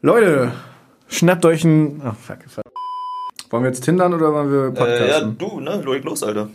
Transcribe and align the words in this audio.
Leute, 0.00 0.52
schnappt 1.08 1.44
euch 1.44 1.64
ein. 1.64 2.00
Oh, 2.04 2.12
fuck, 2.12 2.38
fuck. 2.46 2.64
Wollen 3.50 3.64
wir 3.64 3.70
jetzt 3.70 3.82
tindern 3.84 4.14
oder 4.14 4.32
wollen 4.32 4.50
wir 4.50 4.58
Äh, 4.86 5.08
ja, 5.08 5.18
podcasten? 5.20 5.38
du, 5.38 5.60
ne? 5.60 5.82
Leg 5.84 6.04
los, 6.04 6.22
Alter. 6.22 6.48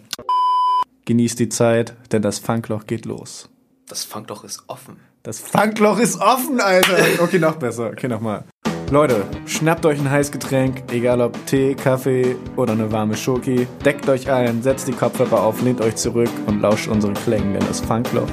Genießt 1.06 1.40
die 1.40 1.50
Zeit, 1.50 1.94
denn 2.12 2.22
das 2.22 2.40
Funkloch 2.40 2.86
geht 2.86 3.06
los. 3.06 3.50
Das 3.90 4.06
Funkloch 4.06 4.44
ist 4.44 4.64
offen. 4.68 4.98
Das 5.24 5.40
Funkloch 5.40 6.00
ist 6.00 6.22
offen, 6.22 6.62
Alter. 6.62 6.98
Okay, 7.22 7.40
noch 7.40 7.56
besser. 7.56 7.90
Okay, 7.92 8.08
nochmal. 8.08 8.46
Leute, 8.92 9.26
schnappt 9.48 9.86
euch 9.86 10.00
ein 10.00 10.10
heißes 10.10 10.32
Getränk, 10.32 10.84
egal 10.92 11.20
ob 11.20 11.34
Tee, 11.48 11.74
Kaffee 11.74 12.36
oder 12.56 12.74
eine 12.74 12.92
warme 12.92 13.18
Schoki. 13.18 13.68
Deckt 13.84 14.08
euch 14.08 14.30
ein, 14.30 14.62
setzt 14.62 14.88
die 14.88 14.92
Kopfhörer 14.94 15.42
auf, 15.42 15.62
lehnt 15.64 15.82
euch 15.82 15.96
zurück 15.96 16.30
und 16.46 16.62
lauscht 16.62 16.88
unseren 16.88 17.16
Klängen, 17.16 17.54
denn 17.54 17.68
das 17.68 17.82
Funkloch 17.82 18.28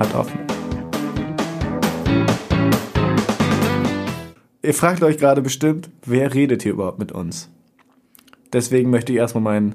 hat 0.00 0.14
offen. 0.14 0.40
Ihr 4.62 4.74
fragt 4.74 5.02
euch 5.02 5.18
gerade 5.18 5.42
bestimmt, 5.42 5.90
wer 6.04 6.32
redet 6.34 6.62
hier 6.62 6.72
überhaupt 6.72 6.98
mit 6.98 7.12
uns? 7.12 7.48
Deswegen 8.52 8.90
möchte 8.90 9.12
ich 9.12 9.18
erstmal 9.18 9.42
meinen 9.42 9.74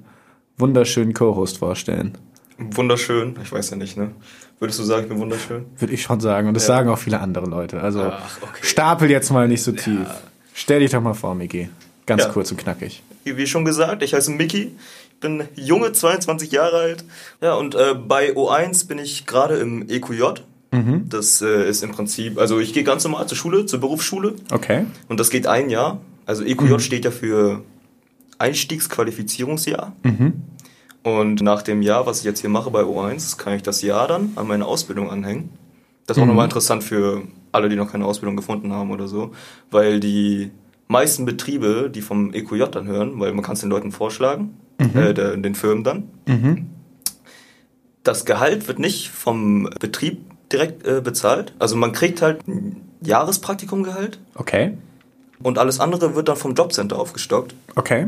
wunderschönen 0.57 1.13
Co-Host 1.13 1.57
vorstellen. 1.57 2.17
Wunderschön. 2.57 3.35
Ich 3.43 3.51
weiß 3.51 3.71
ja 3.71 3.77
nicht, 3.77 3.97
ne? 3.97 4.11
Würdest 4.59 4.79
du 4.79 4.83
sagen, 4.83 5.03
ich 5.03 5.09
bin 5.09 5.19
wunderschön? 5.19 5.65
Würde 5.77 5.93
ich 5.93 6.01
schon 6.01 6.19
sagen. 6.19 6.47
Und 6.47 6.53
das 6.55 6.63
Ja. 6.63 6.75
sagen 6.75 6.89
auch 6.89 6.97
viele 6.97 7.19
andere 7.19 7.45
Leute. 7.47 7.81
Also 7.81 8.01
Ach, 8.03 8.37
okay. 8.41 8.59
stapel 8.61 9.11
jetzt 9.11 9.29
mal 9.29 9.47
nicht 9.47 9.61
so 9.61 9.71
tief. 9.71 10.07
Stell 10.53 10.79
dich 10.79 10.91
doch 10.91 11.01
mal 11.01 11.13
vor, 11.13 11.35
Miki. 11.35 11.69
Ganz 12.07 12.23
Ja. 12.23 12.29
kurz 12.29 12.49
und 12.51 12.57
knackig. 12.57 13.03
Wie 13.25 13.45
schon 13.45 13.65
gesagt, 13.65 14.01
ich 14.01 14.13
heiße 14.13 14.31
Mickey. 14.31 14.71
Ich 15.13 15.19
bin 15.19 15.43
junge, 15.55 15.91
22 15.91 16.51
Jahre 16.51 16.77
alt. 16.77 17.03
Ja, 17.41 17.55
und 17.55 17.75
äh, 17.75 17.93
bei 17.93 18.31
O1 18.35 18.87
bin 18.87 18.97
ich 18.97 19.25
gerade 19.27 19.57
im 19.57 19.87
EQJ. 19.89 20.23
Das 21.09 21.41
äh, 21.41 21.69
ist 21.69 21.83
im 21.83 21.91
Prinzip, 21.91 22.37
also 22.37 22.59
ich 22.59 22.73
gehe 22.73 22.83
ganz 22.83 23.03
normal 23.03 23.27
zur 23.27 23.37
Schule, 23.37 23.65
zur 23.65 23.79
Berufsschule. 23.79 24.35
Okay. 24.51 24.85
Und 25.07 25.19
das 25.19 25.29
geht 25.29 25.47
ein 25.47 25.69
Jahr. 25.69 26.01
Also 26.25 26.43
EQJ 26.43 26.79
steht 26.79 27.05
ja 27.05 27.11
für 27.11 27.63
Einstiegsqualifizierungsjahr. 28.37 29.93
Und 31.03 31.41
nach 31.41 31.61
dem 31.61 31.81
Jahr, 31.81 32.05
was 32.05 32.19
ich 32.19 32.25
jetzt 32.25 32.41
hier 32.41 32.49
mache 32.49 32.69
bei 32.69 32.81
O1, 32.81 33.37
kann 33.37 33.53
ich 33.53 33.63
das 33.63 33.81
Jahr 33.81 34.07
dann 34.07 34.31
an 34.35 34.47
meine 34.47 34.65
Ausbildung 34.65 35.09
anhängen. 35.09 35.49
Das 36.05 36.17
ist 36.17 36.23
auch 36.23 36.27
nochmal 36.27 36.45
interessant 36.45 36.83
für 36.83 37.23
alle, 37.51 37.69
die 37.69 37.75
noch 37.75 37.91
keine 37.91 38.05
Ausbildung 38.05 38.35
gefunden 38.35 38.73
haben 38.73 38.91
oder 38.91 39.07
so, 39.07 39.31
weil 39.71 39.99
die 39.99 40.51
meisten 40.87 41.25
Betriebe, 41.25 41.89
die 41.93 42.01
vom 42.01 42.33
EQJ 42.33 42.65
dann 42.71 42.87
hören, 42.87 43.19
weil 43.19 43.33
man 43.33 43.43
kann 43.43 43.53
es 43.53 43.61
den 43.61 43.69
Leuten 43.69 43.91
vorschlagen, 43.91 44.57
äh, 44.77 45.13
der, 45.13 45.37
den 45.37 45.55
Firmen 45.55 45.83
dann, 45.83 46.03
das 48.03 48.25
Gehalt 48.25 48.67
wird 48.67 48.79
nicht 48.79 49.09
vom 49.09 49.69
Betrieb 49.79 50.19
direkt 50.51 50.85
äh, 50.87 51.01
bezahlt. 51.01 51.53
Also 51.59 51.75
man 51.75 51.91
kriegt 51.91 52.21
halt 52.21 52.47
ein 52.47 52.81
Jahrespraktikumgehalt 53.01 54.19
Okay. 54.35 54.77
und 55.43 55.57
alles 55.57 55.79
andere 55.79 56.15
wird 56.15 56.27
dann 56.27 56.35
vom 56.37 56.53
Jobcenter 56.53 56.97
aufgestockt. 56.97 57.53
Okay. 57.75 58.07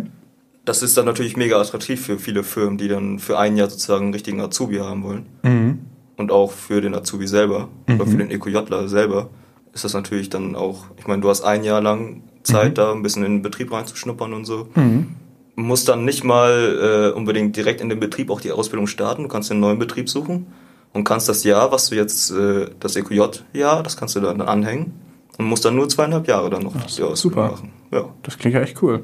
Das 0.66 0.84
ist 0.84 0.98
dann 0.98 1.06
natürlich 1.06 1.38
mega 1.38 1.60
attraktiv 1.60 2.06
für 2.06 2.20
viele 2.20 2.44
Firmen, 2.44 2.78
die 2.78 2.88
dann 2.88 3.20
für 3.20 3.38
ein 3.40 3.58
Jahr 3.58 3.70
sozusagen 3.70 4.06
einen 4.06 4.14
richtigen 4.14 4.42
Azubi 4.42 4.78
haben 4.78 5.04
wollen. 5.04 5.26
Mhm. 5.44 5.80
Und 6.18 6.32
auch 6.32 6.52
für 6.52 6.82
den 6.82 6.94
Azubi 6.94 7.28
selber 7.28 7.70
oder 7.88 8.06
für 8.06 8.18
den 8.18 8.30
EQJler 8.30 8.90
selber 8.90 9.30
ist 9.74 9.86
das 9.86 9.94
natürlich 9.94 10.30
dann 10.30 10.56
auch, 10.56 10.86
ich 10.98 11.08
meine, 11.08 11.22
du 11.22 11.30
hast 11.30 11.44
ein 11.44 11.64
Jahr 11.64 11.80
lang 11.82 12.24
Zeit, 12.44 12.78
da 12.78 12.92
ein 12.92 13.04
bisschen 13.04 13.24
in 13.24 13.36
den 13.38 13.42
Betrieb 13.42 13.72
reinzuschnuppern 13.72 14.34
und 14.34 14.46
so. 14.46 14.68
Mhm. 14.76 15.16
Musst 15.56 15.88
dann 15.88 16.04
nicht 16.06 16.24
mal 16.24 17.12
äh, 17.14 17.18
unbedingt 17.18 17.56
direkt 17.56 17.80
in 17.82 17.90
den 17.90 18.00
Betrieb 18.00 18.30
auch 18.32 18.42
die 18.42 18.52
Ausbildung 18.52 18.88
starten. 18.88 19.24
Du 19.24 19.30
kannst 19.30 19.52
einen 19.52 19.60
neuen 19.60 19.80
Betrieb 19.80 20.10
suchen 20.10 20.48
und 20.94 21.04
kannst 21.04 21.30
das 21.30 21.44
Jahr, 21.44 21.72
was 21.72 21.90
du 21.90 21.96
jetzt, 21.96 22.32
äh, 22.32 22.68
das 22.80 22.96
EQJ-Jahr, 22.96 23.84
das 23.84 23.98
kannst 23.98 24.16
du 24.16 24.20
dann 24.20 24.42
anhängen 24.42 24.94
und 25.38 25.46
musst 25.46 25.66
dann 25.66 25.76
nur 25.76 25.88
zweieinhalb 25.90 26.28
Jahre 26.28 26.50
dann 26.50 26.64
noch 26.64 26.74
die 26.74 26.84
Ausbildung 26.84 27.16
super. 27.16 27.52
machen. 27.52 27.72
Ja. 27.92 28.10
Das 28.24 28.38
klingt 28.38 28.56
ja 28.56 28.62
echt 28.62 28.82
cool. 28.82 29.04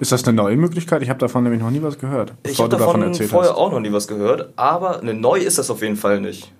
Ist 0.00 0.12
das 0.12 0.26
eine 0.26 0.36
neue 0.36 0.56
Möglichkeit? 0.56 1.02
Ich 1.02 1.08
habe 1.08 1.18
davon 1.18 1.44
nämlich 1.44 1.62
noch 1.62 1.70
nie 1.70 1.82
was 1.82 1.98
gehört. 1.98 2.34
Ich 2.44 2.58
habe 2.58 2.68
davon, 2.68 3.02
erzählt 3.02 3.30
vorher 3.30 3.52
hast. 3.52 3.58
auch 3.58 3.70
noch 3.70 3.80
nie 3.80 3.92
was 3.92 4.08
gehört, 4.08 4.52
aber 4.56 5.00
eine 5.00 5.14
neu 5.14 5.38
ist 5.38 5.58
das 5.58 5.70
auf 5.70 5.82
jeden 5.82 5.96
Fall 5.96 6.20
nicht. 6.20 6.52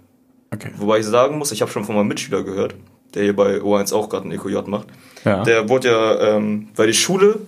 Okay. 0.53 0.71
Wobei 0.77 1.01
ich 1.01 1.07
sagen 1.07 1.39
muss, 1.39 1.51
ich 1.53 1.61
habe 1.61 1.71
schon 1.71 1.85
von 1.85 1.97
meinem 1.97 2.09
Mitschüler 2.09 2.45
gehört, 2.45 2.75
der 3.15 3.25
hier 3.25 3.35
bei 3.35 3.59
O1 3.59 3.93
auch 3.93 4.09
gerade 4.09 4.29
ein 4.29 4.33
EQJ 4.33 4.69
macht. 4.69 4.87
Ja. 5.25 5.43
Der 5.43 5.69
wurde 5.69 5.89
ja, 5.89 6.37
ähm, 6.37 6.69
weil 6.77 6.87
die 6.87 6.95
Schule 6.95 7.41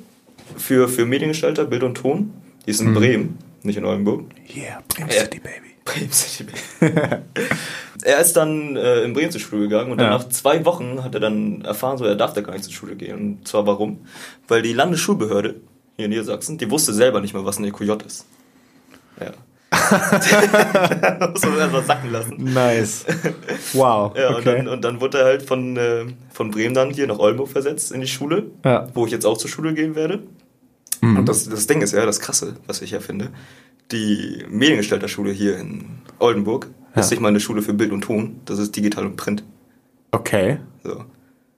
für, 0.56 0.88
für 0.88 1.06
Mediengestalter, 1.06 1.64
Bild 1.64 1.84
und 1.84 1.96
Ton, 1.96 2.32
die 2.66 2.70
ist 2.70 2.80
in 2.80 2.92
Bremen, 2.94 3.38
nicht 3.62 3.76
in 3.76 3.84
Oldenburg. 3.84 4.24
yeah, 4.54 4.82
Bremen. 4.88 5.10
City, 5.10 5.38
Baby. 5.38 5.67
Bremen 5.92 6.12
City. 6.12 6.46
er 8.02 8.20
ist 8.20 8.34
dann 8.34 8.76
äh, 8.76 9.02
in 9.02 9.12
Bremen 9.12 9.30
zur 9.30 9.40
Schule 9.40 9.62
gegangen 9.62 9.90
und 9.92 9.98
Ja. 10.00 10.10
dann 10.10 10.18
nach 10.20 10.28
zwei 10.28 10.64
Wochen 10.64 11.02
hat 11.02 11.14
er 11.14 11.20
dann 11.20 11.62
erfahren, 11.62 11.98
so 11.98 12.04
er 12.04 12.14
darf 12.16 12.32
da 12.34 12.40
gar 12.42 12.52
nicht 12.52 12.64
zur 12.64 12.72
Schule 12.74 12.96
gehen. 12.96 13.16
Und 13.18 13.48
zwar 13.48 13.66
warum? 13.66 14.06
Weil 14.46 14.62
die 14.62 14.72
Landesschulbehörde 14.72 15.56
hier 15.96 16.04
in 16.04 16.10
Niedersachsen, 16.10 16.58
die 16.58 16.70
wusste 16.70 16.92
selber 16.92 17.20
nicht 17.20 17.34
mal, 17.34 17.44
was 17.44 17.58
ein 17.58 17.64
EQJ 17.64 17.92
ist. 18.06 18.26
Ja. 19.20 19.32
Muss 21.30 21.42
man 21.44 21.60
einfach 21.60 21.84
sacken 21.84 22.10
lassen. 22.10 22.36
Nice. 22.38 23.04
Wow. 23.74 24.16
Ja, 24.16 24.28
und, 24.30 24.36
okay. 24.36 24.56
dann, 24.58 24.68
und 24.68 24.82
dann 24.84 25.00
wurde 25.00 25.18
er 25.18 25.24
halt 25.26 25.42
von, 25.42 25.76
äh, 25.76 26.06
von 26.32 26.50
Bremen 26.50 26.74
dann 26.74 26.90
hier 26.90 27.06
nach 27.06 27.18
Oldenburg 27.18 27.48
versetzt 27.48 27.92
in 27.92 28.00
die 28.00 28.06
Schule, 28.06 28.46
Ja. 28.64 28.86
wo 28.94 29.06
ich 29.06 29.12
jetzt 29.12 29.26
auch 29.26 29.36
zur 29.36 29.50
Schule 29.50 29.74
gehen 29.74 29.94
werde. 29.94 30.20
Mhm. 31.00 31.18
Und 31.18 31.28
das, 31.28 31.48
das 31.48 31.66
Ding 31.66 31.80
ist 31.82 31.92
ja, 31.92 32.04
das 32.06 32.20
Krasse, 32.20 32.56
was 32.66 32.80
ich 32.82 32.90
ja 32.92 33.00
finde, 33.00 33.28
die 33.92 34.44
Mediengestalterschule 34.48 35.30
hier 35.32 35.58
in 35.58 35.84
Oldenburg 36.18 36.68
Ja. 36.94 37.00
ist 37.00 37.10
nicht 37.10 37.20
mal 37.20 37.28
eine 37.28 37.40
Schule 37.40 37.62
für 37.62 37.74
Bild 37.74 37.92
und 37.92 38.02
Ton, 38.02 38.40
das 38.44 38.58
ist 38.58 38.74
digital 38.76 39.06
und 39.06 39.16
Print. 39.16 39.42
Okay. 40.10 40.58
So. 40.84 41.04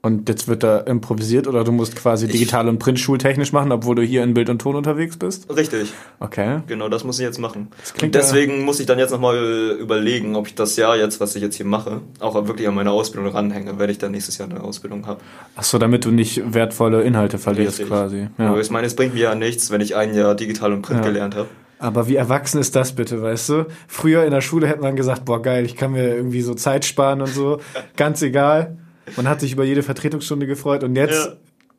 Und 0.02 0.30
jetzt 0.30 0.48
wird 0.48 0.62
da 0.62 0.78
improvisiert 0.78 1.46
oder 1.46 1.62
du 1.62 1.72
musst 1.72 1.94
quasi 1.94 2.26
digital 2.26 2.68
und 2.68 2.78
printschultechnisch 2.78 3.52
machen, 3.52 3.70
obwohl 3.70 3.94
du 3.96 4.02
hier 4.02 4.22
in 4.22 4.32
Bild 4.32 4.48
und 4.48 4.58
Ton 4.58 4.74
unterwegs 4.74 5.18
bist? 5.18 5.54
Richtig, 5.54 5.92
Okay. 6.20 6.60
genau 6.66 6.88
das 6.88 7.04
muss 7.04 7.18
ich 7.18 7.24
jetzt 7.26 7.38
machen. 7.38 7.68
klingt 7.94 8.14
Und 8.16 8.22
deswegen 8.22 8.64
muss 8.64 8.80
ich 8.80 8.86
dann 8.86 8.98
jetzt 8.98 9.10
nochmal 9.10 9.76
überlegen, 9.78 10.36
ob 10.36 10.46
ich 10.46 10.54
das 10.54 10.76
Jahr 10.76 10.96
jetzt, 10.96 11.20
was 11.20 11.36
ich 11.36 11.42
jetzt 11.42 11.56
hier 11.56 11.66
mache, 11.66 12.00
auch 12.18 12.34
wirklich 12.46 12.66
an 12.66 12.74
meine 12.76 12.92
Ausbildung 12.92 13.30
ranhänge, 13.30 13.78
wenn 13.78 13.90
ich 13.90 13.98
dann 13.98 14.12
nächstes 14.12 14.38
Jahr 14.38 14.48
eine 14.48 14.62
Ausbildung 14.62 15.06
habe. 15.06 15.20
Ach 15.54 15.64
so, 15.64 15.76
damit 15.76 16.06
du 16.06 16.10
nicht 16.10 16.54
wertvolle 16.54 17.02
Inhalte 17.02 17.36
verlierst 17.36 17.80
Richtig. 17.80 17.88
quasi. 17.88 18.28
Aber 18.38 18.54
Ja. 18.56 18.60
ich 18.60 18.70
meine, 18.70 18.86
es 18.86 18.96
bringt 18.96 19.12
mir 19.12 19.20
ja 19.24 19.34
nichts, 19.34 19.70
wenn 19.70 19.82
ich 19.82 19.96
ein 19.96 20.14
Jahr 20.14 20.34
digital 20.34 20.72
und 20.72 20.80
Print 20.80 21.00
Ja. 21.00 21.06
gelernt 21.06 21.36
habe. 21.36 21.48
Aber 21.80 22.06
wie 22.08 22.16
erwachsen 22.16 22.60
ist 22.60 22.76
das 22.76 22.94
bitte, 22.94 23.22
weißt 23.22 23.48
du? 23.48 23.66
Früher 23.88 24.24
in 24.24 24.30
der 24.32 24.42
Schule 24.42 24.66
hätte 24.68 24.82
man 24.82 24.96
gesagt, 24.96 25.24
boah 25.24 25.40
geil, 25.40 25.64
ich 25.64 25.76
kann 25.76 25.92
mir 25.92 26.14
irgendwie 26.14 26.42
so 26.42 26.52
Zeit 26.54 26.84
sparen 26.84 27.22
und 27.22 27.28
so. 27.28 27.58
Ganz 27.96 28.20
egal. 28.20 28.76
Man 29.16 29.26
hat 29.26 29.40
sich 29.40 29.52
über 29.54 29.64
jede 29.64 29.82
Vertretungsstunde 29.82 30.46
gefreut 30.46 30.84
und 30.84 30.94
jetzt 30.94 31.26
Ja. 31.26 31.32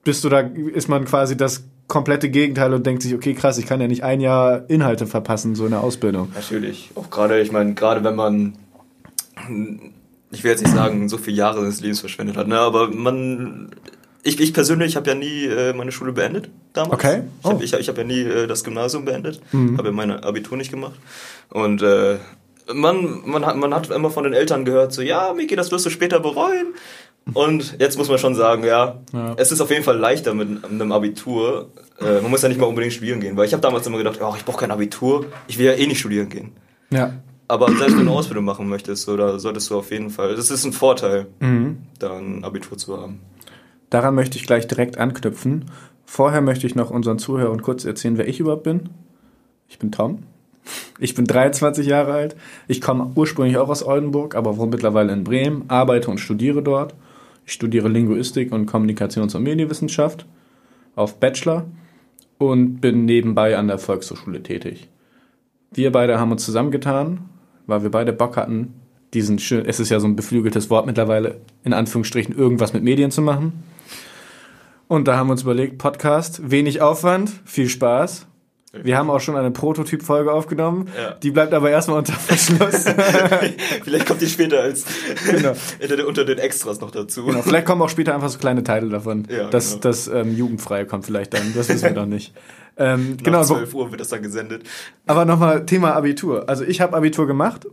bist 0.04 0.24
du 0.24 0.30
da, 0.30 0.40
ist 0.40 0.90
man 0.90 1.06
quasi 1.06 1.38
das 1.38 1.66
komplette 1.88 2.30
Gegenteil 2.32 2.74
und 2.74 2.86
denkt 2.86 3.04
sich, 3.04 3.14
okay, 3.14 3.36
krass, 3.36 3.60
ich 3.60 3.68
kann 3.68 3.80
ja 3.80 3.88
nicht 3.88 4.04
ein 4.04 4.22
Jahr 4.22 4.68
Inhalte 4.70 5.06
verpassen, 5.06 5.54
so 5.54 5.66
in 5.66 5.72
der 5.72 5.82
Ausbildung. 5.84 6.30
Natürlich. 6.34 6.90
Auch 6.96 7.10
gerade, 7.12 7.40
ich 7.40 7.52
meine, 7.52 7.76
gerade 7.76 8.04
wenn 8.04 8.16
man, 8.16 8.54
ich 10.32 10.44
will 10.44 10.52
jetzt 10.52 10.64
nicht 10.64 10.74
sagen, 10.74 11.10
so 11.10 11.18
viele 11.18 11.38
Jahre 11.38 11.64
des 11.64 11.80
Lebens 11.82 12.00
verschwendet 12.00 12.38
hat, 12.38 12.48
ne, 12.48 12.58
aber 12.58 12.90
man, 12.90 13.70
ich, 14.24 14.40
ich 14.40 14.54
persönlich 14.54 14.96
habe 14.96 15.10
ja 15.10 15.16
nie 15.16 15.46
äh, 15.46 15.74
meine 15.74 15.92
Schule 15.92 16.14
beendet 16.14 16.50
damals. 16.74 16.94
Okay. 16.94 17.24
Ich 17.42 17.46
habe 17.46 17.58
Oh. 17.58 17.62
ich, 17.64 17.74
ich 17.74 17.88
hab 17.90 17.98
ja 17.98 18.04
nie 18.04 18.22
äh, 18.22 18.48
das 18.48 18.64
Gymnasium 18.64 19.06
beendet, 19.06 19.42
Mhm. 19.52 19.78
habe 19.78 19.90
ja 19.90 19.94
meine 19.94 20.24
Abitur 20.24 20.58
nicht 20.58 20.72
gemacht. 20.72 20.94
Und 21.50 21.82
äh, 21.82 22.18
man, 22.74 23.22
man, 23.26 23.46
hat, 23.46 23.58
man 23.58 23.74
hat 23.74 23.90
immer 23.90 24.10
von 24.10 24.24
den 24.24 24.34
Eltern 24.34 24.66
gehört, 24.66 24.94
so, 24.94 25.02
ja, 25.02 25.34
Miki, 25.34 25.56
das 25.56 25.72
wirst 25.72 25.86
du 25.86 25.90
später 25.90 26.20
bereuen. 26.20 26.68
Und 27.34 27.76
jetzt 27.80 27.98
muss 28.00 28.10
man 28.10 28.18
schon 28.18 28.34
sagen, 28.34 28.64
ja, 28.64 29.00
Ja. 29.14 29.36
es 29.38 29.52
ist 29.52 29.62
auf 29.62 29.70
jeden 29.70 29.84
Fall 29.84 29.98
leichter 29.98 30.34
mit 30.34 30.66
einem 30.66 30.92
Abitur. 30.92 31.70
Äh, 32.00 32.20
man 32.22 32.32
muss 32.32 32.42
ja 32.42 32.50
nicht 32.50 32.60
mal 32.60 32.66
unbedingt 32.68 32.94
studieren 32.94 33.20
gehen, 33.20 33.38
weil 33.38 33.46
ich 33.46 33.54
habe 33.54 33.62
damals 33.62 33.86
immer 33.86 33.98
gedacht, 34.00 34.20
oh, 34.22 34.34
ich 34.36 34.44
brauche 34.44 34.60
kein 34.62 34.72
Abitur, 34.72 35.26
ich 35.48 35.58
will 35.60 35.68
ja 35.68 35.74
eh 35.74 35.86
nicht 35.86 36.00
studieren 36.00 36.30
gehen. 36.30 36.52
Ja. 36.90 37.14
Aber 37.48 37.68
selbst 37.68 37.98
wenn 37.98 38.06
du 38.06 38.12
eine 38.12 38.12
Ausbildung 38.12 38.46
machen 38.46 38.68
möchtest, 38.70 39.08
oder 39.10 39.38
solltest 39.40 39.70
du 39.70 39.78
auf 39.78 39.92
jeden 39.92 40.10
Fall, 40.10 40.36
das 40.36 40.50
ist 40.50 40.64
ein 40.66 40.74
Vorteil, 40.74 41.28
Mhm. 41.42 41.80
da 42.00 42.14
ein 42.18 42.44
Abitur 42.44 42.78
zu 42.78 43.00
haben. 43.00 43.20
Daran 43.92 44.16
möchte 44.16 44.38
ich 44.38 44.48
gleich 44.48 44.68
direkt 44.68 44.98
anknüpfen. 44.98 45.66
Vorher 46.06 46.42
möchte 46.42 46.66
ich 46.66 46.76
noch 46.76 46.90
unseren 46.90 47.20
Zuhörern 47.20 47.62
kurz 47.62 47.86
erzählen, 47.86 48.18
wer 48.18 48.28
ich 48.28 48.40
überhaupt 48.40 48.64
bin. 48.64 48.90
Ich 49.68 49.78
bin 49.78 49.92
Tom. 49.92 50.24
Ich 50.98 51.14
bin 51.14 51.26
23 51.26 51.86
Jahre 51.86 52.14
alt. 52.14 52.36
Ich 52.68 52.82
komme 52.82 53.12
ursprünglich 53.16 53.58
auch 53.58 53.70
aus 53.70 53.86
Oldenburg, 53.86 54.36
aber 54.36 54.58
wohne 54.58 54.72
mittlerweile 54.72 55.12
in 55.12 55.24
Bremen, 55.24 55.66
arbeite 55.68 56.10
und 56.10 56.20
studiere 56.20 56.64
dort. 56.64 56.96
Ich 57.46 57.54
studiere 57.54 57.90
Linguistik 57.90 58.52
und 58.52 58.70
Kommunikations- 58.70 59.36
und 59.36 59.44
Medienwissenschaft 59.44 60.26
auf 60.96 61.20
Bachelor 61.20 61.66
und 62.38 62.80
bin 62.80 63.06
nebenbei 63.06 63.58
an 63.58 63.68
der 63.68 63.78
Volkshochschule 63.78 64.42
tätig. 64.42 64.90
Wir 65.74 65.92
beide 65.92 66.20
haben 66.20 66.32
uns 66.32 66.46
zusammengetan, 66.46 67.30
weil 67.68 67.84
wir 67.84 67.92
beide 67.92 68.14
Bock 68.14 68.38
hatten, 68.38 68.74
diesen 69.14 69.40
schön, 69.40 69.66
es 69.66 69.80
ist 69.80 69.90
ja 69.90 70.00
so 70.00 70.08
ein 70.08 70.16
beflügeltes 70.16 70.70
Wort 70.70 70.86
mittlerweile, 70.86 71.42
in 71.64 71.74
Anführungsstrichen, 71.74 72.36
irgendwas 72.36 72.74
mit 72.74 72.84
Medien 72.84 73.12
zu 73.12 73.22
machen. 73.22 73.64
Und 74.92 75.08
da 75.08 75.16
haben 75.16 75.28
wir 75.28 75.32
uns 75.32 75.44
überlegt, 75.44 75.78
Podcast, 75.78 76.52
wenig 76.52 76.82
Aufwand, 76.82 77.32
viel 77.46 77.70
Spaß. 77.70 78.28
Wir 78.74 78.98
haben 78.98 79.10
auch 79.10 79.22
schon 79.22 79.38
eine 79.38 79.50
Prototyp-Folge 79.50 80.34
aufgenommen. 80.34 80.90
Ja. 81.02 81.14
Die 81.14 81.32
bleibt 81.32 81.54
aber 81.54 81.70
erstmal 81.70 82.00
unter 82.00 82.12
Verschluss. 82.12 82.84
vielleicht 83.86 84.06
kommt 84.06 84.20
die 84.20 84.28
später 84.28 84.60
als 84.60 84.84
genau. 85.26 85.54
unter 86.06 86.26
den 86.26 86.40
Extras 86.40 86.82
noch 86.82 86.92
dazu. 86.92 87.24
Genau. 87.24 87.42
Vielleicht 87.42 87.68
kommen 87.68 87.82
auch 87.82 87.88
später 87.88 88.14
einfach 88.14 88.28
so 88.28 88.38
kleine 88.38 88.66
Teile 88.66 88.90
davon. 88.90 89.30
Ja, 89.30 89.48
das 89.50 89.70
genau. 89.70 89.82
das 89.84 90.10
ähm, 90.10 90.36
Jugendfreie 90.36 90.86
kommt 90.86 91.06
vielleicht 91.06 91.36
dann. 91.36 91.54
Das 91.56 91.70
wissen 91.70 91.84
wir 91.84 91.92
noch 91.92 92.06
nicht. 92.06 92.34
Ähm, 92.76 93.12
Nach 93.12 93.24
genau, 93.24 93.44
12 93.46 93.74
Uhr 93.74 93.92
wird 93.92 94.02
das 94.02 94.10
dann 94.10 94.24
gesendet. 94.24 94.64
Aber 95.08 95.24
nochmal 95.24 95.66
Thema 95.66 95.94
Abitur. 95.96 96.50
Also 96.50 96.66
ich 96.66 96.82
habe 96.82 96.98
Abitur 96.98 97.28
gemacht. 97.28 97.66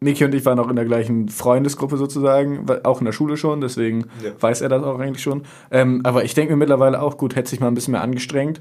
Miki 0.00 0.24
und 0.24 0.34
ich 0.34 0.44
waren 0.44 0.58
auch 0.60 0.68
in 0.68 0.76
der 0.76 0.84
gleichen 0.84 1.28
Freundesgruppe 1.28 1.96
sozusagen, 1.96 2.66
auch 2.84 3.00
in 3.00 3.04
der 3.04 3.12
Schule 3.12 3.36
schon, 3.36 3.60
deswegen 3.60 4.06
ja. 4.22 4.30
weiß 4.38 4.60
er 4.60 4.68
das 4.68 4.82
auch 4.84 4.98
eigentlich 4.98 5.22
schon. 5.22 5.42
Ähm, 5.70 6.02
aber 6.04 6.24
ich 6.24 6.34
denke 6.34 6.52
mir 6.52 6.58
mittlerweile 6.58 7.02
auch 7.02 7.16
gut, 7.16 7.34
hätte 7.34 7.50
sich 7.50 7.60
mal 7.60 7.68
ein 7.68 7.74
bisschen 7.74 7.92
mehr 7.92 8.02
angestrengt 8.02 8.60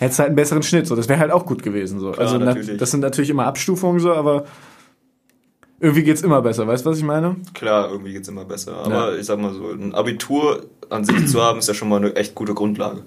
hättest 0.00 0.18
halt 0.18 0.28
einen 0.28 0.36
besseren 0.36 0.62
Schnitt. 0.62 0.86
So, 0.86 0.96
das 0.96 1.08
wäre 1.08 1.20
halt 1.20 1.30
auch 1.30 1.44
gut 1.44 1.62
gewesen. 1.62 2.00
So. 2.00 2.12
Klar, 2.12 2.26
also 2.26 2.38
na, 2.38 2.54
das 2.54 2.90
sind 2.90 3.00
natürlich 3.00 3.30
immer 3.30 3.46
Abstufungen 3.46 4.00
so, 4.00 4.12
aber 4.12 4.46
irgendwie 5.78 6.02
geht's 6.02 6.22
immer 6.22 6.40
besser. 6.40 6.66
Weißt 6.66 6.84
du, 6.84 6.90
was 6.90 6.98
ich 6.98 7.04
meine? 7.04 7.36
Klar, 7.54 7.90
irgendwie 7.90 8.12
geht's 8.12 8.28
immer 8.28 8.44
besser. 8.46 8.76
Aber 8.78 9.12
ja. 9.12 9.16
ich 9.16 9.26
sag 9.26 9.38
mal 9.38 9.52
so, 9.52 9.70
ein 9.70 9.94
Abitur 9.94 10.66
an 10.88 11.04
sich 11.04 11.26
zu 11.28 11.42
haben, 11.42 11.58
ist 11.58 11.68
ja 11.68 11.74
schon 11.74 11.88
mal 11.88 11.96
eine 11.96 12.16
echt 12.16 12.34
gute 12.34 12.54
Grundlage. 12.54 13.02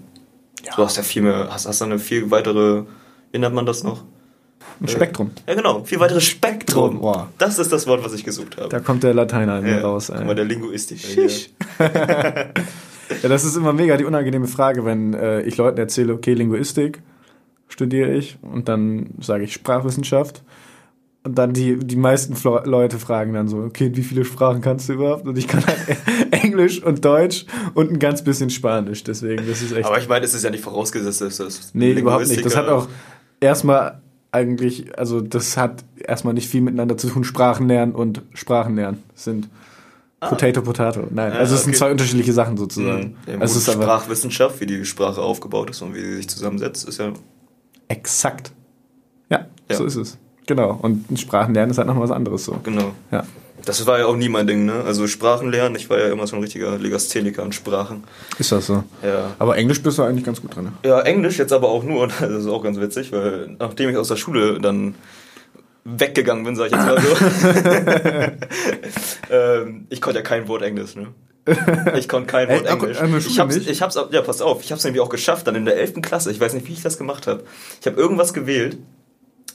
Ja. 0.63 0.75
Du 0.75 0.83
hast 0.83 0.97
ja 0.97 1.03
viel 1.03 1.23
mehr, 1.23 1.49
hast, 1.51 1.67
hast 1.67 1.81
dann 1.81 1.91
eine 1.91 1.99
viel 1.99 2.29
weitere, 2.31 2.83
wie 3.31 3.39
nennt 3.39 3.55
man 3.55 3.65
das 3.65 3.83
noch? 3.83 4.03
Ein 4.81 4.87
Spektrum. 4.87 5.31
Ja, 5.47 5.55
genau. 5.55 5.83
Viel 5.83 5.99
weiteres 5.99 6.25
Spektrum. 6.25 6.99
Boah. 6.99 7.29
Das 7.37 7.57
ist 7.59 7.71
das 7.71 7.87
Wort, 7.87 8.03
was 8.03 8.13
ich 8.13 8.23
gesucht 8.23 8.57
habe. 8.57 8.69
Da 8.69 8.79
kommt 8.79 9.03
der 9.03 9.13
Lateiner 9.13 9.59
in 9.59 9.63
mir 9.63 9.77
ja, 9.77 9.81
raus. 9.81 10.09
Ey. 10.09 10.17
Guck 10.17 10.27
mal, 10.27 10.35
der 10.35 10.45
Linguistik. 10.45 10.99
Ja, 13.21 13.29
das 13.29 13.43
ist 13.43 13.55
immer 13.55 13.73
mega 13.73 13.97
die 13.97 14.05
unangenehme 14.05 14.47
Frage, 14.47 14.85
wenn 14.85 15.13
äh, 15.13 15.41
ich 15.41 15.57
Leuten 15.57 15.77
erzähle, 15.77 16.13
okay, 16.13 16.33
Linguistik 16.33 17.01
studiere 17.67 18.11
ich 18.11 18.37
und 18.41 18.69
dann 18.69 19.11
sage 19.19 19.43
ich 19.43 19.53
Sprachwissenschaft. 19.53 20.43
Und 21.25 21.37
dann 21.37 21.53
die, 21.53 21.77
die 21.77 21.95
meisten 21.95 22.35
Flo 22.35 22.59
Leute 22.65 22.99
fragen 22.99 23.33
dann 23.33 23.47
so, 23.47 23.59
okay, 23.59 23.91
wie 23.93 24.03
viele 24.03 24.25
Sprachen 24.25 24.61
kannst 24.61 24.89
du 24.89 24.93
überhaupt? 24.93 25.25
Und 25.25 25.37
ich 25.37 25.47
kann 25.47 25.65
halt 25.65 25.77
Englisch 26.31 26.83
und 26.83 27.05
Deutsch 27.05 27.45
und 27.73 27.91
ein 27.91 27.99
ganz 27.99 28.25
bisschen 28.25 28.49
Spanisch. 28.49 29.05
Deswegen, 29.05 29.47
das 29.47 29.61
ist 29.61 29.71
echt. 29.71 29.85
Aber 29.85 29.97
ich 29.97 30.09
meine, 30.09 30.25
es 30.25 30.33
ist 30.33 30.43
ja 30.43 30.49
nicht 30.49 30.63
vorausgesetzt, 30.63 31.21
dass 31.21 31.37
das. 31.37 31.71
Nee, 31.73 31.93
überhaupt 31.93 32.27
nicht. 32.27 32.45
Das 32.45 32.57
hat 32.57 32.67
auch 32.67 32.89
erstmal 33.39 34.01
eigentlich, 34.33 34.97
also 34.97 35.21
das 35.21 35.57
hat 35.57 35.85
erstmal 35.97 36.33
nicht 36.33 36.49
viel 36.49 36.61
miteinander 36.61 36.97
zu 36.97 37.07
tun. 37.07 37.23
Sprachen 37.23 37.67
lernen 37.67 37.93
und 37.93 38.21
Sprachen 38.33 38.75
lernen 38.75 39.03
sind 39.15 39.49
Ah. 40.23 40.29
Potato, 40.29 40.61
Potato. 40.61 41.07
Nein, 41.09 41.33
also 41.33 41.53
es 41.53 41.61
okay. 41.61 41.71
sind 41.71 41.77
zwei 41.77 41.91
unterschiedliche 41.91 42.31
Sachen 42.31 42.55
sozusagen. 42.55 43.17
Mhm. 43.25 43.33
Ja, 43.33 43.39
also 43.39 43.57
es 43.57 43.67
ist 43.67 43.73
Sprachwissenschaft, 43.73 44.61
wie 44.61 44.65
die 44.65 44.85
Sprache 44.85 45.21
aufgebaut 45.21 45.71
ist 45.71 45.81
und 45.81 45.93
wie 45.95 45.99
sie 45.99 46.15
sich 46.15 46.29
zusammensetzt, 46.29 46.87
ist 46.87 46.99
ja. 46.99 47.11
Exakt. 47.89 48.53
Ja, 49.29 49.47
ja. 49.69 49.75
so 49.75 49.83
ist 49.83 49.97
es. 49.97 50.17
Genau. 50.47 50.79
Und 50.81 51.19
Sprachenlernen 51.19 51.71
ist 51.71 51.77
halt 51.77 51.87
nochmal 51.87 52.03
was 52.03 52.11
anderes 52.11 52.45
so. 52.45 52.57
Genau. 52.63 52.93
Ja. 53.11 53.25
Das 53.65 53.85
war 53.85 53.99
ja 53.99 54.05
auch 54.07 54.15
nie 54.15 54.29
mein 54.29 54.45
Ding, 54.45 54.65
ne? 54.65 54.83
Also 54.85 55.07
Sprachenlernen, 55.07 55.77
ich 55.77 55.89
war 55.89 55.97
ja 55.97 56.11
immer 56.11 56.27
so 56.27 56.35
ein 56.35 56.41
richtiger 56.41 56.77
Legastheniker 56.77 57.43
an 57.43 57.53
Sprachen. 57.53 58.03
Ist 58.37 58.51
das 58.51 58.67
so? 58.67 58.83
Ja. 59.01 59.35
Aber 59.39 59.55
Englisch 59.55 59.81
bist 59.81 59.97
du 59.97 60.03
eigentlich 60.03 60.25
ganz 60.25 60.41
gut 60.41 60.55
drin. 60.55 60.65
Ne? 60.65 60.73
Ja, 60.83 60.99
Englisch 61.01 61.37
jetzt 61.37 61.53
aber 61.53 61.69
auch 61.69 61.83
nur, 61.83 62.07
das 62.19 62.29
ist 62.29 62.47
auch 62.47 62.63
ganz 62.63 62.79
witzig, 62.79 63.11
weil 63.11 63.55
nachdem 63.59 63.89
ich 63.89 63.97
aus 63.97 64.09
der 64.09 64.17
Schule 64.17 64.59
dann 64.59 64.95
weggegangen 65.85 66.43
bin, 66.43 66.55
sag 66.55 66.67
ich 66.67 66.71
jetzt 66.73 66.85
mal 66.85 67.01
so. 67.01 67.09
ähm, 69.33 69.87
ich 69.89 70.01
konnte 70.01 70.19
ja 70.19 70.23
kein 70.23 70.47
Wort 70.47 70.61
Englisch, 70.61 70.95
ne? 70.95 71.07
Ich 71.97 72.07
konnte 72.07 72.27
kein 72.27 72.47
Wort 72.47 72.65
Englisch. 72.65 73.27
Ich 73.27 73.39
hab's, 73.39 73.55
ich 73.57 73.81
hab's, 73.81 73.99
ja, 74.11 74.21
pass 74.21 74.41
auf, 74.41 74.63
ich 74.63 74.71
hab's 74.71 74.83
nämlich 74.85 75.01
auch 75.01 75.09
geschafft, 75.09 75.47
dann 75.47 75.55
in 75.55 75.65
der 75.65 75.77
11. 75.77 76.01
Klasse, 76.01 76.31
ich 76.31 76.39
weiß 76.39 76.53
nicht, 76.53 76.67
wie 76.67 76.73
ich 76.73 76.81
das 76.81 76.97
gemacht 76.97 77.27
habe. 77.27 77.43
Ich 77.81 77.87
habe 77.87 77.99
irgendwas 77.99 78.33
gewählt. 78.33 78.77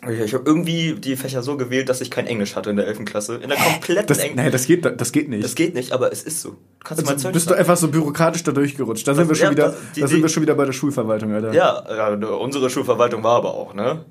Ich 0.06 0.32
habe 0.32 0.44
irgendwie 0.46 0.94
die 0.94 1.16
Fächer 1.16 1.42
so 1.42 1.56
gewählt, 1.56 1.88
dass 1.88 2.00
ich 2.00 2.10
kein 2.10 2.26
Englisch 2.26 2.54
hatte 2.54 2.70
in 2.70 2.76
der 2.76 2.86
11. 2.86 3.04
Klasse. 3.04 3.36
In 3.36 3.48
der 3.48 3.58
kompletten 3.58 4.16
Englisch. 4.16 4.36
Nein, 4.36 4.52
das 4.52 4.66
geht, 4.66 4.84
das 4.84 5.12
geht 5.12 5.28
nicht. 5.28 5.42
Das 5.42 5.56
geht 5.56 5.74
nicht, 5.74 5.92
aber 5.92 6.12
es 6.12 6.22
ist 6.22 6.40
so. 6.40 6.50
Du 6.50 6.56
kannst 6.84 7.02
also, 7.02 7.12
mal 7.12 7.18
Zeug 7.18 7.32
bist 7.32 7.50
du 7.50 7.54
einfach 7.54 7.76
so 7.76 7.88
bürokratisch 7.88 8.44
da 8.44 8.52
durchgerutscht. 8.52 9.08
Da 9.08 9.14
sind, 9.14 9.28
wir 9.28 9.34
schon, 9.34 9.46
ja, 9.46 9.50
wieder, 9.50 9.74
die, 9.96 10.00
da 10.00 10.06
sind 10.06 10.22
wir 10.22 10.28
schon 10.28 10.44
wieder 10.44 10.54
bei 10.54 10.64
der 10.66 10.72
Schulverwaltung, 10.72 11.32
Alter. 11.32 11.52
Ja, 11.52 11.84
ja, 11.88 12.28
unsere 12.28 12.70
Schulverwaltung 12.70 13.24
war 13.24 13.36
aber 13.36 13.54
auch, 13.54 13.74
ne? 13.74 14.04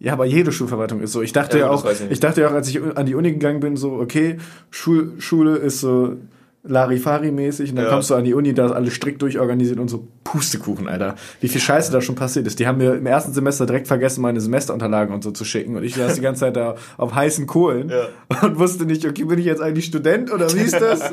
Ja, 0.00 0.14
aber 0.14 0.24
jede 0.24 0.50
Schulverwaltung 0.50 1.00
ist 1.00 1.12
so. 1.12 1.22
Ich 1.22 1.32
dachte 1.32 1.58
ja, 1.58 1.66
ja 1.66 1.70
auch, 1.70 1.88
ich, 1.88 2.00
ich, 2.10 2.18
dachte 2.18 2.40
ja 2.40 2.48
auch, 2.48 2.54
als 2.54 2.68
ich 2.68 2.82
an 2.82 3.06
die 3.06 3.14
Uni 3.14 3.30
gegangen 3.30 3.60
bin, 3.60 3.76
so, 3.76 3.92
okay, 3.92 4.38
Schul, 4.70 5.12
Schule 5.20 5.56
ist 5.56 5.78
so 5.78 6.16
Larifari-mäßig 6.64 7.70
und 7.70 7.76
dann 7.76 7.86
ja. 7.86 7.90
kommst 7.90 8.10
du 8.10 8.14
an 8.14 8.22
die 8.22 8.34
Uni, 8.34 8.54
da 8.54 8.66
ist 8.66 8.72
alles 8.72 8.94
strikt 8.94 9.20
durchorganisiert 9.20 9.80
und 9.80 9.88
so 9.88 10.06
Pustekuchen, 10.22 10.88
Alter. 10.88 11.16
Wie 11.40 11.48
viel 11.48 11.60
Scheiße 11.60 11.90
da 11.90 12.00
schon 12.00 12.14
passiert 12.14 12.46
ist. 12.46 12.60
Die 12.60 12.68
haben 12.68 12.78
mir 12.78 12.94
im 12.94 13.06
ersten 13.06 13.32
Semester 13.32 13.66
direkt 13.66 13.88
vergessen, 13.88 14.22
meine 14.22 14.40
Semesterunterlagen 14.40 15.12
und 15.12 15.24
so 15.24 15.32
zu 15.32 15.44
schicken 15.44 15.76
und 15.76 15.82
ich 15.82 15.96
saß 15.96 16.14
die 16.14 16.20
ganze 16.20 16.40
Zeit 16.40 16.56
da 16.56 16.76
auf 16.98 17.14
heißen 17.14 17.46
Kohlen 17.46 17.90
ja. 17.90 18.06
und 18.42 18.58
wusste 18.58 18.86
nicht, 18.86 19.04
okay, 19.04 19.24
bin 19.24 19.38
ich 19.40 19.44
jetzt 19.44 19.60
eigentlich 19.60 19.86
Student 19.86 20.32
oder 20.32 20.52
wie 20.54 20.60
ist 20.60 20.80
das? 20.80 21.00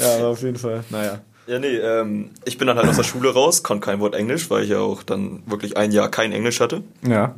ja, 0.00 0.16
aber 0.18 0.28
auf 0.28 0.42
jeden 0.42 0.56
Fall, 0.56 0.84
naja. 0.90 1.20
Ja, 1.46 1.58
nee, 1.58 1.76
ähm, 1.76 2.30
ich 2.44 2.56
bin 2.56 2.66
dann 2.68 2.78
halt 2.78 2.88
aus 2.88 2.96
der 2.96 3.02
Schule 3.02 3.30
raus, 3.30 3.62
konnte 3.62 3.84
kein 3.84 4.00
Wort 4.00 4.14
Englisch, 4.14 4.48
weil 4.50 4.62
ich 4.62 4.70
ja 4.70 4.78
auch 4.78 5.02
dann 5.02 5.42
wirklich 5.46 5.76
ein 5.76 5.92
Jahr 5.92 6.10
kein 6.10 6.32
Englisch 6.32 6.60
hatte. 6.60 6.82
Ja. 7.06 7.34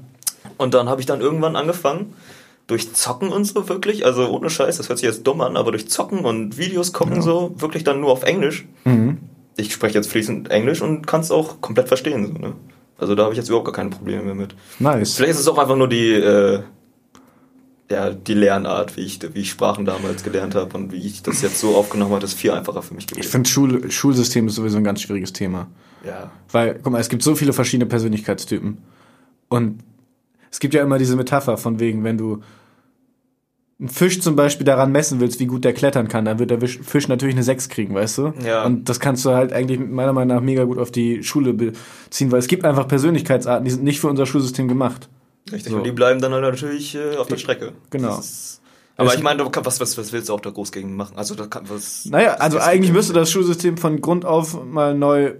Und 0.59 0.75
dann 0.75 0.89
habe 0.89 1.01
ich 1.01 1.07
dann 1.07 1.21
irgendwann 1.21 1.57
angefangen, 1.57 2.15
durch 2.67 2.93
Zocken 2.95 3.29
und 3.29 3.45
so 3.45 3.69
wirklich, 3.69 4.05
also 4.05 4.29
ohne 4.29 4.51
Scheiß, 4.51 4.77
das 4.77 4.89
hört 4.89 4.99
sich 4.99 5.07
jetzt 5.07 5.27
dumm 5.27 5.41
an, 5.41 5.57
aber 5.57 5.71
durch 5.71 5.89
Zocken 5.89 6.21
und 6.21 6.59
Videos 6.59 6.93
gucken 6.93 7.17
ja. 7.17 7.23
so, 7.23 7.55
wirklich 7.57 7.85
dann 7.85 8.01
nur 8.01 8.11
auf 8.11 8.25
Englisch. 8.25 8.67
Mhm. 8.85 9.19
Ich 9.57 9.73
spreche 9.73 9.95
jetzt 9.95 10.11
fließend 10.11 10.51
Englisch 10.51 10.83
und 10.83 11.07
kann 11.07 11.21
es 11.21 11.31
auch 11.31 11.61
komplett 11.61 11.89
verstehen. 11.89 12.27
So, 12.27 12.33
ne? 12.33 12.55
Also 12.99 13.15
da 13.15 13.25
habe 13.25 13.33
ich 13.33 13.39
jetzt 13.39 13.49
überhaupt 13.49 13.67
gar 13.67 13.75
keine 13.75 13.91
Probleme 13.91 14.23
mehr 14.23 14.35
mit. 14.35 14.55
Nice. 14.79 15.15
Vielleicht 15.15 15.33
ist 15.33 15.41
es 15.41 15.49
auch 15.49 15.59
einfach 15.59 15.77
nur 15.77 15.89
die, 15.89 16.13
äh, 16.13 16.63
ja, 17.91 18.11
die 18.11 18.35
Lernart, 18.35 18.97
wie 18.97 19.03
ich, 19.03 19.21
wie 19.35 19.41
ich 19.41 19.51
Sprachen 19.51 19.85
damals 19.85 20.25
gelernt 20.25 20.55
habe 20.55 20.77
und 20.77 20.93
wie 20.93 21.07
ich 21.07 21.23
das 21.23 21.43
jetzt 21.43 21.61
so 21.61 21.77
aufgenommen 21.77 22.13
habe, 22.13 22.25
ist 22.25 22.35
viel 22.35 22.51
einfacher 22.51 22.83
für 22.83 22.95
mich 22.95 23.07
gewesen. 23.07 23.25
Ich 23.25 23.31
finde, 23.31 23.49
Schul 23.49 23.91
Schulsystem 23.91 24.49
ist 24.49 24.57
sowieso 24.57 24.79
ein 24.79 24.85
ganz 24.85 25.03
schwieriges 25.03 25.33
Thema. 25.33 25.69
Ja. 26.05 26.31
Weil, 26.51 26.81
guck 26.83 26.93
mal, 26.93 27.01
es 27.01 27.09
gibt 27.09 27.23
so 27.23 27.35
viele 27.37 27.53
verschiedene 27.53 27.87
Persönlichkeitstypen. 27.89 28.79
Und 29.49 29.79
es 30.57 30.61
gibt 30.61 30.73
ja 30.73 30.83
immer 30.83 30.97
diese 30.97 31.17
Metapher 31.17 31.59
von 31.59 31.81
wegen, 31.81 32.03
wenn 32.03 32.17
du 32.17 32.41
einen 33.79 33.91
Fisch 33.91 34.23
zum 34.23 34.37
Beispiel 34.37 34.65
daran 34.65 34.91
messen 34.91 35.21
willst, 35.21 35.39
wie 35.39 35.45
gut 35.45 35.67
der 35.67 35.75
klettern 35.75 36.09
kann, 36.09 36.25
dann 36.25 36.39
wird 36.39 36.51
der 36.51 36.67
Fisch 36.67 37.09
natürlich 37.09 37.35
eine 37.35 37.43
6 37.43 37.69
kriegen, 37.69 37.95
weißt 37.95 38.17
du? 38.17 38.33
Ja. 38.43 38.65
Und 38.65 38.89
das 38.89 38.99
kannst 38.99 39.23
du 39.27 39.33
halt 39.33 39.53
eigentlich 39.53 39.79
meiner 39.79 40.15
Meinung 40.15 40.35
nach 40.35 40.43
mega 40.43 40.65
gut 40.65 40.79
auf 40.79 40.91
die 40.91 41.23
Schule 41.23 41.53
beziehen, 41.53 42.33
weil 42.33 42.39
es 42.39 42.47
gibt 42.47 42.65
einfach 42.65 42.89
Persönlichkeitsarten, 42.89 43.67
die 43.67 43.71
sind 43.71 43.85
nicht 43.85 44.01
für 44.01 44.09
unser 44.09 44.25
Schulsystem 44.25 44.67
gemacht. 44.67 45.11
Richtig, 45.53 45.73
so. 45.73 45.77
und 45.77 45.85
die 45.85 45.93
bleiben 45.93 46.23
dann 46.23 46.33
halt 46.33 46.45
natürlich 46.45 46.95
äh, 46.95 47.17
auf 47.17 47.27
der 47.27 47.37
Strecke. 47.37 47.73
Genau. 47.91 48.19
aber 48.97 49.15
ich 49.15 49.23
meine, 49.23 49.45
was, 49.45 49.79
was, 49.79 49.99
was 49.99 50.11
willst 50.11 50.31
du 50.31 50.33
auch 50.33 50.41
da 50.41 50.49
groß 50.49 50.73
gegen 50.73 50.97
machen? 50.97 51.19
Also 51.19 51.35
da 51.35 51.47
kann 51.49 51.69
was. 51.69 52.07
Naja, 52.07 52.37
also 52.37 52.61
eigentlich 52.61 52.95
müsste 52.95 53.13
das 53.13 53.31
Schulsystem 53.31 53.77
von 53.77 54.01
Grund 54.01 54.25
auf 54.25 54.65
mal 54.65 54.95
neu 54.95 55.35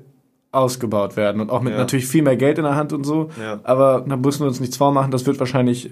ausgebaut 0.57 1.17
werden 1.17 1.41
und 1.41 1.51
auch 1.51 1.61
mit 1.61 1.73
ja. 1.73 1.79
natürlich 1.79 2.07
viel 2.07 2.23
mehr 2.23 2.37
Geld 2.37 2.59
in 2.59 2.65
der 2.65 2.77
Hand 2.77 2.93
und 2.93 3.05
so. 3.05 3.31
Ja. 3.41 3.61
Aber 3.63 4.05
da 4.07 4.17
müssen 4.17 4.41
wir 4.41 4.49
uns 4.49 4.61
nichts 4.61 4.77
vormachen, 4.77 5.11
das 5.11 5.27
wird 5.27 5.39
wahrscheinlich 5.39 5.91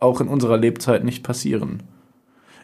auch 0.00 0.20
in 0.20 0.28
unserer 0.28 0.56
Lebzeit 0.56 1.04
nicht 1.04 1.22
passieren. 1.22 1.82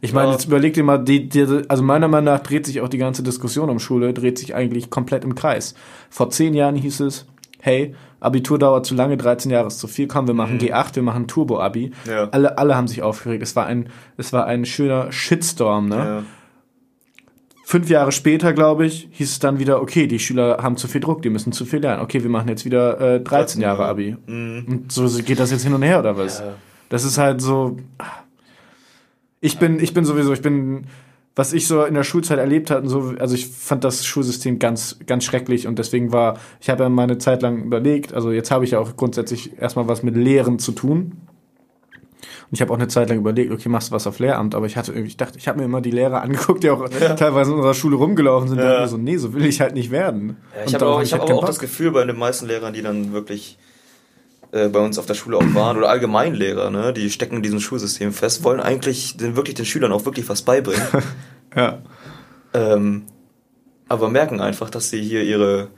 Ich 0.00 0.12
meine, 0.12 0.28
ja. 0.28 0.32
jetzt 0.32 0.46
überleg 0.46 0.74
dir 0.74 0.82
mal, 0.82 0.98
die, 0.98 1.28
die, 1.28 1.62
also 1.68 1.82
meiner 1.82 2.08
Meinung 2.08 2.34
nach 2.34 2.40
dreht 2.40 2.66
sich 2.66 2.80
auch 2.80 2.88
die 2.88 2.98
ganze 2.98 3.22
Diskussion 3.22 3.70
um 3.70 3.78
Schule, 3.78 4.12
dreht 4.12 4.36
sich 4.36 4.54
eigentlich 4.54 4.90
komplett 4.90 5.22
im 5.22 5.36
Kreis. 5.36 5.74
Vor 6.10 6.30
zehn 6.30 6.54
Jahren 6.54 6.74
hieß 6.74 7.00
es, 7.00 7.26
hey, 7.60 7.94
Abitur 8.18 8.58
dauert 8.58 8.84
zu 8.84 8.94
lange, 8.94 9.16
13 9.16 9.50
Jahre 9.50 9.68
ist 9.68 9.78
zu 9.78 9.86
viel, 9.86 10.08
komm, 10.08 10.26
wir 10.26 10.34
machen 10.34 10.54
mhm. 10.54 10.60
G8, 10.60 10.96
wir 10.96 11.02
machen 11.02 11.28
Turbo-Abi. 11.28 11.92
Ja. 12.08 12.28
Alle, 12.30 12.58
alle 12.58 12.76
haben 12.76 12.88
sich 12.88 13.02
aufgeregt. 13.02 13.42
Es 13.42 13.54
war 13.54 13.66
ein, 13.66 13.88
es 14.16 14.32
war 14.32 14.46
ein 14.46 14.64
schöner 14.64 15.12
Shitstorm, 15.12 15.88
ne? 15.88 16.24
Fünf 17.72 17.88
Jahre 17.88 18.12
später, 18.12 18.52
glaube 18.52 18.84
ich, 18.84 19.08
hieß 19.12 19.30
es 19.30 19.38
dann 19.38 19.58
wieder, 19.58 19.80
okay, 19.80 20.06
die 20.06 20.18
Schüler 20.18 20.58
haben 20.60 20.76
zu 20.76 20.88
viel 20.88 21.00
Druck, 21.00 21.22
die 21.22 21.30
müssen 21.30 21.52
zu 21.52 21.64
viel 21.64 21.78
lernen. 21.78 22.02
Okay, 22.02 22.22
wir 22.22 22.28
machen 22.28 22.46
jetzt 22.50 22.66
wieder 22.66 23.00
äh, 23.00 23.18
13 23.18 23.62
Jahre 23.62 23.86
Abi. 23.86 24.14
Mhm. 24.26 24.66
Und 24.68 24.92
so 24.92 25.08
geht 25.22 25.40
das 25.40 25.50
jetzt 25.50 25.62
hin 25.62 25.72
und 25.72 25.80
her, 25.80 26.00
oder 26.00 26.18
was? 26.18 26.40
Ja. 26.40 26.52
Das 26.90 27.02
ist 27.02 27.16
halt 27.16 27.40
so. 27.40 27.78
Ich 29.40 29.58
bin, 29.58 29.80
ich 29.80 29.94
bin 29.94 30.04
sowieso, 30.04 30.34
ich 30.34 30.42
bin 30.42 30.84
was 31.34 31.54
ich 31.54 31.66
so 31.66 31.84
in 31.84 31.94
der 31.94 32.02
Schulzeit 32.02 32.38
erlebt 32.38 32.70
hatte, 32.70 32.86
so, 32.90 33.14
also 33.18 33.34
ich 33.34 33.46
fand 33.46 33.84
das 33.84 34.04
Schulsystem 34.04 34.58
ganz, 34.58 34.98
ganz 35.06 35.24
schrecklich 35.24 35.66
und 35.66 35.78
deswegen 35.78 36.12
war, 36.12 36.38
ich 36.60 36.68
habe 36.68 36.82
ja 36.82 36.90
meine 36.90 37.16
Zeit 37.16 37.40
lang 37.40 37.64
überlegt, 37.64 38.12
also 38.12 38.32
jetzt 38.32 38.50
habe 38.50 38.66
ich 38.66 38.72
ja 38.72 38.80
auch 38.80 38.96
grundsätzlich 38.98 39.58
erstmal 39.58 39.88
was 39.88 40.02
mit 40.02 40.14
Lehren 40.14 40.58
zu 40.58 40.72
tun. 40.72 41.12
Und 42.52 42.56
ich 42.56 42.60
habe 42.60 42.70
auch 42.70 42.76
eine 42.76 42.88
Zeit 42.88 43.08
lang 43.08 43.16
überlegt, 43.16 43.50
okay, 43.50 43.70
machst 43.70 43.88
du 43.88 43.94
was 43.94 44.06
auf 44.06 44.18
Lehramt, 44.18 44.54
aber 44.54 44.66
ich 44.66 44.76
hatte 44.76 44.92
irgendwie, 44.92 45.08
ich 45.08 45.16
dachte, 45.16 45.38
ich 45.38 45.48
habe 45.48 45.58
mir 45.58 45.64
immer 45.64 45.80
die 45.80 45.90
Lehrer 45.90 46.20
angeguckt, 46.22 46.62
die 46.62 46.68
auch 46.68 46.86
ja. 47.00 47.14
teilweise 47.14 47.50
in 47.50 47.56
unserer 47.56 47.72
Schule 47.72 47.96
rumgelaufen 47.96 48.50
sind, 48.50 48.58
ja. 48.58 48.82
und 48.82 48.88
so, 48.88 48.98
nee, 48.98 49.16
so 49.16 49.32
will 49.32 49.46
ich 49.46 49.62
halt 49.62 49.72
nicht 49.72 49.90
werden. 49.90 50.36
Ja, 50.54 50.64
ich 50.66 50.74
habe 50.74 50.86
auch, 50.86 51.00
ich 51.00 51.14
hab 51.14 51.22
auch 51.22 51.46
das 51.46 51.58
Gefühl 51.58 51.92
bei 51.92 52.04
den 52.04 52.18
meisten 52.18 52.46
Lehrern, 52.46 52.74
die 52.74 52.82
dann 52.82 53.14
wirklich 53.14 53.56
äh, 54.50 54.68
bei 54.68 54.80
uns 54.80 54.98
auf 54.98 55.06
der 55.06 55.14
Schule 55.14 55.38
auch 55.38 55.54
waren 55.54 55.78
oder 55.78 55.88
Allgemeinlehrer, 55.88 56.68
ne, 56.68 56.92
die 56.92 57.08
stecken 57.08 57.36
in 57.36 57.42
diesem 57.42 57.58
Schulsystem 57.58 58.12
fest, 58.12 58.44
wollen 58.44 58.60
eigentlich 58.60 59.16
den, 59.16 59.34
wirklich 59.34 59.54
den 59.54 59.64
Schülern 59.64 59.90
auch 59.90 60.04
wirklich 60.04 60.28
was 60.28 60.42
beibringen. 60.42 60.82
ja. 61.56 61.78
Ähm, 62.52 63.04
aber 63.88 64.10
merken 64.10 64.42
einfach, 64.42 64.68
dass 64.68 64.90
sie 64.90 65.00
hier 65.00 65.22
ihre 65.22 65.68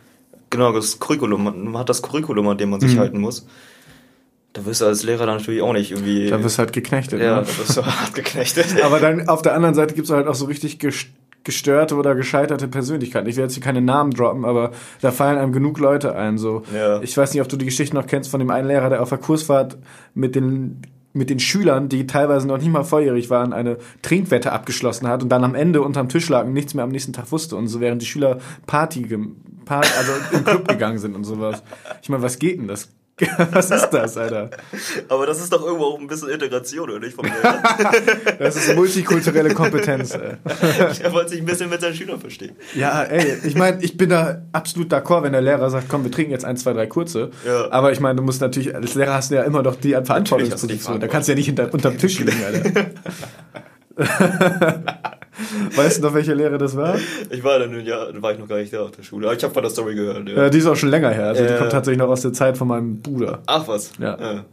genau, 0.50 0.72
das 0.72 0.98
Curriculum, 0.98 1.44
man 1.44 1.64
man 1.64 1.78
hat 1.78 1.88
das 1.88 2.02
Curriculum, 2.02 2.48
an 2.48 2.58
dem 2.58 2.70
man 2.70 2.80
sich 2.80 2.94
Mhm. 2.94 2.98
halten 2.98 3.20
muss. 3.20 3.46
Da 4.54 4.64
wirst 4.64 4.80
du 4.80 4.86
als 4.86 5.02
Lehrer 5.02 5.26
dann 5.26 5.36
natürlich 5.38 5.60
auch 5.62 5.72
nicht 5.72 5.90
irgendwie. 5.90 6.30
Da 6.30 6.42
wirst 6.42 6.56
du 6.56 6.60
halt 6.60 6.72
geknechtet. 6.72 7.20
ja, 7.20 7.40
ne? 7.40 7.42
da 7.42 7.58
wirst 7.58 7.76
du 7.76 7.84
hart 7.86 8.14
geknechtet. 8.14 8.82
Aber 8.82 9.00
dann 9.00 9.28
auf 9.28 9.42
der 9.42 9.54
anderen 9.54 9.74
Seite 9.74 9.94
gibt 9.94 10.06
es 10.06 10.12
halt 10.14 10.26
auch 10.28 10.34
so 10.36 10.46
richtig 10.46 10.76
ges- 10.80 11.06
gestörte 11.42 11.96
oder 11.96 12.14
gescheiterte 12.14 12.68
Persönlichkeiten. 12.68 13.28
Ich 13.28 13.36
werde 13.36 13.48
jetzt 13.48 13.54
hier 13.54 13.62
keine 13.62 13.82
Namen 13.82 14.12
droppen, 14.12 14.44
aber 14.44 14.70
da 15.02 15.10
fallen 15.10 15.36
einem 15.38 15.52
genug 15.52 15.78
Leute 15.78 16.14
ein. 16.16 16.38
So. 16.38 16.62
Ja. 16.74 17.02
Ich 17.02 17.16
weiß 17.16 17.34
nicht, 17.34 17.42
ob 17.42 17.48
du 17.48 17.56
die 17.56 17.64
Geschichte 17.66 17.94
noch 17.96 18.06
kennst 18.06 18.30
von 18.30 18.38
dem 18.40 18.50
einen 18.50 18.68
Lehrer, 18.68 18.88
der 18.90 19.02
auf 19.02 19.08
der 19.10 19.18
Kursfahrt 19.18 19.76
mit 20.14 20.34
den 20.36 20.80
mit 21.16 21.30
den 21.30 21.38
Schülern, 21.38 21.88
die 21.88 22.08
teilweise 22.08 22.46
noch 22.48 22.58
nicht 22.58 22.68
mal 22.70 22.82
volljährig 22.82 23.30
waren, 23.30 23.52
eine 23.52 23.76
Trinkwette 24.02 24.50
abgeschlossen 24.50 25.06
hat 25.06 25.22
und 25.22 25.28
dann 25.28 25.44
am 25.44 25.54
Ende 25.54 25.80
unterm 25.80 26.08
Tisch 26.08 26.28
lag 26.28 26.44
und 26.44 26.52
nichts 26.54 26.74
mehr 26.74 26.82
am 26.82 26.90
nächsten 26.90 27.12
Tag 27.12 27.30
wusste 27.30 27.54
und 27.54 27.68
so 27.68 27.78
während 27.80 28.02
die 28.02 28.06
Schüler 28.06 28.38
Party, 28.66 29.06
Party 29.64 29.88
also 29.96 30.12
im 30.32 30.44
Club 30.44 30.66
gegangen 30.68 30.98
sind 30.98 31.14
und 31.14 31.22
sowas. 31.22 31.62
Ich 32.02 32.08
meine, 32.08 32.22
was 32.24 32.40
geht 32.40 32.58
denn 32.58 32.66
das? 32.66 32.88
Was 33.52 33.70
ist 33.70 33.90
das, 33.90 34.16
Alter? 34.16 34.50
Aber 35.08 35.26
das 35.26 35.40
ist 35.40 35.52
doch 35.52 35.64
irgendwo 35.64 35.84
auch 35.84 36.00
ein 36.00 36.06
bisschen 36.08 36.30
Integration, 36.30 36.90
oder 36.90 36.98
nicht? 36.98 37.16
Das 38.38 38.56
ist 38.56 38.74
multikulturelle 38.74 39.54
Kompetenz, 39.54 40.14
ey. 40.14 40.36
er 41.02 41.12
wollte 41.12 41.30
sich 41.30 41.40
ein 41.40 41.46
bisschen 41.46 41.70
mit 41.70 41.80
seinen 41.80 41.94
Schülern 41.94 42.18
verstehen. 42.18 42.56
Ja, 42.74 43.04
ey, 43.04 43.38
ich 43.44 43.54
meine, 43.54 43.82
ich 43.82 43.96
bin 43.96 44.10
da 44.10 44.42
absolut 44.52 44.92
d'accord, 44.92 45.22
wenn 45.22 45.32
der 45.32 45.42
Lehrer 45.42 45.70
sagt, 45.70 45.88
komm, 45.88 46.02
wir 46.02 46.10
trinken 46.10 46.32
jetzt 46.32 46.44
ein, 46.44 46.56
zwei, 46.56 46.72
drei 46.72 46.86
kurze. 46.86 47.30
Ja. 47.46 47.70
Aber 47.70 47.92
ich 47.92 48.00
meine, 48.00 48.16
du 48.16 48.22
musst 48.22 48.40
natürlich, 48.40 48.74
als 48.74 48.94
Lehrer 48.94 49.14
hast 49.14 49.30
du 49.30 49.36
ja 49.36 49.42
immer 49.42 49.62
noch 49.62 49.76
die 49.76 49.92
Verantwortungsposition. 49.92 50.98
Da 50.98 51.06
kannst 51.06 51.28
du 51.28 51.32
ja 51.32 51.36
nicht 51.36 51.46
hinter, 51.46 51.72
unterm 51.72 51.96
Tisch 51.96 52.18
liegen, 52.18 52.42
Alter. 52.44 52.90
weißt 55.76 55.98
du 55.98 56.02
noch, 56.02 56.14
welche 56.14 56.34
Lehre 56.34 56.58
das 56.58 56.76
war? 56.76 56.96
Ich 57.30 57.42
war 57.44 57.58
dann, 57.58 57.84
ja, 57.84 58.06
war 58.22 58.32
ich 58.32 58.38
noch 58.38 58.48
gar 58.48 58.58
nicht 58.58 58.72
da 58.72 58.82
auf 58.82 58.90
der 58.92 59.02
Schule. 59.02 59.26
Aber 59.26 59.36
ich 59.36 59.42
habe 59.42 59.52
von 59.54 59.62
der 59.62 59.70
Story 59.70 59.94
gehört. 59.94 60.28
Ja. 60.28 60.36
Ja, 60.44 60.50
die 60.50 60.58
ist 60.58 60.66
auch 60.66 60.76
schon 60.76 60.90
länger 60.90 61.10
her. 61.10 61.26
Also 61.28 61.42
die 61.44 61.50
Ja. 61.50 61.58
kommt 61.58 61.72
tatsächlich 61.72 61.98
noch 61.98 62.08
aus 62.08 62.22
der 62.22 62.32
Zeit 62.32 62.56
von 62.56 62.68
meinem 62.68 63.00
Bruder. 63.00 63.42
Ach 63.46 63.66
was. 63.68 63.92
Ja. 63.98 64.44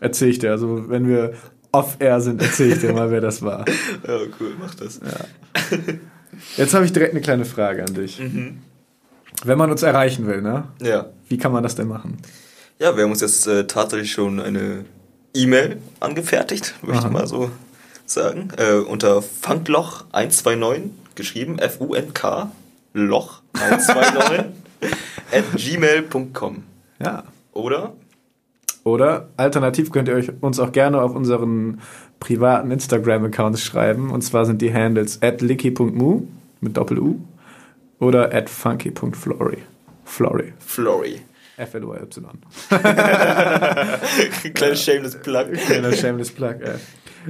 Erzähl 0.00 0.28
ich 0.28 0.38
dir. 0.38 0.50
Also 0.52 0.88
wenn 0.88 1.08
wir 1.08 1.34
off-air 1.72 2.20
sind, 2.20 2.40
erzähl 2.42 2.72
ich 2.72 2.78
dir 2.80 2.92
mal, 2.92 3.10
wer 3.10 3.20
das 3.20 3.42
war. 3.42 3.64
Ja, 4.06 4.18
cool, 4.40 4.52
mach 4.60 4.74
das. 4.74 5.00
Jetzt 6.56 6.74
habe 6.74 6.84
ich 6.84 6.92
direkt 6.92 7.12
eine 7.12 7.20
kleine 7.20 7.44
Frage 7.44 7.84
an 7.84 7.94
dich. 7.94 8.20
Wenn 9.44 9.58
man 9.58 9.70
uns 9.70 9.82
erreichen 9.82 10.26
will, 10.26 10.40
ne? 10.42 10.64
Ja. 10.82 11.06
Wie 11.28 11.38
kann 11.38 11.52
man 11.52 11.62
das 11.62 11.74
denn 11.74 11.88
machen? 11.88 12.16
Ja, 12.78 12.96
wir 12.96 13.04
haben 13.04 13.10
uns 13.10 13.20
jetzt 13.20 13.46
äh, 13.46 13.66
tatsächlich 13.66 14.12
schon 14.12 14.40
eine 14.40 14.84
E-Mail 15.34 15.78
angefertigt, 16.00 16.74
möchte 16.82 17.06
ich 17.06 17.12
mal 17.12 17.26
so 17.26 17.50
sagen. 18.10 18.50
Äh, 18.56 18.74
unter 18.74 19.22
Funkloch 19.22 20.04
129, 20.12 20.90
geschrieben 21.14 21.58
F-U-N-K, 21.58 22.50
Loch 22.94 23.42
129, 23.54 24.46
at 25.32 25.44
gmail.com. 25.54 26.62
Ja. 27.02 27.24
Oder? 27.52 27.94
Oder 28.84 29.28
alternativ 29.36 29.90
könnt 29.90 30.08
ihr 30.08 30.14
euch 30.14 30.30
uns 30.40 30.58
auch 30.60 30.72
gerne 30.72 31.02
auf 31.02 31.14
unseren 31.14 31.80
privaten 32.20 32.70
Instagram-Accounts 32.70 33.62
schreiben. 33.62 34.10
Und 34.10 34.22
zwar 34.22 34.46
sind 34.46 34.62
die 34.62 34.72
Handles 34.72 35.20
at 35.22 35.40
licky.mu 35.42 36.22
mit 36.60 36.76
Doppel-U 36.76 37.16
oder 37.98 38.32
at 38.32 38.48
funky.flory. 38.48 39.58
Flory. 40.04 40.52
Flory. 40.58 41.20
F-L-O-Y. 41.58 41.98
Kleines 44.54 44.82
shameless 44.82 45.20
Plug. 45.20 45.52
Kleiner 45.52 45.92
Shameless 45.92 46.30
Plug, 46.30 46.54
ey. 46.60 46.76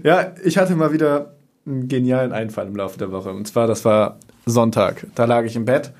Ja, 0.03 0.33
ich 0.45 0.59
hatte 0.59 0.75
mal 0.77 0.93
wieder 0.93 1.35
einen 1.67 1.89
genialen 1.89 2.33
Einfall 2.33 2.67
im 2.67 2.77
Laufe 2.77 2.99
der 2.99 3.11
Woche. 3.13 3.31
Und 3.31 3.47
zwar, 3.47 3.67
das 3.67 3.85
war 3.85 4.19
Sonntag. 4.47 5.07
Da 5.15 5.25
lag 5.25 5.45
ich 5.45 5.57
im 5.57 5.65
Bett 5.65 5.93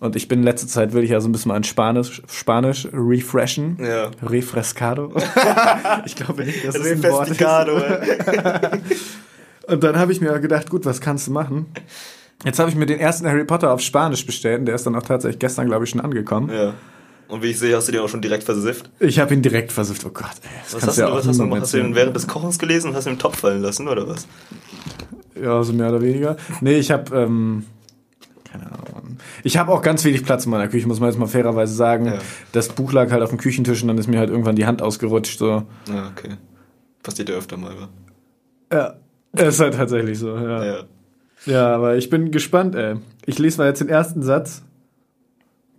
und 0.00 0.14
ich 0.14 0.28
bin 0.28 0.40
in 0.40 0.44
letzter 0.44 0.68
Zeit, 0.68 0.92
will 0.92 1.02
ich 1.02 1.10
ja 1.10 1.20
so 1.20 1.28
ein 1.28 1.32
bisschen 1.32 1.50
an 1.50 1.64
Spanisch, 1.64 2.22
Spanisch 2.28 2.88
refreshen. 2.92 3.78
Ja. 3.80 4.10
Refrescado. 4.22 5.12
ich 6.04 6.14
glaube 6.14 6.44
nicht, 6.44 6.66
dass 6.66 6.76
es 6.76 6.92
ein 6.92 7.02
Wort 7.10 7.30
ist. 7.30 7.42
Und 9.66 9.84
dann 9.84 9.98
habe 9.98 10.12
ich 10.12 10.20
mir 10.20 10.38
gedacht, 10.38 10.70
gut, 10.70 10.86
was 10.86 11.00
kannst 11.00 11.26
du 11.26 11.32
machen? 11.32 11.66
Jetzt 12.44 12.58
habe 12.60 12.70
ich 12.70 12.76
mir 12.76 12.86
den 12.86 13.00
ersten 13.00 13.26
Harry 13.26 13.44
Potter 13.44 13.72
auf 13.72 13.80
Spanisch 13.80 14.24
bestellt 14.24 14.60
und 14.60 14.66
der 14.66 14.76
ist 14.76 14.86
dann 14.86 14.94
auch 14.94 15.02
tatsächlich 15.02 15.40
gestern, 15.40 15.66
glaube 15.66 15.84
ich, 15.84 15.90
schon 15.90 16.00
angekommen. 16.00 16.50
Ja. 16.50 16.74
Und 17.28 17.42
wie 17.42 17.48
ich 17.48 17.58
sehe, 17.58 17.76
hast 17.76 17.88
du 17.88 17.92
den 17.92 18.00
auch 18.00 18.08
schon 18.08 18.22
direkt 18.22 18.44
versifft. 18.44 18.90
Ich 19.00 19.18
habe 19.18 19.34
ihn 19.34 19.42
direkt 19.42 19.70
versucht, 19.70 20.04
oh 20.06 20.10
Gott, 20.10 20.30
ey, 20.42 20.48
das 20.64 20.74
Was 20.74 20.86
hast 20.86 20.98
du 20.98 21.02
ja 21.02 21.12
was 21.12 21.26
hast 21.26 21.38
du 21.38 21.44
gemacht? 21.44 21.60
Hast 21.60 21.74
du 21.74 21.76
den 21.76 21.86
erzählen. 21.86 21.96
während 21.96 22.16
des 22.16 22.26
Kochens 22.26 22.58
gelesen 22.58 22.90
und 22.90 22.96
hast 22.96 23.06
ihn 23.06 23.12
im 23.12 23.18
Topf 23.18 23.40
fallen 23.40 23.60
lassen, 23.60 23.86
oder 23.86 24.08
was? 24.08 24.26
Ja, 25.40 25.62
so 25.62 25.74
mehr 25.74 25.90
oder 25.90 26.00
weniger. 26.00 26.36
Nee, 26.62 26.78
ich 26.78 26.90
habe, 26.90 27.14
ähm, 27.14 27.66
keine 28.50 28.64
Ahnung. 28.64 29.18
Ich 29.44 29.58
habe 29.58 29.70
auch 29.72 29.82
ganz 29.82 30.04
wenig 30.04 30.24
Platz 30.24 30.46
in 30.46 30.50
meiner 30.50 30.68
Küche, 30.68 30.88
muss 30.88 31.00
man 31.00 31.10
jetzt 31.10 31.18
mal 31.18 31.26
fairerweise 31.26 31.74
sagen. 31.74 32.06
Ja. 32.06 32.18
Das 32.52 32.70
Buch 32.70 32.92
lag 32.92 33.10
halt 33.10 33.22
auf 33.22 33.28
dem 33.28 33.38
Küchentisch 33.38 33.82
und 33.82 33.88
dann 33.88 33.98
ist 33.98 34.08
mir 34.08 34.18
halt 34.18 34.30
irgendwann 34.30 34.56
die 34.56 34.66
Hand 34.66 34.80
ausgerutscht. 34.80 35.38
So. 35.38 35.64
Ja, 35.88 36.10
okay. 36.16 36.36
Passiert 37.02 37.28
ja 37.28 37.36
öfter 37.36 37.58
mal, 37.58 37.74
wa? 37.78 37.88
Ja, 38.72 39.46
ist 39.46 39.60
halt 39.60 39.74
tatsächlich 39.74 40.18
so. 40.18 40.34
Ja. 40.34 40.64
Ja. 40.64 40.78
ja, 41.46 41.74
aber 41.74 41.96
ich 41.96 42.08
bin 42.08 42.30
gespannt, 42.30 42.74
ey. 42.74 42.96
Ich 43.26 43.38
lese 43.38 43.58
mal 43.58 43.68
jetzt 43.68 43.80
den 43.80 43.88
ersten 43.88 44.22
Satz 44.22 44.62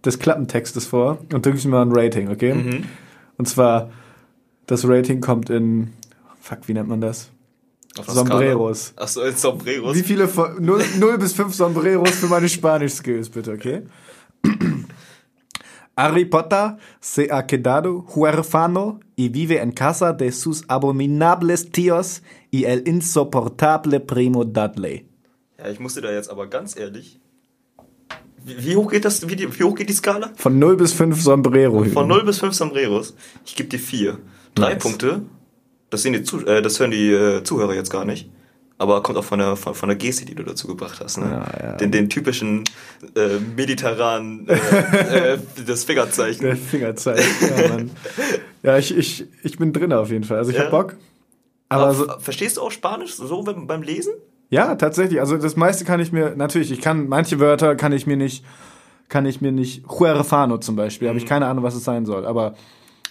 des 0.06 0.20
Klappentextes 0.20 0.86
vor 0.86 1.20
und 1.34 1.46
drücke 1.46 1.58
mir 1.68 1.76
mal 1.76 1.82
ein 1.84 1.92
Rating, 1.92 2.30
okay? 2.30 2.54
Mhm. 2.54 2.86
Und 3.38 3.48
zwar, 3.48 3.92
das 4.66 4.88
Rating 4.88 5.22
kommt 5.22 5.50
in, 5.50 5.94
fuck, 6.40 6.60
wie 6.68 6.74
nennt 6.74 6.90
man 6.90 7.02
das? 7.02 7.32
Sombreros. 8.08 8.88
Skala. 8.88 9.06
Ach 9.06 9.08
so, 9.08 9.24
in 9.24 9.36
Sombreros. 9.36 9.96
Wie 9.96 10.04
viele 10.04 10.28
von 10.28 10.64
0, 10.64 10.84
0 11.00 11.18
bis 11.18 11.34
5 11.34 11.54
Sombreros 11.54 12.12
für 12.12 12.28
meine 12.28 12.48
Spanisch-Skills, 12.48 13.30
bitte, 13.30 13.52
okay? 13.52 13.82
Harry 15.98 16.24
Potter 16.24 16.78
se 17.02 17.28
ha 17.30 17.46
quedado 17.46 18.06
huérfano 18.08 19.02
y 19.18 19.28
vive 19.28 19.60
en 19.60 19.74
casa 19.74 20.14
de 20.14 20.32
sus 20.32 20.64
abominables 20.70 21.72
tíos 21.72 22.22
y 22.52 22.64
el 22.64 22.88
insoportable 22.88 24.00
primo 24.00 24.46
Dudley. 24.46 25.10
Ja, 25.58 25.70
ich 25.70 25.82
musste 25.82 26.00
da 26.00 26.10
jetzt 26.10 26.30
aber 26.30 26.48
ganz 26.48 26.78
ehrlich. 26.78 27.19
Wie, 28.46 28.76
hoch 28.76 28.90
geht 28.92 29.06
das? 29.06 29.28
Wie, 29.28 29.36
die, 29.36 29.60
wie 29.60 29.64
hoch 29.64 29.76
geht 29.76 29.90
die 29.90 29.94
Skala? 29.94 30.32
Von 30.36 30.60
0 30.60 30.78
bis 30.78 30.94
5 30.94 31.22
Sombrero. 31.22 31.84
Von 31.86 32.08
0 32.08 32.24
bis 32.26 32.40
5 32.40 32.54
Sombreros. 32.54 33.16
Ich 33.46 33.56
gebe 33.56 33.70
dir 33.70 33.80
4. 33.80 34.18
Drei 34.56 34.74
Nice. 34.74 34.84
Punkte. 34.84 35.22
Das, 35.90 36.04
sehen 36.04 36.14
die 36.14 36.24
Zu 36.24 36.46
äh, 36.46 36.62
das 36.62 36.80
hören 36.80 36.92
die 36.92 37.12
äh, 37.12 37.44
Zuhörer 37.44 37.74
jetzt 37.76 37.90
gar 37.92 38.06
nicht. 38.06 38.30
Aber 38.78 39.04
kommt 39.04 39.18
auch 39.18 39.26
von 39.26 39.40
der, 39.40 39.58
von, 39.58 39.76
von 39.76 39.90
der 39.90 39.98
Geste, 39.98 40.24
die 40.26 40.36
du 40.36 40.44
dazu 40.44 40.66
gebracht 40.68 41.02
hast. 41.04 41.18
Ne? 41.18 41.26
Ja, 41.26 41.68
ja. 41.72 41.76
Den, 41.76 41.92
den 41.92 42.10
typischen 42.10 42.64
äh, 43.14 43.38
mediterranen, 43.58 44.48
äh, 44.48 45.34
äh, 45.34 45.38
das 45.68 45.84
Fingerzeichen. 45.84 46.44
Der 46.46 46.56
Fingerzeichen. 46.56 47.30
Ja, 47.42 47.68
Mann. 47.68 47.92
ja 48.64 48.78
ich, 48.78 48.96
ich, 48.98 49.26
ich 49.44 49.58
bin 49.58 49.74
drin 49.74 49.92
auf 49.92 50.12
jeden 50.12 50.24
Fall. 50.24 50.38
Also 50.38 50.52
ich 50.52 50.58
Ja. 50.58 50.64
hab 50.64 50.72
Bock. 50.72 50.96
Aber 51.68 51.84
Aber 51.88 51.94
so, 51.94 52.08
verstehst 52.20 52.56
du 52.58 52.62
auch 52.62 52.72
Spanisch 52.72 53.16
so 53.16 53.44
beim, 53.44 53.68
beim 53.68 53.82
Lesen? 53.84 54.14
Ja, 54.50 54.76
tatsächlich. 54.76 55.20
Also 55.20 55.38
das 55.38 55.56
meiste 55.56 55.86
kann 55.86 56.00
ich 56.00 56.12
mir, 56.12 56.36
natürlich, 56.36 56.72
ich 56.72 56.82
kann, 56.82 57.08
manche 57.08 57.40
Wörter 57.40 57.76
kann 57.76 57.92
ich 57.92 58.08
mir 58.08 58.18
nicht, 58.18 58.44
kann 59.08 59.26
ich 59.26 59.42
mir 59.42 59.52
nicht, 59.52 59.88
Huerfano 59.88 60.58
zum 60.58 60.76
Beispiel, 60.76 61.08
habe 61.08 61.18
ich 61.18 61.26
keine 61.26 61.48
Ahnung, 61.48 61.64
was 61.64 61.76
es 61.76 61.84
sein 61.84 62.06
soll. 62.06 62.26
Aber 62.26 62.56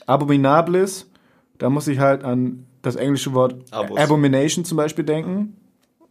Abominables, 0.07 1.11
da 1.59 1.71
muss 1.71 1.87
ich 1.89 1.99
halt 2.01 2.25
an 2.25 2.67
das 2.83 2.97
englische 2.97 3.35
Wort 3.35 3.57
Abos. 3.71 3.99
Abomination 3.99 4.65
zum 4.65 4.77
Beispiel 4.77 5.05
denken. 5.05 5.57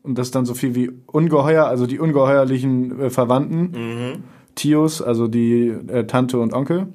Und 0.03 0.17
das 0.17 0.27
ist 0.27 0.35
dann 0.35 0.45
so 0.45 0.53
viel 0.53 0.75
wie 0.75 0.91
Ungeheuer, 1.07 1.65
also 1.65 1.85
die 1.85 1.99
ungeheuerlichen 1.99 2.99
äh, 2.99 3.09
Verwandten. 3.09 4.23
Tios, 4.55 5.01
also 5.01 5.27
die 5.27 5.67
äh, 5.67 6.05
Tante 6.05 6.39
und 6.39 6.53
Onkel. 6.53 6.87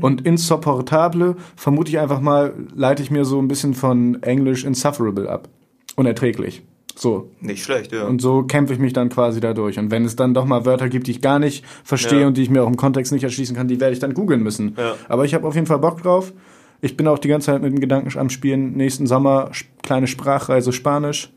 Und 0.00 0.24
insupportable 0.24 1.36
vermute 1.56 1.90
ich 1.90 1.98
einfach 1.98 2.20
mal, 2.20 2.54
leite 2.74 3.02
ich 3.02 3.10
mir 3.10 3.26
so 3.26 3.38
ein 3.38 3.48
bisschen 3.48 3.74
von 3.74 4.22
Englisch 4.22 4.64
insufferable 4.64 5.28
ab. 5.28 5.50
Unerträglich. 5.96 6.62
So, 6.96 7.30
Nicht 7.40 7.64
schlecht, 7.64 7.92
ja. 7.92 8.04
und 8.04 8.22
so 8.22 8.44
kämpfe 8.44 8.72
ich 8.72 8.78
mich 8.78 8.92
dann 8.92 9.08
quasi 9.08 9.40
dadurch. 9.40 9.78
Und 9.78 9.90
wenn 9.90 10.04
es 10.04 10.14
dann 10.16 10.32
doch 10.32 10.44
mal 10.44 10.64
Wörter 10.64 10.88
gibt, 10.88 11.06
die 11.08 11.10
ich 11.12 11.20
gar 11.20 11.38
nicht 11.40 11.64
verstehe 11.82 12.20
Ja. 12.20 12.26
und 12.28 12.36
die 12.36 12.42
ich 12.42 12.50
mir 12.50 12.62
auch 12.62 12.68
im 12.68 12.76
Kontext 12.76 13.12
nicht 13.12 13.24
erschließen 13.24 13.56
kann, 13.56 13.66
die 13.66 13.80
werde 13.80 13.92
ich 13.94 13.98
dann 13.98 14.14
googeln 14.14 14.42
müssen. 14.42 14.76
Ja. 14.78 14.94
Aber 15.08 15.24
ich 15.24 15.34
habe 15.34 15.46
auf 15.46 15.54
jeden 15.56 15.66
Fall 15.66 15.78
Bock 15.80 16.02
drauf. 16.02 16.32
Ich 16.80 16.96
bin 16.96 17.08
auch 17.08 17.18
die 17.18 17.28
ganze 17.28 17.46
Zeit 17.46 17.62
mit 17.62 17.72
dem 17.72 17.80
Gedanken 17.80 18.16
am 18.18 18.30
Spielen, 18.30 18.72
nächsten 18.76 19.06
Sommer 19.06 19.50
kleine 19.82 20.06
Sprachreise 20.06 20.72
Spanisch. 20.72 21.30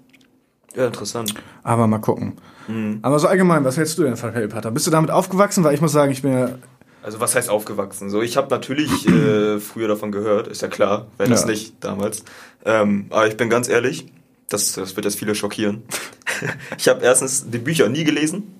ja, 0.75 0.85
interessant. 0.87 1.33
Aber 1.63 1.87
mal 1.87 1.99
gucken. 1.99 2.33
Mhm. 2.67 2.99
Aber 3.01 3.17
so 3.17 3.27
allgemein, 3.27 3.63
was 3.63 3.77
hältst 3.77 3.97
du 3.97 4.03
denn 4.03 4.15
von 4.17 4.33
Harry 4.35 4.47
Potter? 4.49 4.69
Bist 4.71 4.85
du 4.85 4.91
damit 4.91 5.09
aufgewachsen? 5.09 5.63
Weil 5.63 5.73
ich 5.73 5.81
muss 5.81 5.91
sagen, 5.93 6.11
ich 6.11 6.21
bin 6.21 6.33
ja. 6.33 6.49
Also 7.01 7.19
was 7.21 7.33
heißt 7.35 7.49
aufgewachsen? 7.49 8.09
So, 8.09 8.21
ich 8.21 8.35
habe 8.37 8.49
natürlich 8.51 9.07
äh, 9.07 9.59
früher 9.59 9.87
davon 9.87 10.11
gehört, 10.11 10.47
ist 10.49 10.61
ja 10.61 10.67
klar, 10.67 11.07
wenn 11.17 11.31
Ja. 11.31 11.45
nicht 11.45 11.75
damals. 11.83 12.23
Ähm, 12.65 13.05
aber 13.09 13.27
ich 13.27 13.37
bin 13.37 13.49
ganz 13.49 13.69
ehrlich, 13.69 14.07
das, 14.49 14.73
das 14.73 14.95
wird 14.95 15.05
jetzt 15.05 15.19
viele 15.19 15.35
schockieren. 15.35 15.83
ich 16.77 16.87
habe 16.87 17.03
erstens 17.03 17.49
die 17.49 17.57
Bücher 17.57 17.89
nie 17.89 18.03
gelesen. 18.03 18.55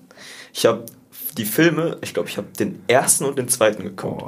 Ich 0.52 0.66
habe 0.66 0.86
die 1.36 1.44
Filme, 1.44 1.98
ich 2.00 2.14
glaube, 2.14 2.28
ich 2.28 2.36
habe 2.36 2.48
den 2.58 2.82
ersten 2.88 3.24
und 3.24 3.38
den 3.38 3.48
zweiten 3.48 3.82
geguckt. 3.82 4.24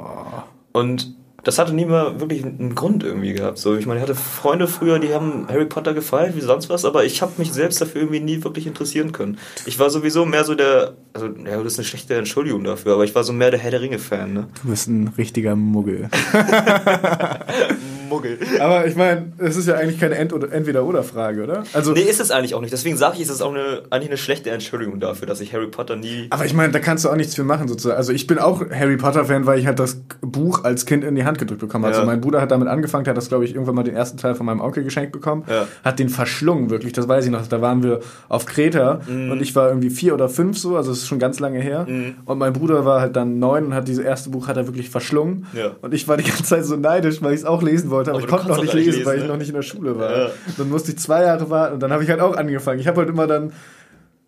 Und 0.71 1.15
das 1.43 1.57
hatte 1.57 1.73
nie 1.73 1.85
mal 1.85 2.19
wirklich 2.19 2.43
einen 2.43 2.75
Grund 2.75 3.03
irgendwie 3.03 3.33
gehabt. 3.33 3.57
So, 3.57 3.75
ich 3.75 3.87
meine, 3.87 3.99
ich 3.99 4.03
hatte 4.03 4.15
Freunde 4.15 4.67
früher, 4.67 4.99
die 4.99 5.13
haben 5.13 5.47
Harry 5.49 5.65
Potter 5.65 5.93
gefallen, 5.93 6.33
wie 6.35 6.41
sonst 6.41 6.69
was, 6.69 6.85
aber 6.85 7.03
ich 7.03 7.21
habe 7.21 7.33
mich 7.37 7.51
selbst 7.51 7.81
dafür 7.81 8.01
irgendwie 8.01 8.19
nie 8.19 8.43
wirklich 8.43 8.67
interessieren 8.67 9.11
können. 9.11 9.39
Ich 9.65 9.79
war 9.79 9.89
sowieso 9.89 10.25
mehr 10.25 10.45
so 10.45 10.53
der, 10.53 10.95
also 11.13 11.27
ja, 11.27 11.57
das 11.57 11.73
ist 11.73 11.79
eine 11.79 11.87
schlechte 11.87 12.15
Entschuldigung 12.15 12.63
dafür, 12.63 12.93
aber 12.93 13.05
ich 13.05 13.15
war 13.15 13.23
so 13.23 13.33
mehr 13.33 13.49
der 13.49 13.59
Herr 13.59 13.71
der 13.71 13.81
Ringe-Fan. 13.81 14.33
Ne? 14.33 14.47
Du 14.61 14.69
bist 14.69 14.87
ein 14.87 15.07
richtiger 15.17 15.55
Muggel. 15.55 16.09
Muggel. 18.11 18.37
Aber 18.59 18.85
ich 18.85 18.95
meine, 18.95 19.33
es 19.39 19.55
ist 19.55 19.67
ja 19.67 19.75
eigentlich 19.75 19.99
keine 19.99 20.15
oder 20.33 20.51
Entweder-Oder-Frage, 20.51 21.43
oder? 21.43 21.63
Also, 21.73 21.93
Nee, 21.93 22.01
ist 22.01 22.19
es 22.21 22.29
eigentlich 22.31 22.53
auch 22.53 22.61
nicht. 22.61 22.71
Deswegen 22.73 22.97
sage 22.97 23.15
ich, 23.15 23.23
es 23.23 23.29
ist 23.29 23.41
auch 23.41 23.51
eine, 23.53 23.83
eigentlich 23.89 24.09
eine 24.09 24.17
schlechte 24.17 24.51
Entschuldigung 24.51 24.99
dafür, 24.99 25.27
dass 25.27 25.41
ich 25.41 25.53
Harry 25.53 25.67
Potter 25.67 25.95
nie. 25.95 26.27
aber 26.29 26.45
ich 26.45 26.53
meine, 26.53 26.71
da 26.71 26.79
kannst 26.79 27.05
du 27.05 27.09
auch 27.09 27.15
nichts 27.15 27.35
für 27.35 27.43
machen, 27.43 27.67
sozusagen. 27.67 27.97
Also 27.97 28.13
ich 28.13 28.27
bin 28.27 28.37
auch 28.37 28.61
Harry 28.71 28.97
Potter-Fan, 28.97 29.45
weil 29.45 29.57
ich 29.59 29.65
halt 29.65 29.79
das 29.79 30.01
Buch 30.21 30.63
als 30.63 30.85
Kind 30.85 31.03
in 31.03 31.15
die 31.15 31.23
Hand 31.25 31.39
gedrückt 31.39 31.61
bekommen 31.61 31.85
habe. 31.85 31.93
Ja. 31.93 31.99
Also 32.01 32.09
mein 32.11 32.21
Bruder 32.21 32.41
hat 32.41 32.51
damit 32.51 32.67
angefangen, 32.67 33.03
der 33.05 33.11
hat 33.11 33.17
das, 33.17 33.29
glaube 33.29 33.45
ich, 33.45 33.53
irgendwann 33.53 33.75
mal 33.75 33.83
den 33.83 33.95
ersten 33.95 34.17
Teil 34.17 34.35
von 34.35 34.45
meinem 34.45 34.59
Onkel 34.61 34.83
geschenkt 34.83 35.11
bekommen. 35.11 35.43
Ja. 35.49 35.67
Hat 35.83 35.99
den 35.99 36.09
verschlungen, 36.09 36.69
wirklich, 36.69 36.93
das 36.93 37.07
weiß 37.07 37.25
ich 37.25 37.31
noch. 37.31 37.45
Da 37.47 37.61
waren 37.61 37.83
wir 37.83 37.99
auf 38.29 38.45
Kreta 38.45 39.01
Mhm. 39.07 39.31
und 39.31 39.41
ich 39.41 39.55
war 39.55 39.69
irgendwie 39.69 39.89
vier 39.89 40.13
oder 40.13 40.27
fünf 40.29 40.57
so, 40.57 40.75
also 40.77 40.91
es 40.91 40.99
ist 40.99 41.07
schon 41.07 41.19
ganz 41.19 41.39
lange 41.39 41.59
her. 41.59 41.87
Und 42.25 42.37
mein 42.37 42.53
Bruder 42.53 42.85
war 42.85 43.01
halt 43.01 43.15
dann 43.15 43.39
neun 43.39 43.67
und 43.67 43.73
hat 43.73 43.87
dieses 43.87 44.03
erste 44.03 44.29
Buch 44.29 44.47
hat 44.47 44.57
er 44.57 44.67
wirklich 44.67 44.89
verschlungen. 44.89 45.45
Ja. 45.53 45.71
Und 45.81 45.93
ich 45.93 46.07
war 46.07 46.17
die 46.17 46.23
ganze 46.23 46.43
Zeit 46.43 46.65
so 46.65 46.75
neidisch, 46.75 47.21
weil 47.21 47.33
ich 47.33 47.41
es 47.41 47.45
auch 47.45 47.61
lesen 47.61 47.89
wollte, 47.89 48.00
aber, 48.07 48.17
Aber 48.17 48.25
ich 48.25 48.27
konnte 48.27 48.47
noch 48.47 48.61
nicht 48.61 48.73
lesen, 48.73 48.91
nicht 48.97 49.05
weil 49.05 49.15
ich 49.15 49.21
lesen, 49.21 49.27
noch 49.27 49.35
ne? 49.35 49.39
nicht 49.39 49.49
in 49.49 49.55
der 49.55 49.61
Schule 49.61 49.97
war. 49.97 50.17
Ja. 50.17 50.31
Dann 50.57 50.69
musste 50.69 50.91
ich 50.91 50.99
zwei 50.99 51.23
Jahre 51.23 51.49
warten 51.49 51.75
und 51.75 51.79
dann 51.81 51.91
habe 51.91 52.03
ich 52.03 52.09
halt 52.09 52.19
auch 52.19 52.35
angefangen. 52.35 52.79
Ich 52.79 52.87
habe 52.87 52.97
halt 53.01 53.09
immer 53.09 53.27
dann 53.27 53.51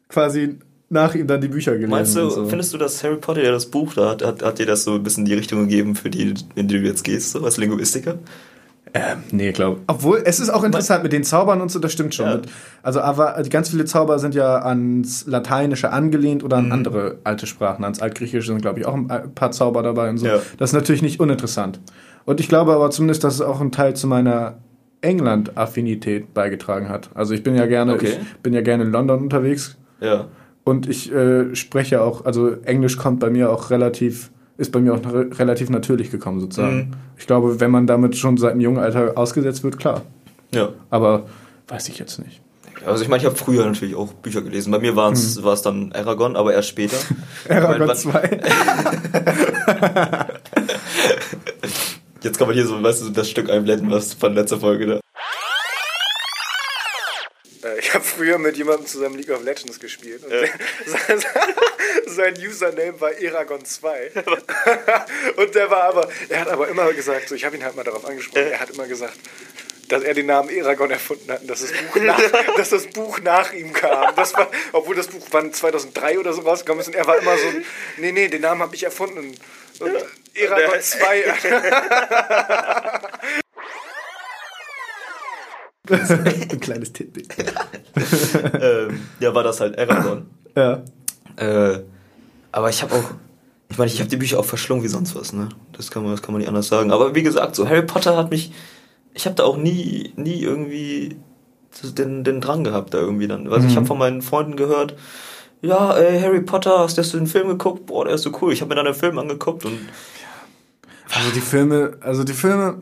quasi 0.09 0.59
nach 0.89 1.15
ihm 1.15 1.27
dann 1.27 1.41
die 1.41 1.47
Bücher 1.47 1.73
gelesen. 1.73 1.89
Meinst 1.91 2.15
du, 2.15 2.29
so. 2.29 2.45
findest 2.45 2.73
du, 2.73 2.77
dass 2.77 3.03
Harry 3.03 3.17
Potter, 3.17 3.41
der 3.41 3.51
das 3.51 3.65
Buch 3.65 3.93
da 3.95 4.11
hat, 4.11 4.23
hat, 4.23 4.43
hat 4.43 4.59
dir 4.59 4.65
das 4.65 4.83
so 4.83 4.93
ein 4.95 5.03
bisschen 5.03 5.25
die 5.25 5.33
Richtung 5.33 5.61
gegeben, 5.61 5.95
für 5.95 6.09
die, 6.09 6.33
in 6.55 6.67
die 6.67 6.79
du 6.79 6.85
jetzt 6.85 7.03
gehst, 7.03 7.31
so 7.31 7.43
als 7.43 7.57
Linguistiker? 7.57 8.19
Ähm, 8.95 9.23
nee, 9.31 9.51
glaube 9.51 9.81
Obwohl, 9.87 10.21
es 10.23 10.39
ist 10.39 10.51
auch 10.51 10.63
interessant 10.63 11.01
mit 11.01 11.11
den 11.13 11.23
Zaubern 11.23 11.61
und 11.61 11.71
so, 11.71 11.79
das 11.79 11.91
stimmt 11.91 12.13
schon. 12.13 12.27
Ja. 12.27 12.35
Mit, 12.35 12.45
also, 12.83 13.01
aber 13.01 13.41
ganz 13.49 13.69
viele 13.69 13.85
Zauber 13.85 14.19
sind 14.19 14.35
ja 14.35 14.59
ans 14.59 15.25
Lateinische 15.25 15.91
angelehnt 15.91 16.43
oder 16.43 16.57
an 16.57 16.67
Mhm. 16.67 16.71
andere 16.73 17.17
alte 17.23 17.47
Sprachen. 17.47 17.83
Ans 17.83 17.99
Altgriechische 17.99 18.45
sind, 18.45 18.61
glaube 18.61 18.79
ich, 18.79 18.85
auch 18.85 18.93
ein 18.93 19.07
paar 19.33 19.51
Zauber 19.51 19.81
dabei 19.81 20.09
und 20.11 20.19
so. 20.19 20.27
Ja. 20.27 20.39
Das 20.59 20.69
ist 20.69 20.73
natürlich 20.73 21.01
nicht 21.01 21.19
uninteressant. 21.19 21.79
Und 22.25 22.39
ich 22.39 22.47
glaube 22.49 22.73
aber 22.73 22.89
zumindest, 22.91 23.23
dass 23.23 23.35
es 23.35 23.41
auch 23.41 23.59
einen 23.61 23.71
Teil 23.71 23.95
zu 23.95 24.07
meiner 24.07 24.55
England-Affinität 25.01 26.33
beigetragen 26.33 26.89
hat. 26.89 27.09
Also 27.13 27.33
ich 27.33 27.43
bin 27.43 27.55
ja 27.55 27.65
gerne, 27.65 27.93
Okay. 27.93 28.13
ich 28.21 28.37
bin 28.41 28.53
ja 28.53 28.61
gerne 28.61 28.83
in 28.83 28.91
London 28.91 29.19
unterwegs 29.21 29.75
Ja. 29.99 30.27
und 30.63 30.87
ich 30.87 31.11
äh, 31.11 31.53
spreche 31.55 32.01
auch, 32.01 32.23
also 32.25 32.51
Englisch 32.63 32.97
kommt 32.97 33.19
bei 33.19 33.29
mir 33.29 33.51
auch 33.51 33.69
relativ, 33.69 34.31
ist 34.57 34.71
bei 34.71 34.79
mir 34.79 34.93
auch 34.93 35.05
re 35.05 35.27
relativ 35.37 35.69
natürlich 35.69 36.09
gekommen 36.11 36.39
sozusagen. 36.39 36.75
Mhm. 36.77 36.87
Ich 37.17 37.27
glaube, 37.27 37.59
wenn 37.59 37.71
man 37.71 37.85
damit 37.87 38.15
schon 38.15 38.37
seit 38.37 38.51
einem 38.51 38.61
jungen 38.61 38.79
Alter 38.79 39.17
ausgesetzt 39.17 39.63
wird, 39.65 39.77
klar. 39.77 40.03
Ja. 40.53 40.69
Aber 40.89 41.23
weiß 41.67 41.89
ich 41.89 41.99
jetzt 41.99 42.19
nicht. 42.19 42.39
Also 42.85 43.03
ich 43.03 43.09
meine, 43.09 43.21
ich 43.21 43.25
habe 43.25 43.35
früher 43.37 43.65
natürlich 43.65 43.95
auch 43.95 44.11
Bücher 44.13 44.41
gelesen. 44.41 44.71
Bei 44.71 44.79
mir 44.79 44.95
war 44.95 45.11
es 45.11 45.37
es 45.37 45.61
dann 45.61 45.91
Aragon, 45.93 46.35
aber 46.35 46.53
erst 46.53 46.67
später. 46.69 46.97
Aragon 47.49 47.87
Weil- 47.87 47.95
2. 47.95 48.39
Jetzt 52.23 52.37
kann 52.37 52.47
man 52.47 52.55
hier 52.55 52.65
so, 52.65 52.81
weißt 52.81 53.01
du, 53.01 53.09
das 53.09 53.29
Stück 53.29 53.49
einblenden, 53.49 53.91
was 53.91 54.13
von 54.13 54.33
letzter 54.33 54.57
Folge 54.59 54.85
da. 54.87 54.99
Äh, 57.67 57.79
Ich 57.79 57.93
habe 57.93 58.03
früher 58.03 58.37
mit 58.37 58.55
jemandem 58.55 58.87
zusammen 58.87 59.17
League 59.17 59.29
of 59.29 59.43
Legends 59.43 59.77
gespielt. 59.79 60.23
Und 60.23 60.31
Ja. 60.31 60.39
sein, 60.85 61.23
sein 62.07 62.33
Username 62.37 62.99
war 63.01 63.11
Eragon2. 63.11 63.85
und 65.35 65.53
der 65.53 65.69
war 65.69 65.83
aber, 65.83 66.07
er 66.29 66.41
hat 66.41 66.47
aber 66.47 66.69
immer 66.69 66.93
gesagt, 66.93 67.27
so, 67.27 67.35
ich 67.35 67.43
habe 67.43 67.57
ihn 67.57 67.63
halt 67.63 67.75
mal 67.75 67.83
darauf 67.83 68.05
angesprochen, 68.05 68.47
er 68.51 68.59
hat 68.61 68.69
immer 68.69 68.87
gesagt, 68.87 69.17
dass 69.89 70.01
er 70.01 70.13
den 70.13 70.27
Namen 70.27 70.49
Eragon 70.49 70.91
erfunden 70.91 71.29
hat 71.29 71.41
und 71.41 71.49
dass 71.49 71.59
das 71.59 71.71
Buch 71.73 72.01
nach, 72.01 72.21
dass 72.57 72.69
das 72.69 72.87
Buch 72.87 73.19
nach 73.19 73.51
ihm 73.51 73.73
kam. 73.73 74.15
Das 74.15 74.33
war, 74.33 74.49
obwohl 74.71 74.95
das 74.95 75.07
Buch 75.07 75.27
wann 75.31 75.51
2003 75.51 76.19
oder 76.19 76.31
so 76.31 76.41
rausgekommen 76.41 76.79
ist 76.79 76.87
und 76.87 76.95
er 76.95 77.05
war 77.05 77.17
immer 77.17 77.37
so, 77.37 77.47
nee, 77.97 78.13
nee, 78.13 78.29
den 78.29 78.41
Namen 78.41 78.61
habe 78.61 78.73
ich 78.75 78.83
erfunden. 78.83 79.35
Und 79.79 79.91
Eragon 80.35 80.81
2. 80.81 81.23
Ein 86.51 86.59
kleines 86.59 86.93
Titbit. 86.93 87.27
ähm, 88.61 89.01
ja, 89.19 89.35
war 89.35 89.43
das 89.43 89.59
halt 89.59 89.77
Aragon. 89.77 90.27
Ja. 90.55 90.81
Äh, 91.35 91.79
aber 92.51 92.69
ich 92.69 92.81
habe 92.81 92.95
auch, 92.95 93.11
ich 93.69 93.77
meine, 93.77 93.91
ich 93.91 93.99
habe 93.99 94.09
die 94.09 94.17
Bücher 94.17 94.39
auch 94.39 94.45
verschlungen 94.45 94.83
wie 94.83 94.87
sonst 94.87 95.15
was, 95.15 95.33
ne? 95.33 95.49
Das 95.73 95.91
kann 95.91 96.03
man, 96.03 96.11
das 96.11 96.21
kann 96.21 96.33
man 96.33 96.39
nicht 96.39 96.47
anders 96.47 96.67
sagen. 96.67 96.91
Aber 96.91 97.15
wie 97.15 97.23
gesagt, 97.23 97.55
so 97.55 97.67
Harry 97.67 97.81
Potter 97.83 98.15
hat 98.15 98.29
mich, 98.29 98.53
ich 99.13 99.25
habe 99.25 99.35
da 99.35 99.43
auch 99.43 99.57
nie, 99.57 100.13
nie 100.15 100.41
irgendwie 100.41 101.17
den, 101.97 102.23
den 102.23 102.39
Drang 102.39 102.63
gehabt 102.63 102.93
da 102.93 102.99
irgendwie 102.99 103.27
dann. 103.27 103.51
Also 103.51 103.67
ich 103.67 103.75
habe 103.75 103.85
von 103.85 103.97
meinen 103.97 104.21
Freunden 104.21 104.55
gehört, 104.55 104.95
ja, 105.61 105.95
ey, 105.97 106.21
Harry 106.21 106.41
Potter, 106.41 106.79
hast 106.79 106.97
du 106.97 107.17
den 107.17 107.27
Film 107.27 107.47
geguckt? 107.47 107.85
Boah, 107.87 108.05
der 108.05 108.15
ist 108.15 108.23
so 108.23 108.31
cool. 108.41 108.53
Ich 108.53 108.61
habe 108.61 108.69
mir 108.69 108.75
dann 108.75 108.85
den 108.85 108.93
Film 108.93 109.17
angeguckt 109.17 109.65
und 109.65 109.79
Also 111.11 111.31
die 111.33 111.41
Filme, 111.41 111.91
also 112.01 112.23
die 112.23 112.33
Filme, 112.33 112.81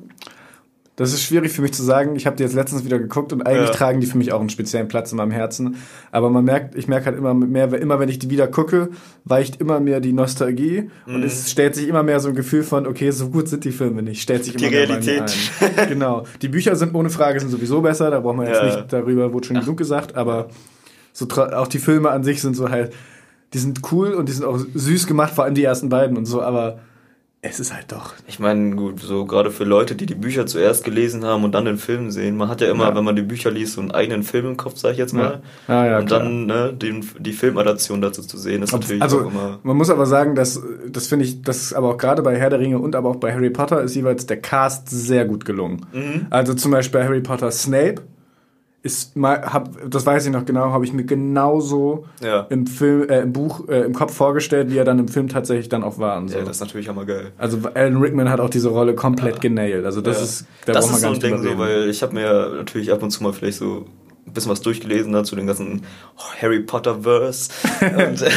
das 0.97 1.13
ist 1.13 1.23
schwierig 1.23 1.51
für 1.51 1.61
mich 1.63 1.73
zu 1.73 1.81
sagen. 1.83 2.15
Ich 2.15 2.27
habe 2.27 2.35
die 2.35 2.43
jetzt 2.43 2.53
letztens 2.53 2.85
wieder 2.85 2.99
geguckt 2.99 3.33
und 3.33 3.41
eigentlich 3.47 3.69
Ja. 3.69 3.73
tragen 3.75 4.01
die 4.01 4.07
für 4.07 4.17
mich 4.17 4.31
auch 4.33 4.39
einen 4.39 4.49
speziellen 4.49 4.87
Platz 4.87 5.11
in 5.11 5.17
meinem 5.17 5.31
Herzen. 5.31 5.77
Aber 6.11 6.29
man 6.29 6.43
merkt, 6.45 6.75
ich 6.75 6.87
merke 6.87 7.07
halt 7.07 7.17
immer 7.17 7.33
mehr, 7.33 7.73
immer 7.81 7.99
wenn 7.99 8.09
ich 8.09 8.19
die 8.19 8.29
wieder 8.29 8.47
gucke, 8.47 8.89
weicht 9.25 9.59
immer 9.59 9.79
mehr 9.79 9.99
die 9.99 10.13
Nostalgie 10.13 10.89
Mhm. 11.07 11.15
und 11.15 11.23
es 11.23 11.49
stellt 11.49 11.75
sich 11.75 11.87
immer 11.87 12.03
mehr 12.03 12.19
so 12.19 12.29
ein 12.29 12.35
Gefühl 12.35 12.63
von, 12.63 12.85
okay, 12.85 13.09
so 13.11 13.29
gut 13.29 13.47
sind 13.47 13.63
die 13.65 13.71
Filme 13.71 14.03
nicht, 14.03 14.21
stellt 14.21 14.45
sich 14.45 14.53
immer 14.55 14.69
Die 14.69 14.75
mehr 14.75 14.87
bei 14.87 14.99
mir 14.99 15.05
Realität. 15.07 15.51
ein. 15.77 15.87
Genau. 15.89 16.25
Die 16.41 16.49
Bücher 16.49 16.75
sind 16.75 16.93
ohne 16.93 17.09
Frage 17.09 17.39
sind 17.39 17.49
sowieso 17.49 17.81
besser, 17.81 18.11
da 18.11 18.19
braucht 18.19 18.37
man 18.37 18.47
jetzt 18.47 18.59
Ja. 18.61 18.65
nicht 18.65 18.93
darüber, 18.93 19.33
wurde 19.33 19.47
schon 19.47 19.59
genug 19.59 19.77
gesagt, 19.77 20.15
aber 20.15 20.49
so 21.13 21.27
auch 21.29 21.67
die 21.67 21.79
Filme 21.79 22.11
an 22.11 22.23
sich 22.23 22.41
sind 22.41 22.55
so 22.55 22.69
halt, 22.69 22.93
die 23.53 23.57
sind 23.57 23.79
cool 23.91 24.13
und 24.13 24.29
die 24.29 24.33
sind 24.33 24.45
auch 24.45 24.59
süß 24.73 25.07
gemacht, 25.07 25.33
vor 25.33 25.45
allem 25.45 25.55
die 25.55 25.63
ersten 25.63 25.89
beiden 25.89 26.15
und 26.15 26.25
so, 26.25 26.41
aber 26.41 26.79
es 27.43 27.59
ist 27.59 27.73
halt 27.73 27.91
doch 27.91 28.13
Ich 28.27 28.37
meine, 28.39 28.75
gut, 28.75 28.99
so 28.99 29.25
gerade 29.25 29.49
für 29.49 29.63
Leute, 29.63 29.95
die 29.95 30.05
die 30.05 30.13
Bücher 30.15 30.45
zuerst 30.45 30.83
gelesen 30.83 31.25
haben 31.25 31.43
und 31.43 31.53
dann 31.53 31.65
den 31.65 31.77
Film 31.77 32.11
sehen, 32.11 32.37
man 32.37 32.49
hat 32.49 32.61
ja 32.61 32.69
immer, 32.69 32.89
Ja. 32.89 32.95
wenn 32.95 33.03
man 33.03 33.15
die 33.15 33.23
Bücher 33.23 33.49
liest, 33.49 33.73
so 33.73 33.81
einen 33.81 33.89
eigenen 33.91 34.21
Film 34.21 34.45
im 34.45 34.57
Kopf, 34.57 34.77
sag 34.77 34.91
ich 34.91 34.97
jetzt 34.99 35.13
mal. 35.13 35.41
Ja, 35.67 35.85
ja, 35.87 35.99
und 35.99 36.05
klar. 36.05 36.19
dann 36.19 36.45
ne, 36.45 36.71
den, 36.71 37.03
die 37.17 37.33
Filmadaption 37.33 37.99
dazu 38.01 38.21
zu 38.21 38.37
sehen, 38.37 38.61
ist 38.61 38.71
natürlich 38.73 39.01
also 39.01 39.21
auch 39.21 39.31
immer. 39.31 39.59
man 39.63 39.75
muss 39.75 39.89
aber 39.89 40.05
sagen, 40.05 40.35
dass 40.35 40.61
das 40.87 41.07
finde 41.07 41.25
ich, 41.25 41.41
das 41.41 41.73
aber 41.73 41.89
auch 41.89 41.97
gerade 41.97 42.21
bei 42.21 42.37
Herr 42.37 42.51
der 42.51 42.59
Ringe 42.59 42.77
und 42.77 42.95
aber 42.95 43.09
auch 43.09 43.15
bei 43.15 43.33
Harry 43.33 43.49
Potter 43.49 43.81
ist 43.81 43.95
jeweils 43.95 44.27
der 44.27 44.37
Cast 44.39 44.89
sehr 44.89 45.25
gut 45.25 45.43
gelungen. 45.43 45.85
Mhm. 45.93 46.27
Also 46.29 46.53
zum 46.53 46.71
Beispiel 46.71 46.99
bei 47.01 47.05
Harry 47.07 47.21
Potter 47.21 47.49
Snape 47.49 48.03
ist 48.83 49.15
mal, 49.15 49.41
hab, 49.53 49.69
das 49.89 50.05
weiß 50.05 50.25
ich 50.25 50.31
noch 50.31 50.43
genau, 50.45 50.71
habe 50.71 50.83
ich 50.85 50.91
mir 50.93 51.03
genauso 51.03 52.05
Ja. 52.23 52.47
im 52.49 52.65
Film, 52.65 53.07
äh, 53.09 53.19
im 53.21 53.31
Buch, 53.31 53.67
äh, 53.69 53.81
im 53.81 53.93
Kopf 53.93 54.13
vorgestellt, 54.15 54.71
wie 54.71 54.77
er 54.77 54.85
dann 54.85 54.97
im 54.97 55.07
Film 55.07 55.27
tatsächlich 55.27 55.69
dann 55.69 55.83
auch 55.83 55.99
war. 55.99 56.17
Und 56.17 56.29
so. 56.29 56.37
Ja, 56.39 56.43
das 56.43 56.57
ist 56.57 56.61
natürlich 56.61 56.87
hammergeil. 56.89 57.31
also 57.37 57.59
Alan 57.75 57.97
Rickman 57.97 58.29
hat 58.29 58.39
auch 58.39 58.49
diese 58.49 58.69
Rolle 58.69 58.95
komplett 58.95 59.39
genailt. 59.39 59.85
Also 59.85 60.01
das 60.01 60.17
Ja. 60.17 60.23
ist, 60.23 60.45
da 60.65 60.73
das 60.73 60.85
braucht 60.89 60.91
man 60.91 60.95
ist 60.95 61.01
so 61.01 61.05
gar 61.05 61.09
ein 61.31 61.33
nicht 61.37 61.45
Ding 61.45 61.57
so, 61.57 61.59
weil 61.59 61.89
ich 61.89 62.01
habe 62.01 62.13
mir 62.15 62.49
natürlich 62.57 62.91
ab 62.91 63.03
und 63.03 63.11
zu 63.11 63.21
mal 63.23 63.33
vielleicht 63.33 63.57
so 63.59 63.85
ein 64.27 64.33
bisschen 64.33 64.51
was 64.51 64.61
durchgelesen 64.61 65.11
dazu 65.13 65.35
den 65.35 65.47
ganzen 65.47 65.83
Harry 66.41 66.59
Potter 66.59 67.01
Verse 67.01 67.49
und 67.81 68.21
äh, 68.21 68.29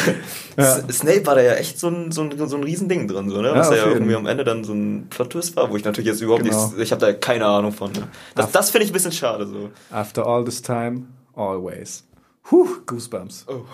Ja. 0.56 0.80
Snape 0.90 1.26
war 1.26 1.34
da 1.34 1.42
ja 1.42 1.54
echt 1.54 1.78
so 1.78 1.88
ein, 1.88 2.10
so 2.10 2.22
ein, 2.22 2.48
so 2.48 2.56
ein 2.56 2.62
Riesending 2.64 3.06
drin, 3.06 3.28
so, 3.28 3.40
ne? 3.42 3.48
Ja, 3.48 3.56
was 3.56 3.70
ja 3.70 3.76
jeden. 3.76 3.92
irgendwie 3.92 4.14
am 4.14 4.26
Ende 4.26 4.44
dann 4.44 4.64
so 4.64 4.72
ein 4.72 5.06
Plot-Twist 5.10 5.56
war, 5.56 5.70
wo 5.70 5.76
ich 5.76 5.84
natürlich 5.84 6.08
jetzt 6.08 6.20
überhaupt 6.22 6.44
Genau. 6.44 6.56
nichts, 6.68 6.78
ich 6.80 6.90
habe 6.92 7.00
da 7.04 7.12
keine 7.12 7.46
Ahnung 7.46 7.72
von. 7.72 7.92
Ne? 7.92 8.08
Das, 8.34 8.50
das 8.50 8.70
finde 8.70 8.84
ich 8.86 8.90
ein 8.90 8.94
bisschen 8.94 9.12
schade 9.12 9.46
so. 9.46 9.70
After 9.90 10.26
all 10.26 10.44
this 10.44 10.62
time, 10.62 11.02
always. 11.36 12.04
Huh, 12.50 12.66
Goosebumps. 12.86 13.46
Oh. 13.48 13.64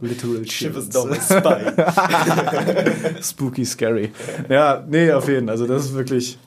Literal 0.00 0.44
Shivers 0.46 0.86
shivers. 0.86 0.88
down 0.88 1.10
my 1.10 1.16
spine. 1.20 1.74
Spooky, 3.22 3.64
scary. 3.66 4.12
Ja, 4.48 4.82
nee, 4.88 5.12
auf 5.12 5.28
jeden 5.28 5.46
Fall. 5.46 5.52
Also 5.52 5.66
das 5.66 5.84
ist 5.86 5.94
wirklich 5.94 6.38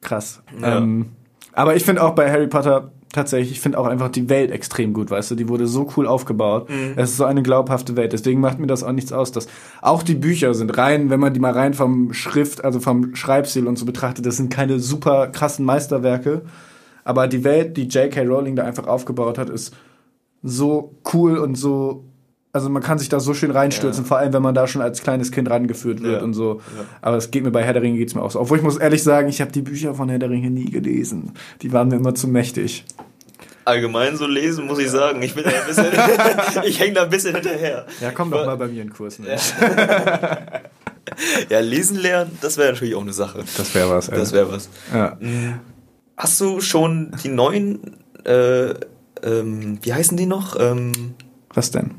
krass. 0.00 0.40
Ja. 0.60 0.78
Ähm, 0.78 1.10
aber 1.52 1.76
ich 1.76 1.84
finde 1.84 2.02
auch 2.02 2.14
bei 2.14 2.30
Harry 2.30 2.46
Potter 2.46 2.90
tatsächlich, 3.14 3.52
ich 3.52 3.60
finde 3.60 3.78
auch 3.78 3.86
einfach 3.86 4.08
die 4.08 4.28
Welt 4.28 4.50
extrem 4.50 4.92
gut, 4.92 5.10
weißt 5.10 5.30
du, 5.30 5.34
die 5.34 5.48
wurde 5.48 5.66
so 5.66 5.88
cool 5.96 6.06
aufgebaut. 6.06 6.68
Mhm. 6.68 6.92
Es 6.96 7.10
ist 7.10 7.16
so 7.16 7.24
eine 7.24 7.42
glaubhafte 7.42 7.96
Welt. 7.96 8.12
Deswegen 8.12 8.40
macht 8.40 8.58
mir 8.58 8.66
das 8.66 8.82
auch 8.82 8.92
nichts 8.92 9.12
aus, 9.12 9.32
dass 9.32 9.46
auch 9.80 10.02
die 10.02 10.14
Bücher 10.14 10.54
sind 10.54 10.76
rein, 10.76 11.10
wenn 11.10 11.20
man 11.20 11.32
die 11.32 11.40
mal 11.40 11.52
rein 11.52 11.74
vom 11.74 12.12
Schrift, 12.12 12.64
also 12.64 12.80
vom 12.80 13.14
Schreibstil 13.14 13.66
und 13.66 13.78
so 13.78 13.86
betrachtet, 13.86 14.26
das 14.26 14.36
sind 14.36 14.50
keine 14.50 14.78
super 14.80 15.28
krassen 15.28 15.64
Meisterwerke. 15.64 16.42
Aber 17.04 17.28
die 17.28 17.44
Welt, 17.44 17.76
die 17.76 17.86
J.K. 17.86 18.22
Rowling 18.22 18.56
da 18.56 18.64
einfach 18.64 18.86
aufgebaut 18.86 19.38
hat, 19.38 19.50
ist 19.50 19.74
so 20.42 20.94
cool 21.12 21.38
und 21.38 21.54
so. 21.54 22.04
Also 22.54 22.68
man 22.70 22.82
kann 22.82 22.98
sich 22.98 23.08
da 23.08 23.18
so 23.20 23.34
schön 23.34 23.50
reinstürzen, 23.50 24.04
Ja. 24.04 24.08
vor 24.08 24.18
allem 24.18 24.32
wenn 24.32 24.40
man 24.42 24.54
da 24.54 24.66
schon 24.68 24.80
als 24.80 25.02
kleines 25.02 25.32
Kind 25.32 25.50
rangeführt 25.50 26.02
wird 26.02 26.18
Ja. 26.20 26.22
und 26.22 26.34
so. 26.34 26.60
Ja. 26.76 26.84
Aber 27.02 27.16
es 27.16 27.30
geht 27.32 27.42
mir 27.42 27.50
bei 27.50 27.62
Herr 27.64 27.72
der 27.72 27.82
Ringe 27.82 27.98
geht's 27.98 28.14
mir 28.14 28.22
auch 28.22 28.30
so. 28.30 28.40
Obwohl 28.40 28.58
ich 28.58 28.62
muss 28.64 28.76
ehrlich 28.76 29.02
sagen, 29.02 29.28
ich 29.28 29.40
habe 29.40 29.50
die 29.50 29.60
Bücher 29.62 29.92
von 29.94 30.08
Herr 30.08 30.20
der 30.20 30.30
Ringe 30.30 30.50
nie 30.50 30.70
gelesen. 30.70 31.32
Die 31.62 31.72
waren 31.72 31.88
mir 31.88 31.96
immer 31.96 32.14
zu 32.14 32.28
mächtig. 32.28 32.84
Allgemein 33.64 34.16
so 34.16 34.26
lesen, 34.26 34.66
muss 34.66 34.78
ich 34.78 34.88
sagen. 34.90 35.20
Ich 35.22 35.34
bin 35.34 35.42
da 35.42 35.50
ein 35.50 35.66
bisschen, 35.66 35.86
ich 36.64 36.78
hänge 36.78 36.92
da 36.94 37.02
ein 37.04 37.10
bisschen 37.10 37.34
hinterher. 37.34 37.86
Ja, 38.00 38.12
komm 38.12 38.30
doch 38.30 38.46
mal 38.46 38.56
bei 38.56 38.66
mir 38.68 38.82
in 38.82 38.88
den 38.88 38.92
Kurs. 38.94 39.18
Ne? 39.18 39.36
ja, 41.50 41.60
lesen 41.60 41.96
lernen, 41.98 42.38
das 42.40 42.56
wäre 42.56 42.72
natürlich 42.72 42.94
auch 42.94 43.02
eine 43.02 43.12
Sache. 43.12 43.42
Das 43.56 43.74
wäre 43.74 43.90
was. 43.90 44.08
Ey. 44.08 44.18
Das 44.18 44.32
wäre 44.32 44.52
was. 44.52 44.68
ja. 44.92 45.16
Hast 46.16 46.40
du 46.40 46.60
schon 46.60 47.10
die 47.24 47.28
neuen, 47.28 47.96
äh, 48.24 48.74
ähm, 49.24 49.78
wie 49.82 49.92
heißen 49.92 50.16
die 50.16 50.26
noch? 50.26 50.56
Ähm, 50.60 50.92
Was 51.52 51.72
denn? 51.72 51.92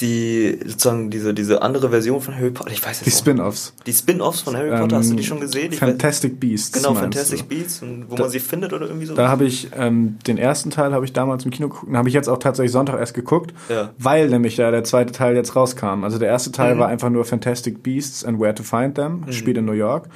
Die, 0.00 0.58
sozusagen, 0.64 1.10
diese, 1.10 1.34
diese 1.34 1.60
andere 1.62 1.90
Version 1.90 2.20
von 2.20 2.34
Harry 2.36 2.50
Potter, 2.50 2.70
ich 2.70 2.84
weiß 2.84 3.00
Die 3.00 3.06
jetzt 3.06 3.14
auch- 3.16 3.18
Spin-offs. 3.20 3.72
Die 3.86 3.92
Spin-Offs 3.92 4.42
von 4.42 4.56
Harry 4.56 4.70
Potter, 4.70 4.96
hast 4.96 5.10
du 5.10 5.14
die 5.14 5.22
Ähm, 5.22 5.26
schon 5.26 5.40
gesehen? 5.40 5.72
Ich 5.72 5.78
weiß- 5.82 5.86
Fantastic 5.86 6.38
Beasts. 6.38 6.72
genau, 6.72 6.94
Fantastic 6.94 7.40
du? 7.40 7.44
Beasts 7.46 7.82
und 7.82 8.08
wo 8.08 8.14
Da- 8.14 8.22
man 8.22 8.30
sie 8.30 8.38
findet 8.40 8.72
oder 8.72 8.86
irgendwie 8.86 9.06
so. 9.06 9.14
Da 9.14 9.28
habe 9.28 9.44
ich 9.44 9.68
ähm, 9.76 10.18
den 10.26 10.38
ersten 10.38 10.70
Teil 10.70 10.92
habe 10.92 11.04
ich 11.04 11.12
damals 11.12 11.44
im 11.44 11.50
Kino 11.50 11.68
geguckt, 11.68 11.92
habe 11.92 12.08
ich 12.08 12.14
jetzt 12.14 12.28
auch 12.28 12.38
tatsächlich 12.38 12.70
Sonntag 12.70 12.98
erst 13.00 13.14
geguckt, 13.14 13.52
Ja. 13.68 13.90
weil 13.98 14.28
nämlich 14.28 14.54
da 14.56 14.70
der 14.70 14.84
zweite 14.84 15.12
Teil 15.12 15.34
jetzt 15.34 15.56
rauskam. 15.56 16.04
Also 16.04 16.18
der 16.18 16.28
erste 16.28 16.52
Teil 16.52 16.76
Mhm. 16.76 16.78
war 16.78 16.88
einfach 16.88 17.10
nur 17.10 17.24
Fantastic 17.24 17.82
Beasts 17.82 18.24
and 18.24 18.38
Where 18.40 18.54
to 18.54 18.62
Find 18.62 18.94
Them, 18.94 19.24
spielt 19.30 19.56
in 19.56 19.64
New 19.64 19.72
York. 19.72 20.08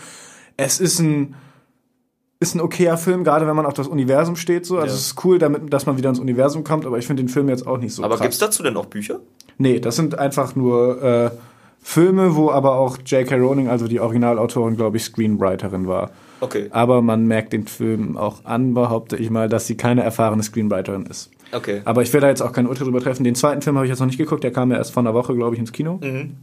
Es 0.57 0.79
ist 0.79 1.01
ein 1.01 1.35
ist 2.42 2.55
ein 2.55 2.61
okayer 2.61 2.96
Film, 2.98 3.24
gerade 3.24 3.46
wenn 3.46 3.57
man 3.57 3.64
auf 3.66 3.74
das 3.74 3.88
Universum 3.88 4.37
steht 4.37 4.66
so. 4.66 4.74
Also 4.76 4.88
Ja. 4.88 4.92
es 4.94 5.07
ist 5.07 5.24
cool, 5.24 5.38
damit, 5.38 5.72
dass 5.72 5.87
man 5.87 5.96
wieder 5.96 6.09
ins 6.11 6.18
Universum 6.20 6.64
kommt, 6.64 6.85
aber 6.85 6.98
ich 6.98 7.07
finde 7.07 7.22
den 7.22 7.28
Film 7.28 7.48
jetzt 7.48 7.66
auch 7.66 7.78
nicht 7.78 7.94
so 7.94 8.02
Aber 8.02 8.16
krass. 8.16 8.22
gibt's 8.22 8.38
dazu 8.38 8.62
denn 8.62 8.76
auch 8.76 8.87
Bücher? 8.87 9.20
Nee, 9.59 9.81
das 9.81 9.96
sind 9.96 10.18
einfach 10.18 10.55
nur 10.57 11.02
äh, 11.02 11.31
Filme, 11.81 12.37
wo 12.37 12.50
aber 12.50 12.76
auch 12.76 12.98
J.K. 13.05 13.37
Rowling, 13.37 13.68
also 13.68 13.88
die 13.88 14.00
Originalautorin, 14.00 14.76
glaube 14.76 14.96
ich, 14.98 15.05
Screenwriterin 15.05 15.87
war. 15.87 16.11
Okay. 16.40 16.66
Aber 16.70 17.02
man 17.02 17.26
merkt 17.26 17.52
den 17.52 17.66
Film 17.66 18.16
auch 18.16 18.44
an, 18.44 18.74
behaupte 18.74 19.16
ich 19.16 19.31
mal, 19.31 19.48
dass 19.48 19.66
sie 19.66 19.76
keine 19.76 20.02
erfahrene 20.02 20.42
Screenwriterin 20.42 21.07
ist. 21.07 21.31
Okay. 21.52 21.83
Aber 21.85 22.02
ich 22.02 22.12
will 22.12 22.20
da 22.20 22.28
jetzt 22.28 22.40
auch 22.40 22.52
kein 22.52 22.66
Urteil 22.66 22.85
drüber 22.85 23.00
treffen. 23.00 23.24
Den 23.24 23.35
zweiten 23.35 23.62
Film 23.62 23.76
habe 23.76 23.87
ich 23.87 23.90
jetzt 23.90 24.00
noch 24.00 24.07
nicht 24.07 24.18
geguckt, 24.18 24.42
der 24.42 24.52
kam 24.52 24.70
ja 24.70 24.78
erst 24.78 24.92
vor 24.92 25.02
einer 25.02 25.14
Woche, 25.14 25.35
glaube 25.35 25.55
ich, 25.55 25.61
ins 25.61 25.72
Kino. 25.72 26.00
Mhm. 26.02 26.37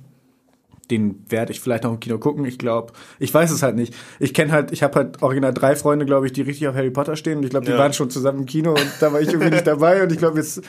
Den 0.92 1.24
werde 1.30 1.52
ich 1.52 1.60
vielleicht 1.62 1.84
noch 1.84 1.92
im 1.94 2.00
Kino 2.00 2.18
gucken. 2.18 2.46
Ich 2.46 2.58
glaube, 2.58 2.94
ich 3.20 3.34
weiß 3.34 3.52
es 3.52 3.62
halt 3.62 3.76
nicht. 3.76 3.94
Ich 4.20 4.34
kenne 4.34 4.52
halt, 4.52 4.72
ich 4.72 4.82
habe 4.82 4.96
halt 4.96 5.22
original 5.22 5.54
drei 5.54 5.76
Freunde, 5.76 6.06
glaube 6.06 6.26
ich, 6.26 6.34
die 6.34 6.42
richtig 6.42 6.68
auf 6.68 6.76
Harry 6.76 6.90
Potter 6.90 7.16
stehen. 7.16 7.38
Und 7.38 7.44
ich 7.44 7.52
glaube, 7.52 7.66
die 7.66 7.72
Ja. 7.74 7.78
waren 7.78 7.94
schon 7.94 8.10
zusammen 8.10 8.40
im 8.40 8.46
Kino 8.46 8.72
und 8.72 8.88
da 9.00 9.14
war 9.14 9.22
ich 9.22 9.28
irgendwie 9.28 9.52
nicht 9.52 9.68
dabei. 9.68 10.02
Und 10.04 10.12
ich 10.12 10.18
glaube, 10.18 10.38
jetzt 10.40 10.62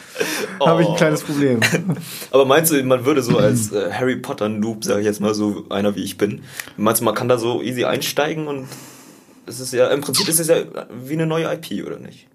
habe 0.60 0.82
ich 0.82 0.88
ein 0.88 0.92
Oh. 0.94 0.96
kleines 0.96 1.22
Problem. 1.22 1.60
Aber 2.30 2.44
meinst 2.44 2.70
du, 2.72 2.82
man 2.84 3.04
würde 3.04 3.22
so 3.22 3.38
als 3.38 3.72
äh, 3.72 3.90
Harry 3.92 4.16
Potter 4.16 4.48
Noob, 4.48 4.84
sage 4.84 5.00
ich 5.00 5.06
jetzt 5.06 5.20
mal 5.20 5.34
so 5.34 5.64
einer 5.70 5.96
wie 5.96 6.02
ich 6.04 6.18
bin, 6.18 6.42
meinst 6.76 7.00
du, 7.00 7.04
man 7.04 7.14
kann 7.14 7.28
da 7.28 7.38
so 7.38 7.62
easy 7.62 7.84
einsteigen 7.84 8.46
und 8.46 8.66
es 9.46 9.58
ist 9.60 9.72
ja, 9.72 9.88
im 9.88 10.00
Prinzip 10.00 10.28
ist 10.28 10.38
es 10.38 10.48
ja 10.48 10.56
wie 11.04 11.14
eine 11.14 11.26
neue 11.26 11.44
IP, 11.52 11.84
oder 11.86 11.98
nicht? 11.98 12.26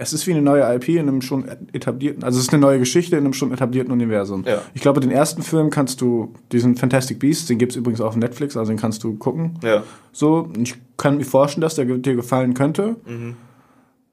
Es 0.00 0.12
ist 0.12 0.28
wie 0.28 0.30
eine 0.30 0.42
neue 0.42 0.62
IP 0.76 0.90
in 0.90 1.00
einem 1.00 1.20
schon 1.22 1.48
etablierten, 1.72 2.22
also 2.22 2.38
es 2.38 2.44
ist 2.44 2.52
eine 2.52 2.60
neue 2.60 2.78
Geschichte 2.78 3.16
in 3.16 3.24
einem 3.24 3.32
schon 3.32 3.52
etablierten 3.52 3.92
Universum. 3.92 4.44
Ja. 4.46 4.62
Ich 4.72 4.80
glaube, 4.80 5.00
den 5.00 5.10
ersten 5.10 5.42
Film 5.42 5.70
kannst 5.70 6.00
du, 6.00 6.34
diesen 6.52 6.76
Fantastic 6.76 7.18
Beasts, 7.18 7.46
den 7.46 7.58
gibt's 7.58 7.74
übrigens 7.74 8.00
auch 8.00 8.08
auf 8.08 8.16
Netflix, 8.16 8.56
also 8.56 8.70
den 8.70 8.78
kannst 8.78 9.02
du 9.02 9.16
gucken. 9.16 9.58
Ja. 9.60 9.82
So, 10.12 10.50
ich 10.56 10.76
kann 10.96 11.16
mir 11.16 11.24
vorstellen, 11.24 11.62
dass 11.62 11.74
der 11.74 11.84
dir 11.84 12.14
gefallen 12.14 12.54
könnte. 12.54 12.94
Mhm. 13.06 13.34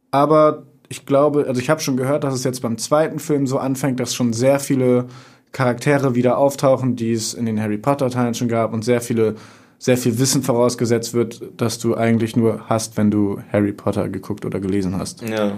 Aber 0.10 0.64
ich 0.90 1.06
glaube, 1.06 1.46
also 1.48 1.62
ich 1.62 1.70
habe 1.70 1.82
schon 1.82 1.98
gehört, 1.98 2.24
dass 2.24 2.34
es 2.34 2.44
jetzt 2.44 2.64
beim 2.64 2.80
zweiten 2.80 3.20
Film 3.20 3.46
so 3.46 3.60
anfängt, 3.60 4.00
dass 4.00 4.16
schon 4.16 4.34
sehr 4.34 4.60
viele 4.60 5.06
Charaktere 5.52 6.16
wieder 6.16 6.40
auftauchen, 6.40 6.96
die 6.96 7.14
es 7.14 7.36
in 7.36 7.46
den 7.46 7.62
Harry 7.62 7.78
Potter 7.78 8.10
Teilen 8.10 8.34
schon 8.34 8.48
gab 8.48 8.74
und 8.74 8.84
sehr 8.84 9.02
viele 9.02 9.36
sehr 9.78 9.98
viel 9.98 10.18
Wissen 10.20 10.42
vorausgesetzt 10.44 11.14
wird, 11.14 11.42
dass 11.58 11.80
du 11.80 11.96
eigentlich 11.96 12.36
nur 12.36 12.62
hast, 12.70 12.98
wenn 12.98 13.12
du 13.12 13.40
Harry 13.52 13.74
Potter 13.74 14.10
geguckt 14.10 14.46
oder 14.46 14.60
gelesen 14.60 14.98
hast. 14.98 15.22
Ja. 15.28 15.54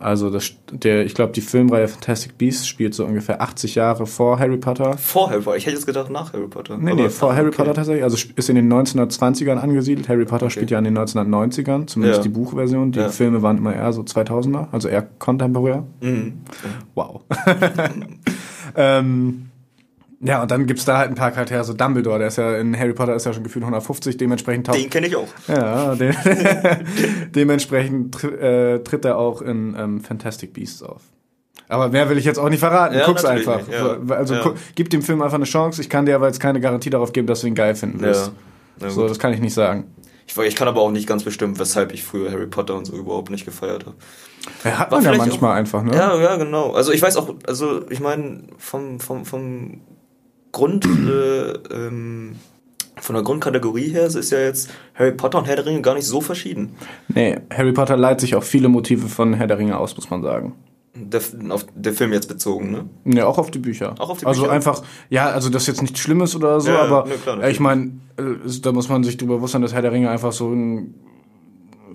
Also 0.00 0.30
das, 0.30 0.52
der, 0.70 1.04
ich 1.04 1.14
glaube, 1.16 1.32
die 1.32 1.40
Filmreihe 1.40 1.88
Fantastic 1.88 2.38
Beasts 2.38 2.68
spielt 2.68 2.94
so 2.94 3.04
ungefähr 3.04 3.42
80 3.42 3.74
Jahre 3.74 4.06
vor 4.06 4.38
Harry 4.38 4.56
Potter. 4.56 4.96
Vor 4.96 5.28
Harry 5.28 5.40
Potter. 5.42 5.56
Ich 5.56 5.66
hätte 5.66 5.74
jetzt 5.74 5.86
gedacht 5.86 6.08
nach 6.08 6.32
Harry 6.32 6.46
Potter. 6.46 6.78
Nee, 6.78 6.92
Aber- 6.92 7.02
nee, 7.02 7.08
vor 7.08 7.34
Harry 7.34 7.48
okay. 7.48 7.56
Potter 7.56 7.74
tatsächlich. 7.74 8.04
Also 8.04 8.16
ist 8.36 8.48
in 8.48 8.54
den 8.54 8.72
1920ern 8.72 9.56
angesiedelt. 9.56 10.08
Harry 10.08 10.24
Potter 10.24 10.50
spielt 10.50 10.70
ja 10.70 10.78
in 10.78 10.84
den 10.84 10.96
1990ern, 10.96 11.88
zumindest 11.88 12.18
Ja. 12.18 12.22
die 12.22 12.28
Buchversion. 12.28 12.92
Die 12.92 13.00
Ja. 13.00 13.08
Filme 13.08 13.42
waren 13.42 13.58
immer 13.58 13.74
eher 13.74 13.92
so 13.92 14.02
2000er, 14.02 14.68
also 14.70 14.86
eher 14.86 15.02
kontemporär. 15.02 15.82
Mhm. 16.00 16.34
Wow. 16.94 17.22
ähm, 18.76 19.47
ja, 20.20 20.42
und 20.42 20.50
dann 20.50 20.66
gibt's 20.66 20.84
da 20.84 20.98
halt 20.98 21.10
ein 21.10 21.14
paar 21.14 21.30
Charaktere, 21.30 21.62
so 21.64 21.72
Dumbledore, 21.72 22.18
der 22.18 22.28
ist 22.28 22.36
ja 22.38 22.56
in 22.56 22.76
Harry 22.78 22.92
Potter 22.92 23.14
ist 23.14 23.24
ja 23.26 23.32
schon 23.32 23.44
gefühlt 23.44 23.62
150, 23.64 24.16
dementsprechend 24.16 24.66
taucht 24.66 24.78
Den 24.78 24.90
kenne 24.90 25.06
ich 25.06 25.16
auch. 25.16 25.28
Ja, 25.46 25.94
de 25.94 26.12
dementsprechend 27.34 28.14
tr 28.14 28.32
äh, 28.40 28.78
tritt 28.82 29.04
er 29.04 29.18
auch 29.18 29.42
in 29.42 29.76
ähm, 29.78 30.00
Fantastic 30.00 30.52
Beasts 30.52 30.82
auf. 30.82 31.02
Aber 31.68 31.88
mehr 31.88 32.08
will 32.08 32.16
ich 32.18 32.24
jetzt 32.24 32.38
auch 32.38 32.48
nicht 32.48 32.60
verraten. 32.60 32.96
Ja, 32.96 33.04
Guck's 33.04 33.24
einfach. 33.24 33.58
nicht, 33.58 33.70
ja. 33.72 33.98
Also 34.08 34.34
Ja. 34.34 34.54
gib 34.74 34.88
dem 34.90 35.02
Film 35.02 35.20
einfach 35.20 35.36
eine 35.36 35.44
Chance. 35.44 35.82
Ich 35.82 35.90
kann 35.90 36.06
dir 36.06 36.14
aber 36.14 36.26
jetzt 36.26 36.40
keine 36.40 36.60
Garantie 36.60 36.88
darauf 36.90 37.12
geben, 37.12 37.26
dass 37.26 37.42
du 37.42 37.46
ihn 37.46 37.54
geil 37.54 37.74
finden 37.74 38.00
wirst. 38.00 38.32
Na 38.80 38.88
so, 38.90 39.06
das 39.06 39.18
kann 39.18 39.32
ich 39.34 39.40
nicht 39.40 39.54
sagen. 39.54 39.84
Ich, 40.26 40.36
ich 40.36 40.56
kann 40.56 40.68
aber 40.68 40.80
auch 40.80 40.90
nicht 40.90 41.06
ganz 41.06 41.24
bestimmen, 41.24 41.58
weshalb 41.58 41.92
ich 41.92 42.04
früher 42.04 42.30
Harry 42.30 42.46
Potter 42.46 42.74
und 42.74 42.86
so 42.86 42.96
überhaupt 42.96 43.30
nicht 43.30 43.44
gefeiert 43.44 43.86
habe. 43.86 43.96
Ja, 44.64 44.78
hat 44.78 44.90
War 44.90 45.00
man 45.00 45.12
ja 45.12 45.18
manchmal 45.18 45.58
einfach, 45.58 45.82
ne? 45.82 45.94
Ja, 45.94 46.18
ja, 46.18 46.36
genau. 46.36 46.72
Also 46.72 46.92
ich 46.92 47.02
weiß 47.02 47.16
auch, 47.16 47.34
also 47.46 47.82
ich 47.90 48.00
meine, 48.00 48.44
vom, 48.56 49.00
vom, 49.00 49.24
vom 49.24 49.80
Grund, 50.52 50.86
äh, 50.86 51.52
ähm, 51.74 52.36
von 52.96 53.14
der 53.14 53.22
Grundkategorie 53.22 53.88
her 53.88 54.06
ist 54.06 54.30
ja 54.30 54.38
jetzt 54.38 54.70
Harry 54.94 55.12
Potter 55.12 55.38
und 55.38 55.46
Herr 55.46 55.56
der 55.56 55.66
Ringe 55.66 55.82
gar 55.82 55.94
nicht 55.94 56.06
so 56.06 56.20
verschieden. 56.20 56.74
Nee, 57.08 57.38
Harry 57.52 57.72
Potter 57.72 57.96
leitet 57.96 58.22
sich 58.22 58.34
auch 58.34 58.42
viele 58.42 58.68
Motive 58.68 59.08
von 59.08 59.34
Herr 59.34 59.46
der 59.46 59.58
Ringe 59.58 59.78
aus, 59.78 59.96
muss 59.96 60.10
man 60.10 60.22
sagen. 60.22 60.54
Der, 60.94 61.20
auf 61.50 61.64
der 61.74 61.92
Film 61.92 62.12
jetzt 62.12 62.28
bezogen, 62.28 62.72
ne? 62.72 62.88
Ja, 63.04 63.26
auch 63.26 63.38
auf 63.38 63.52
die 63.52 63.60
Bücher. 63.60 63.94
Auch 63.98 64.10
auf 64.10 64.18
die 64.18 64.26
also 64.26 64.42
Bücher? 64.42 64.52
einfach, 64.52 64.82
ja, 65.10 65.26
also 65.26 65.48
das 65.48 65.62
ist 65.62 65.68
jetzt 65.68 65.82
nichts 65.82 66.00
Schlimmes 66.00 66.34
oder 66.34 66.60
so, 66.60 66.70
Ja, 66.70 66.80
aber 66.82 67.06
ne, 67.06 67.14
klar, 67.14 67.48
ich 67.48 67.60
meine, 67.60 67.92
äh, 68.16 68.50
da 68.62 68.72
muss 68.72 68.88
man 68.88 69.04
sich 69.04 69.16
drüber 69.16 69.36
bewusst 69.36 69.52
sein, 69.52 69.62
dass 69.62 69.72
Herr 69.72 69.82
der 69.82 69.92
Ringe 69.92 70.10
einfach 70.10 70.32
so 70.32 70.50
ein 70.50 70.94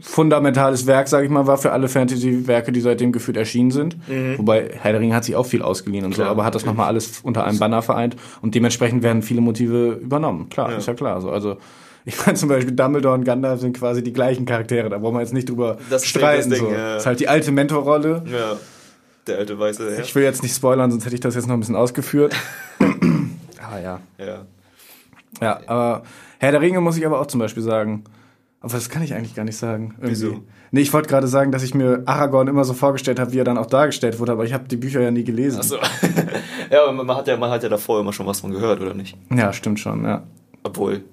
fundamentales 0.02 0.88
Werk, 0.88 1.08
sage 1.08 1.26
ich 1.26 1.32
mal, 1.32 1.48
war 1.48 1.58
für 1.58 1.72
alle 1.72 1.88
Fantasy-Werke, 1.88 2.72
die 2.72 2.82
seitdem 2.82 3.12
gefühlt 3.12 3.38
erschienen 3.38 3.72
sind. 3.72 3.98
Wobei 4.38 4.70
Herr 4.82 4.92
der 4.94 5.02
Ringe 5.02 5.16
hat 5.16 5.24
sich 5.26 5.36
auch 5.36 5.46
viel 5.46 5.62
ausgeliehen 5.62 6.06
und 6.06 6.12
Mhm. 6.12 6.16
Klar, 6.16 6.28
so, 6.28 6.32
aber 6.32 6.46
hat 6.46 6.56
das 6.56 6.66
nochmal 6.66 6.88
alles 6.88 7.20
unter 7.24 7.46
einem 7.46 7.60
Banner 7.60 7.82
vereint 7.82 8.16
und 8.42 8.56
dementsprechend 8.56 9.04
werden 9.04 9.22
viele 9.22 9.42
Motive 9.42 10.00
übernommen. 10.02 10.50
Klar, 10.50 10.72
Ja. 10.72 10.78
ist 10.78 10.88
ja 10.88 10.94
klar. 10.94 11.22
So, 11.22 11.30
also 11.32 11.58
ich 12.06 12.18
meine 12.26 12.38
zum 12.38 12.50
Beispiel 12.50 12.74
Dumbledore 12.76 13.14
und 13.16 13.24
Gandalf 13.24 13.62
sind 13.62 13.78
quasi 13.78 14.04
die 14.04 14.14
gleichen 14.14 14.46
Charaktere, 14.46 14.90
da 14.90 14.98
brauchen 14.98 15.16
wir 15.16 15.22
jetzt 15.22 15.34
nicht 15.34 15.50
drüber 15.50 15.78
Das 15.90 16.06
streiten. 16.06 16.50
das 16.50 16.60
Ding, 16.60 16.68
so. 16.70 16.74
ja. 16.74 16.98
Ist 16.98 17.06
halt 17.06 17.20
die 17.20 17.28
alte 17.30 17.52
Mentorrolle. 17.52 18.24
Ja. 18.32 18.58
Der 19.28 19.38
alte 19.38 19.58
weiße 19.58 19.90
Herr. 19.96 20.04
Ich 20.04 20.14
will 20.16 20.24
jetzt 20.24 20.44
nicht 20.44 20.54
spoilern, 20.56 20.92
sonst 20.92 21.06
hätte 21.06 21.16
ich 21.16 21.22
das 21.22 21.36
jetzt 21.36 21.48
noch 21.48 21.54
ein 21.54 21.60
bisschen 21.62 21.78
ausgeführt. 21.78 22.36
ah 23.62 23.80
ja. 23.82 24.00
Ja. 24.18 24.46
Ja, 25.42 25.60
aber 25.66 26.04
Herr 26.40 26.52
der 26.52 26.62
Ringe 26.62 26.82
muss 26.82 26.98
ich 26.98 27.06
aber 27.06 27.20
auch 27.22 27.28
zum 27.28 27.40
Beispiel 27.40 27.64
sagen. 27.64 28.04
Aber 28.64 28.74
das 28.74 28.90
kann 28.90 29.04
ich 29.04 29.14
eigentlich 29.14 29.36
gar 29.36 29.44
nicht 29.44 29.58
sagen. 29.58 29.94
Irgendwie. 29.98 30.10
Wieso? 30.12 30.44
Nee, 30.72 30.82
ich 30.82 30.94
wollte 30.94 31.10
gerade 31.10 31.28
sagen, 31.28 31.52
dass 31.52 31.64
ich 31.64 31.76
mir 31.76 32.02
Aragorn 32.06 32.48
immer 32.48 32.64
so 32.64 32.74
vorgestellt 32.74 33.20
habe, 33.20 33.34
wie 33.34 33.40
er 33.40 33.44
dann 33.44 33.58
auch 33.58 33.66
dargestellt 33.66 34.20
wurde, 34.20 34.32
aber 34.32 34.46
ich 34.46 34.54
habe 34.54 34.70
die 34.70 34.78
Bücher 34.78 35.02
ja 35.02 35.12
nie 35.12 35.26
gelesen. 35.26 35.60
Achso. 35.60 35.76
ja, 36.72 36.84
aber 36.84 36.94
man 36.94 37.16
hat 37.16 37.28
ja, 37.28 37.36
man 37.36 37.52
hat 37.52 37.62
ja 37.62 37.70
davor 37.70 38.00
immer 38.00 38.14
schon 38.14 38.26
was 38.26 38.40
von 38.40 38.52
gehört, 38.52 38.80
oder 38.80 38.94
nicht? 38.94 39.18
Ja, 39.36 39.52
stimmt 39.52 39.82
schon, 39.82 40.06
ja. 40.06 40.24
Obwohl. 40.64 41.04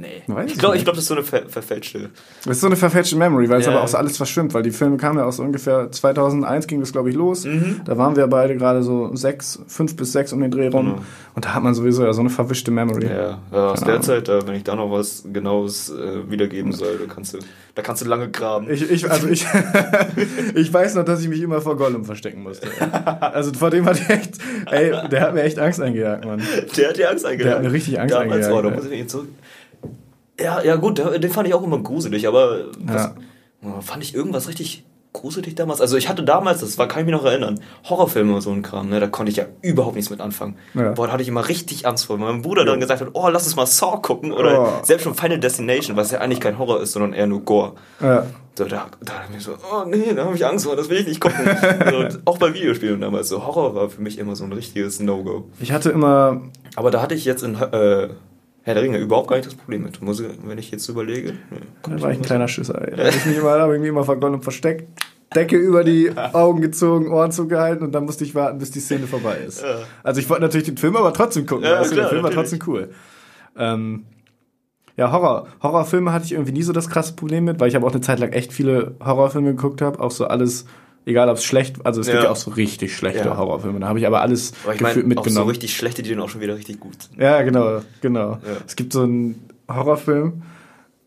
Nee. 0.00 0.22
Weiß 0.26 0.50
ich 0.50 0.58
glaube, 0.58 0.76
nicht. 0.76 0.84
glaub, 0.84 0.94
das 0.96 1.02
ist 1.04 1.08
so 1.08 1.14
eine 1.14 1.22
ver 1.24 1.42
verfälschte. 1.48 2.08
Das 2.44 2.56
ist 2.56 2.60
so 2.62 2.68
eine 2.68 2.76
verfälschte 2.76 3.16
Memory, 3.16 3.50
weil 3.50 3.60
es 3.60 3.66
Ja. 3.66 3.72
aber 3.72 3.82
auch 3.82 3.88
so 3.88 3.98
alles 3.98 4.16
verschwimmt, 4.16 4.54
weil 4.54 4.62
die 4.62 4.70
Filme 4.70 4.96
kamen 4.96 5.18
ja 5.18 5.26
auch 5.26 5.32
so 5.32 5.42
ungefähr 5.42 5.92
2001 5.92 6.66
ging 6.66 6.80
das, 6.80 6.92
glaube 6.92 7.10
ich, 7.10 7.16
los. 7.16 7.44
Mhm. 7.44 7.82
Da 7.84 7.98
waren 7.98 8.16
wir 8.16 8.26
beide 8.28 8.56
gerade 8.56 8.82
so 8.82 9.14
sechs, 9.14 9.58
fünf 9.66 9.94
bis 9.96 10.12
sechs 10.12 10.32
um 10.32 10.40
den 10.40 10.50
Dreh 10.50 10.68
rum. 10.68 10.86
Genau. 10.86 10.98
Und 11.34 11.44
da 11.44 11.54
hat 11.54 11.62
man 11.62 11.74
sowieso 11.74 12.04
ja 12.04 12.12
so 12.12 12.20
eine 12.20 12.30
verwischte 12.30 12.70
Memory. 12.70 13.06
Ja, 13.06 13.38
ja 13.52 13.70
aus 13.70 13.80
Keine 13.80 13.84
der 13.86 13.94
Ahnung. 13.94 14.02
Zeit, 14.02 14.28
da, 14.28 14.46
wenn 14.46 14.54
ich 14.54 14.64
da 14.64 14.74
noch 14.74 14.90
was 14.90 15.24
Genaues 15.30 15.90
äh, 15.90 16.30
wiedergeben 16.30 16.72
soll, 16.72 16.98
da 17.06 17.12
kannst 17.12 17.34
du, 17.34 17.38
da 17.74 17.82
kannst 17.82 18.02
du 18.02 18.08
lange 18.08 18.30
graben. 18.30 18.68
Ich, 18.70 18.90
ich, 18.90 19.10
also 19.10 19.28
ich, 19.28 19.46
ich 20.54 20.72
weiß 20.72 20.94
noch, 20.94 21.04
dass 21.04 21.20
ich 21.20 21.28
mich 21.28 21.40
immer 21.42 21.60
vor 21.60 21.76
Gollum 21.76 22.04
verstecken 22.04 22.42
musste. 22.42 22.68
Also 23.20 23.52
vor 23.52 23.70
dem 23.70 23.86
ich 23.88 24.08
echt, 24.08 24.34
ey, 24.70 24.92
der 25.10 25.20
hat 25.20 25.34
mir 25.34 25.42
echt 25.42 25.58
Angst 25.58 25.80
eingejagt, 25.80 26.24
Mann. 26.24 26.42
Der 26.76 26.88
hat 26.88 26.96
dir 26.96 27.10
Angst 27.10 27.24
eingejagt. 27.24 27.46
Der 27.48 27.56
hat 27.56 27.62
mir 27.64 27.72
richtig 27.72 28.00
Angst 28.00 28.14
Damals, 28.14 28.32
eingejagt, 28.46 28.54
Oh, 28.54 28.62
da 28.68 28.74
muss 28.74 28.84
ich 28.86 28.98
jetzt 28.98 29.10
zurück. 29.12 29.28
Ja, 30.42 30.62
ja 30.62 30.76
gut, 30.76 30.98
den 30.98 31.30
fand 31.30 31.48
ich 31.48 31.54
auch 31.54 31.62
immer 31.62 31.78
gruselig, 31.78 32.26
aber 32.26 32.66
was, 32.80 33.12
Ja. 33.62 33.80
fand 33.80 34.02
ich 34.02 34.14
irgendwas 34.14 34.48
richtig 34.48 34.84
gruselig 35.12 35.54
damals? 35.56 35.80
Also 35.80 35.96
ich 35.96 36.08
hatte 36.08 36.22
damals, 36.22 36.60
das 36.60 36.78
war, 36.78 36.86
kann 36.86 37.00
ich 37.00 37.06
mich 37.06 37.14
noch 37.14 37.24
erinnern, 37.24 37.60
Horrorfilme 37.88 38.32
und 38.34 38.40
so 38.40 38.50
ein 38.52 38.62
Kram, 38.62 38.88
ne, 38.88 39.00
da 39.00 39.08
konnte 39.08 39.30
ich 39.30 39.36
ja 39.36 39.46
überhaupt 39.60 39.96
nichts 39.96 40.08
mit 40.10 40.20
anfangen. 40.20 40.56
Ja. 40.74 40.92
Boah, 40.92 41.06
da 41.08 41.12
hatte 41.14 41.22
ich 41.22 41.28
immer 41.28 41.48
richtig 41.48 41.86
Angst 41.86 42.06
vor. 42.06 42.16
Mein 42.16 42.42
Bruder 42.42 42.64
dann 42.64 42.78
gesagt 42.80 43.00
hat, 43.00 43.08
oh, 43.12 43.28
lass 43.28 43.44
uns 43.44 43.56
mal 43.56 43.66
Saw 43.66 43.98
gucken 44.00 44.32
oder 44.32 44.60
Oh. 44.60 44.84
selbst 44.84 45.02
schon 45.04 45.14
Final 45.14 45.40
Destination, 45.40 45.96
was 45.96 46.10
ja 46.12 46.20
eigentlich 46.20 46.40
kein 46.40 46.58
Horror 46.58 46.80
ist, 46.80 46.92
sondern 46.92 47.12
eher 47.12 47.26
nur 47.26 47.40
Gore. 47.40 47.72
Ja. 48.00 48.24
So, 48.56 48.64
da, 48.66 48.86
da 49.00 49.06
dachte 49.14 49.22
ich 49.30 49.34
mir 49.36 49.40
so, 49.40 49.52
oh 49.72 49.84
nee, 49.86 50.12
da 50.14 50.24
habe 50.26 50.36
ich 50.36 50.46
Angst 50.46 50.66
vor, 50.66 50.76
das 50.76 50.88
will 50.88 50.98
ich 50.98 51.06
nicht 51.08 51.20
gucken. 51.20 51.48
also, 51.80 52.18
auch 52.24 52.38
bei 52.38 52.54
Videospielen 52.54 53.00
damals, 53.00 53.28
so 53.28 53.44
Horror 53.46 53.74
war 53.74 53.88
für 53.90 54.02
mich 54.02 54.16
immer 54.18 54.36
so 54.36 54.44
ein 54.44 54.52
richtiges 54.52 55.00
No-Go. 55.00 55.48
Ich 55.60 55.72
hatte 55.72 55.90
immer, 55.90 56.42
Aber 56.76 56.90
da 56.92 57.02
hatte 57.02 57.14
ich 57.16 57.24
jetzt 57.24 57.42
in 57.42 57.56
äh, 57.56 58.10
Herr 58.62 58.74
der 58.74 58.82
Ringe 58.82 58.98
überhaupt 58.98 59.28
gar 59.28 59.36
nicht 59.36 59.46
das 59.46 59.54
Problem 59.54 59.82
mit. 59.82 60.02
Muss 60.02 60.20
ich, 60.20 60.28
wenn 60.44 60.58
ich 60.58 60.70
jetzt 60.70 60.88
überlege. 60.88 61.32
Nee, 61.50 61.58
da 61.82 62.02
war 62.02 62.10
ich 62.12 62.18
ein 62.18 62.22
kleiner 62.22 62.46
Schisser, 62.48 62.80
ey. 62.86 62.96
Da 62.96 63.04
hab 63.06 63.14
ich 63.14 63.24
mich 63.26 63.38
immer, 63.38 63.50
hab 63.58 63.72
ich 63.72 63.80
mich 63.80 63.88
immer 63.88 64.04
vor 64.04 64.16
Gollum 64.20 64.42
versteckt, 64.42 64.86
Decke 65.34 65.56
über 65.56 65.84
die 65.84 66.10
Augen 66.16 66.60
gezogen, 66.60 67.08
Ohren 67.10 67.32
zugehalten 67.32 67.84
und 67.84 67.92
dann 67.92 68.04
musste 68.04 68.24
ich 68.24 68.34
warten, 68.34 68.58
bis 68.58 68.70
die 68.70 68.80
Szene 68.80 69.06
vorbei 69.06 69.38
ist. 69.46 69.62
Ja. 69.62 69.76
Also 70.02 70.20
ich 70.20 70.28
wollte 70.28 70.42
natürlich 70.42 70.66
den 70.66 70.76
Film 70.76 70.96
aber 70.96 71.12
trotzdem 71.14 71.46
gucken, 71.46 71.64
Ja, 71.64 71.82
du, 71.82 71.88
der 71.88 71.98
klar, 71.98 72.08
Film 72.08 72.22
war 72.22 72.30
natürlich. 72.30 72.50
trotzdem 72.58 72.68
cool. 72.74 72.90
Ähm, 73.56 74.04
ja, 74.96 75.12
Horror. 75.12 75.46
Horrorfilme 75.62 76.12
hatte 76.12 76.26
ich 76.26 76.32
irgendwie 76.32 76.52
nie 76.52 76.62
so 76.62 76.72
das 76.72 76.90
krasse 76.90 77.14
Problem 77.14 77.44
mit, 77.44 77.60
weil 77.60 77.68
ich 77.68 77.76
aber 77.76 77.86
auch 77.86 77.92
eine 77.92 78.00
Zeit 78.02 78.18
lang 78.18 78.32
echt 78.32 78.52
viele 78.52 78.96
Horrorfilme 79.02 79.54
geguckt 79.54 79.80
habe. 79.80 80.00
Auch 80.00 80.10
so 80.10 80.26
alles, 80.26 80.66
egal 81.06 81.28
ob 81.28 81.36
es 81.38 81.44
schlecht, 81.44 81.76
also 81.84 82.00
es 82.00 82.06
gibt 82.06 82.18
Ja. 82.18 82.24
ja 82.24 82.30
auch 82.30 82.36
so 82.36 82.50
richtig 82.50 82.94
schlechte 82.94 83.24
Ja. 83.28 83.36
Horrorfilme. 83.36 83.80
Da 83.80 83.88
habe 83.88 83.98
ich 83.98 84.06
aber 84.06 84.20
alles 84.20 84.52
Aber 84.64 84.74
ich 84.74 84.78
gefühlt 84.78 85.06
meine, 85.06 85.18
auch 85.20 85.24
so 85.24 85.28
mitgenommen. 85.30 85.50
richtig 85.50 85.76
schlechte, 85.76 86.02
die 86.02 86.10
dann 86.10 86.20
auch 86.20 86.28
schon 86.28 86.40
wieder 86.40 86.56
richtig 86.56 86.78
gut 86.80 87.02
sind. 87.02 87.20
ja, 87.20 87.42
genau, 87.42 87.80
genau. 88.00 88.32
Ja. 88.32 88.38
Es 88.66 88.76
gibt 88.76 88.92
so 88.92 89.02
einen 89.02 89.48
Horrorfilm, 89.68 90.42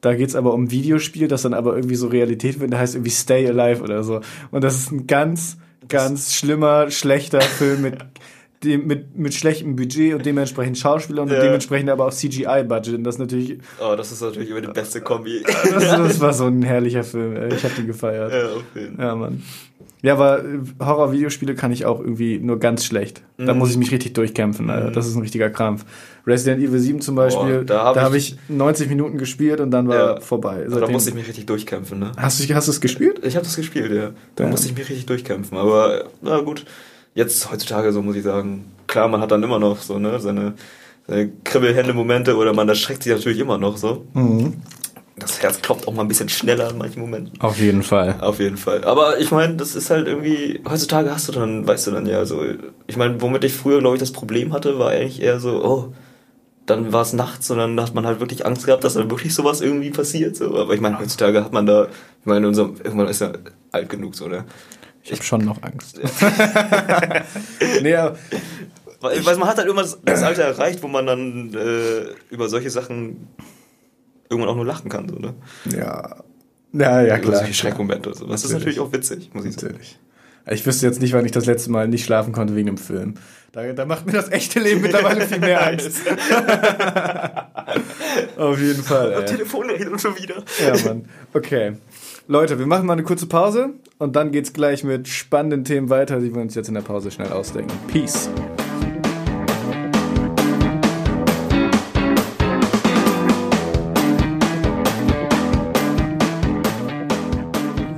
da 0.02 0.14
geht's 0.16 0.36
aber 0.36 0.54
um 0.54 0.64
ein 0.66 0.72
Videospiel, 0.72 1.28
das 1.28 1.44
dann 1.44 1.54
aber 1.54 1.76
irgendwie 1.76 1.96
so 1.96 2.08
Realität 2.08 2.60
wird, 2.60 2.72
der 2.72 2.80
heißt 2.80 2.96
irgendwie 2.96 3.12
Stay 3.12 3.48
Alive 3.48 3.82
oder 3.82 4.04
so. 4.04 4.20
Und 4.52 4.64
das 4.64 4.76
ist 4.76 4.92
ein 4.92 5.08
ganz, 5.08 5.58
ganz 5.88 6.34
schlimmer, 6.36 6.90
schlechter 6.92 7.40
Film 7.42 7.84
mit 7.84 7.98
dem, 8.64 8.88
mit, 8.88 9.18
mit 9.18 9.34
schlechtem 9.34 9.76
Budget 9.76 10.14
und 10.16 10.26
dementsprechend 10.26 10.78
Schauspielern 10.78 11.28
und 11.30 11.34
Ja. 11.36 11.42
dementsprechend 11.42 11.90
aber 11.90 12.06
auch 12.08 12.14
CGI-Budget. 12.14 12.96
Und 12.96 13.04
das 13.04 13.16
ist 13.16 13.20
natürlich, 13.20 13.60
Oh, 13.80 13.96
das 13.96 14.12
ist 14.12 14.22
natürlich 14.22 14.50
immer 14.50 14.62
die 14.62 14.68
beste 14.68 15.02
Kombi. 15.02 15.44
das, 15.74 15.84
das 15.88 16.20
war 16.20 16.34
so 16.34 16.46
ein 16.46 16.62
herrlicher 16.64 17.04
Film. 17.04 17.36
Ich 17.52 17.64
habe 17.64 17.74
den 17.76 17.88
gefeiert. 17.88 18.32
ja, 18.32 18.46
auf 18.56 18.64
jeden 18.76 18.96
Fall. 18.98 19.06
Ja, 19.06 19.16
Mann. 19.16 19.44
Ja, 20.02 20.14
aber 20.16 20.44
äh, 20.44 20.60
Horror-Videospiele 20.82 21.56
kann 21.56 21.72
ich 21.72 21.86
auch 21.86 22.02
irgendwie 22.02 22.38
nur 22.38 22.60
ganz 22.60 22.84
schlecht. 22.84 23.22
Mhm. 23.38 23.46
Da 23.46 23.54
muss 23.54 23.72
ich 23.72 23.78
mich 23.78 23.90
richtig 23.92 24.14
durchkämpfen. 24.14 24.70
Alter. 24.70 24.92
Das 24.92 25.08
ist 25.08 25.16
ein 25.16 25.22
richtiger 25.22 25.50
Krampf. 25.50 25.86
Resident 26.28 26.62
Evil 26.62 26.78
7 26.80 27.00
zum 27.00 27.16
Beispiel, 27.16 27.60
Boah, 27.60 27.64
da 27.64 27.74
da 27.76 27.84
hab 27.86 27.96
habe 28.08 28.18
ich- 28.18 28.34
ich 28.34 28.50
90 28.56 28.90
Minuten 28.90 29.18
gespielt 29.18 29.62
und 29.62 29.72
dann 29.72 29.88
war 29.88 30.16
Ja. 30.16 30.20
vorbei. 30.20 30.66
Da 30.70 30.88
musste 30.90 31.10
ich 31.12 31.16
mich 31.16 31.28
richtig 31.28 31.46
durchkämpfen, 31.46 32.00
ne? 32.00 32.12
hast 32.18 32.48
du 32.48 32.54
hast 32.54 32.68
es 32.68 32.82
gespielt? 32.82 33.22
Ich 33.24 33.36
habe 33.36 33.46
das 33.46 33.56
gespielt, 33.56 33.92
ja. 33.94 34.12
Da 34.36 34.44
Ja. 34.44 34.50
musste 34.50 34.68
ich 34.68 34.76
mich 34.78 34.90
richtig 34.90 35.06
durchkämpfen. 35.06 35.58
Aber 35.58 36.06
na 36.22 36.40
gut, 36.42 36.66
jetzt 37.16 37.52
heutzutage 37.52 37.92
so 37.92 38.02
muss 38.02 38.16
ich 38.16 38.24
sagen, 38.24 38.72
klar, 38.88 39.08
man 39.08 39.22
hat 39.22 39.32
dann 39.32 39.44
immer 39.44 39.60
noch 39.60 39.80
so 39.80 40.00
ne 40.00 40.20
seine, 40.20 40.54
seine 41.08 41.32
Kribbelhände-Momente 41.44 42.36
oder 42.36 42.54
man 42.54 42.70
erschreckt 42.70 43.04
sich 43.04 43.14
natürlich 43.14 43.40
immer 43.40 43.58
noch 43.58 43.78
so. 43.78 44.06
Mhm. 44.14 44.62
Das 45.16 45.42
Herz 45.42 45.62
klopft 45.62 45.88
auch 45.88 45.94
mal 45.94 46.02
ein 46.02 46.08
bisschen 46.08 46.28
schneller 46.28 46.72
in 46.72 46.78
manchen 46.80 47.00
Momenten. 47.00 47.40
Auf 47.40 47.60
jeden 47.60 47.84
Fall. 47.84 48.16
Auf 48.20 48.40
jeden 48.40 48.58
Fall. 48.58 48.84
Aber 48.84 49.20
ich 49.20 49.30
meine, 49.30 49.56
das 49.56 49.76
ist 49.76 49.92
halt 49.92 50.08
irgendwie, 50.08 50.60
heutzutage 50.68 51.12
hast 51.12 51.28
du 51.28 51.32
dann, 51.32 51.68
weißt 51.68 51.88
du 51.88 51.92
dann 51.92 52.08
ja, 52.08 52.26
so, 52.26 52.44
ich 52.88 52.98
meine, 52.98 53.22
womit 53.22 53.44
ich 53.44 53.54
früher, 53.54 53.80
glaube 53.80 53.96
ich, 53.96 54.00
das 54.00 54.12
Problem 54.12 54.54
hatte, 54.54 54.80
war 54.80 54.90
eigentlich 54.90 55.22
eher 55.22 55.40
so, 55.40 55.64
oh, 55.64 55.94
dann 56.66 56.94
war 56.94 57.02
es 57.02 57.14
nachts 57.14 57.52
und 57.52 57.58
dann 57.58 57.80
hat 57.80 57.94
man 57.94 58.06
halt 58.06 58.20
wirklich 58.22 58.46
Angst 58.46 58.66
gehabt, 58.66 58.84
dass 58.84 58.96
dann 58.96 59.12
wirklich 59.12 59.36
sowas 59.36 59.62
irgendwie 59.62 59.92
passiert. 59.92 60.36
So. 60.36 60.58
Aber 60.58 60.74
ich 60.74 60.82
meine, 60.82 60.98
heutzutage 60.98 61.44
hat 61.44 61.54
man 61.54 61.66
da, 61.66 61.86
ich 62.22 62.26
meine, 62.26 62.48
unser, 62.48 62.72
irgendwann 62.84 63.08
ist 63.08 63.22
ja 63.22 63.34
alt 63.72 63.90
genug 63.90 64.16
so, 64.16 64.28
ne? 64.28 64.46
Ich 65.04 65.12
habe 65.12 65.24
schon 65.24 65.44
noch 65.44 65.62
Angst. 65.64 66.00
nee, 67.82 67.94
Weil, 69.02 69.26
weil 69.26 69.38
man 69.38 69.50
hat 69.50 69.58
halt 69.58 69.68
irgendwann 69.68 69.86
das, 69.86 70.00
das 70.04 70.24
Alter 70.24 70.44
erreicht, 70.44 70.82
wo 70.82 70.88
man 70.88 71.06
dann 71.06 71.54
äh, 71.54 72.06
über 72.30 72.48
solche 72.48 72.70
Sachen 72.70 73.28
irgendwann 74.30 74.50
auch 74.50 74.56
nur 74.56 74.66
lachen 74.66 74.90
kann, 74.90 75.10
so, 75.10 75.16
ne? 75.16 75.34
ja. 75.76 76.24
Ja, 76.76 77.02
ja, 77.02 77.18
Über 77.18 77.28
klar. 77.28 77.36
solche 77.40 77.54
Schreckmomente 77.54 78.10
und 78.10 78.16
so. 78.16 78.26
Das 78.26 78.44
ist 78.44 78.52
Natürlich. 78.52 78.78
natürlich 78.78 78.80
auch 78.80 78.94
witzig, 78.94 79.30
muss 79.34 79.46
ich 79.46 79.54
sagen. 79.54 79.68
Natürlich. 79.68 80.00
Ich 80.50 80.66
wüsste 80.66 80.88
jetzt 80.88 81.00
nicht, 81.02 81.14
wann 81.14 81.24
ich 81.26 81.32
das 81.32 81.46
letzte 81.46 81.70
Mal 81.70 81.88
nicht 81.88 82.04
schlafen 82.04 82.34
konnte 82.34 82.56
wegen 82.56 82.66
dem 82.66 82.78
Film. 82.78 83.14
Da, 83.52 83.72
da 83.74 83.86
macht 83.86 84.08
mir 84.08 84.14
das 84.14 84.32
echte 84.32 84.60
Leben 84.60 84.82
mittlerweile 84.82 85.28
viel 85.28 85.40
mehr 85.40 85.66
Angst. 85.68 85.92
Auf 88.38 88.60
jeden 88.60 88.84
Fall. 88.84 89.14
Ey. 89.14 89.26
Telefon 89.26 89.70
redet 89.70 90.00
schon 90.02 90.18
wieder. 90.18 90.44
Ja, 90.66 90.76
Mann. 90.86 91.10
Okay. 91.34 91.74
Leute, 92.28 92.58
wir 92.60 92.66
machen 92.66 92.86
mal 92.86 92.94
eine 92.94 93.04
kurze 93.04 93.28
Pause 93.28 93.72
und 93.98 94.16
dann 94.16 94.32
geht's 94.32 94.54
gleich 94.54 94.84
mit 94.84 95.08
spannenden 95.08 95.64
Themen 95.66 95.90
weiter, 95.90 96.20
die 96.20 96.34
wir 96.34 96.42
uns 96.42 96.56
jetzt 96.56 96.68
in 96.68 96.74
der 96.74 96.82
Pause 96.82 97.12
schnell 97.12 97.32
ausdenken. 97.32 97.74
Peace. 97.88 98.30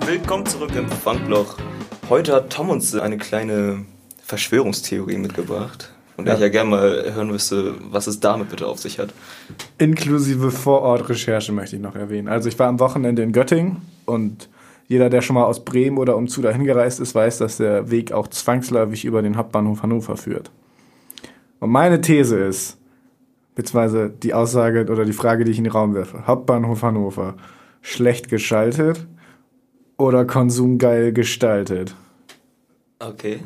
Willkommen 0.05 0.45
zurück 0.45 0.75
im 0.75 0.89
Funkloch. 0.89 1.57
Heute 2.09 2.33
hat 2.33 2.51
Tom 2.51 2.69
uns 2.69 2.95
eine 2.95 3.17
kleine 3.17 3.85
Verschwörungstheorie 4.23 5.17
mitgebracht, 5.17 5.93
der 6.17 6.27
Ja. 6.27 6.33
ich 6.35 6.41
ja 6.41 6.49
gerne 6.49 6.69
mal 6.69 7.13
hören 7.13 7.27
müsste, 7.27 7.75
was 7.89 8.07
es 8.07 8.19
damit 8.19 8.49
bitte 8.49 8.67
auf 8.67 8.79
sich 8.79 8.99
hat. 8.99 9.13
Inklusive 9.77 10.51
Vorortrecherche 10.51 11.51
möchte 11.51 11.75
ich 11.75 11.81
noch 11.81 11.95
erwähnen. 11.95 12.27
Also 12.29 12.47
ich 12.47 12.57
war 12.57 12.67
am 12.67 12.79
Wochenende 12.79 13.21
in 13.21 13.33
Göttingen 13.33 13.81
und 14.05 14.49
jeder, 14.87 15.09
der 15.09 15.21
schon 15.21 15.33
mal 15.33 15.45
aus 15.45 15.65
Bremen 15.65 15.97
oder 15.97 16.15
umzu 16.15 16.41
dahin 16.41 16.63
gereist 16.63 16.99
ist, 16.99 17.15
weiß, 17.15 17.39
dass 17.39 17.57
der 17.57 17.89
Weg 17.89 18.11
auch 18.11 18.27
zwangsläufig 18.27 19.03
über 19.03 19.21
den 19.21 19.35
Hauptbahnhof 19.35 19.81
Hannover 19.81 20.15
führt. 20.15 20.51
Und 21.59 21.71
meine 21.71 22.01
These 22.01 22.37
ist, 22.37 22.77
beziehungsweise 23.55 24.09
die 24.09 24.33
Aussage 24.33 24.85
oder 24.91 25.05
die 25.05 25.13
Frage, 25.13 25.43
die 25.43 25.51
ich 25.51 25.57
in 25.57 25.63
den 25.63 25.73
Raum 25.73 25.95
werfe, 25.95 26.27
Hauptbahnhof 26.27 26.83
Hannover, 26.83 27.35
schlecht 27.81 28.29
geschaltet 28.29 29.07
oder 29.97 30.25
konsumgeil 30.25 31.13
gestaltet? 31.13 31.95
Okay. 32.99 33.39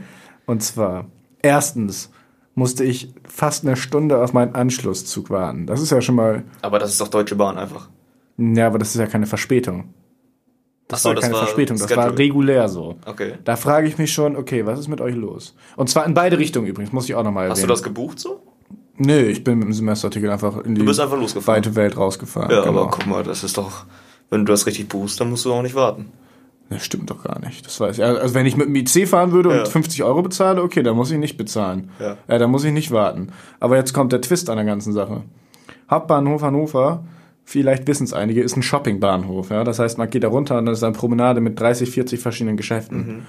Und 0.46 0.62
zwar, 0.62 1.06
erstens 1.42 2.12
musste 2.56 2.84
ich 2.84 3.14
fast 3.28 3.66
eine 3.66 3.76
Stunde 3.76 4.22
auf 4.22 4.34
meinen 4.34 4.56
Anschlusszug 4.56 5.30
warten. 5.30 5.66
Das 5.66 5.82
ist 5.82 5.92
ja 5.92 6.02
schon 6.02 6.16
mal 6.16 6.44
Aber 6.62 6.80
das 6.80 6.92
ist 6.92 7.02
doch 7.02 7.08
Deutsche 7.08 7.36
Bahn 7.36 7.58
einfach. 7.58 7.90
Ja, 8.38 8.68
aber 8.68 8.80
das 8.80 8.90
ist 8.96 9.00
ja 9.00 9.08
keine 9.08 9.26
Verspätung. 9.26 9.94
Das 10.88 11.04
so, 11.04 11.10
war 11.10 11.16
das 11.16 11.24
keine 11.26 11.36
war 11.36 11.44
Verspätung, 11.44 11.78
das 11.78 11.88
Schedule. 11.88 12.08
war 12.08 12.18
regulär 12.18 12.68
so. 12.70 12.96
Okay. 13.06 13.34
Da 13.44 13.56
frage 13.56 13.88
ich 13.88 13.98
mich 13.98 14.12
schon, 14.12 14.36
okay, 14.36 14.66
was 14.66 14.80
ist 14.80 14.88
mit 14.88 15.02
euch 15.02 15.16
los? 15.16 15.56
Und 15.76 15.90
zwar 15.90 16.06
in 16.06 16.14
beide 16.16 16.40
Richtungen 16.40 16.66
übrigens, 16.68 16.92
muss 16.92 17.06
ich 17.08 17.14
auch 17.16 17.24
nochmal 17.24 17.44
erwähnen. 17.44 17.58
Hast 17.58 17.64
du 17.64 17.68
das 17.68 17.84
gebucht 17.84 18.20
so? 18.20 18.42
Nö, 18.98 19.22
ich 19.22 19.44
bin 19.44 19.60
mit 19.60 19.68
dem 19.68 19.74
Semesterticket 19.74 20.30
einfach 20.30 20.58
in 20.66 20.76
die 20.76 20.80
Du 20.80 20.86
bist 20.88 21.00
einfach 21.00 21.18
losgefahren. 21.18 21.64
weite 21.64 21.76
Welt 21.76 21.96
rausgefahren. 21.96 22.50
Ja, 22.52 22.62
genau. 22.66 22.82
aber 22.82 22.90
guck 22.92 23.06
mal, 23.06 23.24
das 23.24 23.44
ist 23.44 23.58
doch, 23.58 23.86
wenn 24.30 24.46
du 24.46 24.52
das 24.52 24.66
richtig 24.66 24.90
buchst, 24.90 25.22
dann 25.22 25.30
musst 25.30 25.46
du 25.46 25.54
auch 25.54 25.62
nicht 25.62 25.76
warten. 25.76 26.12
Das 26.70 26.84
stimmt 26.86 27.10
doch 27.10 27.24
gar 27.24 27.40
nicht. 27.40 27.66
Das 27.66 27.80
weiß 27.80 27.98
ich. 27.98 28.04
Also 28.04 28.36
wenn 28.36 28.46
ich 28.46 28.56
mit 28.56 28.68
dem 28.68 28.76
IC 28.76 29.08
fahren 29.08 29.32
würde 29.32 29.50
Ja. 29.52 29.60
und 29.62 29.68
50 29.68 30.04
Euro 30.04 30.22
bezahle, 30.22 30.62
okay, 30.62 30.84
dann 30.84 30.96
muss 30.96 31.10
ich 31.12 31.18
nicht 31.18 31.38
bezahlen. 31.38 31.90
Ja. 32.00 32.18
ja, 32.28 32.38
dann 32.38 32.52
muss 32.52 32.64
ich 32.64 32.72
nicht 32.72 32.92
warten. 32.92 33.30
Aber 33.60 33.76
jetzt 33.78 33.94
kommt 33.94 34.12
der 34.14 34.22
Twist 34.22 34.50
an 34.50 34.58
der 34.58 34.66
ganzen 34.66 34.94
Sache. 34.94 35.24
Hauptbahnhof 35.90 36.44
Hannover, 36.44 37.04
vielleicht 37.44 37.88
wissen 37.88 38.04
es 38.04 38.14
einige, 38.14 38.42
ist 38.44 38.56
ein 38.56 38.62
Shoppingbahnhof. 38.62 39.50
Ja? 39.50 39.64
Das 39.64 39.80
heißt, 39.80 39.98
man 39.98 40.10
geht 40.10 40.24
da 40.24 40.28
runter 40.28 40.58
und 40.60 40.66
dann 40.68 40.74
ist 40.74 40.84
eine 40.84 40.94
Promenade 40.94 41.42
mit 41.42 41.60
30, 41.60 41.90
40 41.90 42.20
verschiedenen 42.20 42.58
Geschäften. 42.58 43.26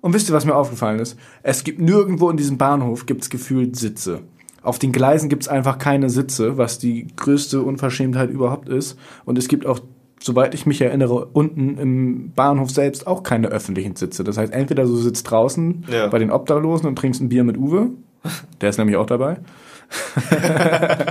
Und 0.00 0.14
wisst 0.14 0.30
ihr, 0.30 0.34
was 0.34 0.44
mir 0.44 0.54
aufgefallen 0.54 1.00
ist? 1.00 1.18
Es 1.42 1.64
gibt 1.64 1.80
nirgendwo 1.80 2.30
in 2.30 2.36
diesem 2.36 2.56
Bahnhof 2.58 3.06
gibt's 3.06 3.30
gefühlt 3.30 3.74
Sitze. 3.74 4.20
Auf 4.62 4.78
den 4.78 4.92
Gleisen 4.92 5.28
gibt's 5.28 5.48
einfach 5.48 5.78
keine 5.78 6.10
Sitze, 6.10 6.56
was 6.56 6.78
die 6.78 7.08
größte 7.16 7.62
Unverschämtheit 7.62 8.30
überhaupt 8.30 8.68
ist. 8.68 8.96
Und 9.24 9.36
es 9.38 9.48
gibt 9.48 9.66
auch, 9.66 9.80
soweit 10.20 10.54
ich 10.54 10.66
mich 10.66 10.80
erinnere, 10.80 11.26
unten 11.32 11.78
im 11.78 12.32
Bahnhof 12.34 12.70
selbst 12.70 13.06
auch 13.06 13.22
keine 13.22 13.48
öffentlichen 13.48 13.96
Sitze. 13.96 14.24
Das 14.24 14.36
heißt, 14.36 14.52
entweder 14.52 14.84
du 14.84 14.96
sitzt 14.96 15.30
draußen 15.30 15.84
Ja. 15.90 16.06
bei 16.08 16.18
den 16.18 16.30
Obdachlosen 16.30 16.88
und 16.88 16.96
trinkst 16.96 17.20
ein 17.20 17.28
Bier 17.28 17.44
mit 17.44 17.56
Uwe, 17.56 17.90
der 18.60 18.68
ist 18.70 18.78
nämlich 18.78 18.96
auch 18.96 19.06
dabei. 19.06 19.38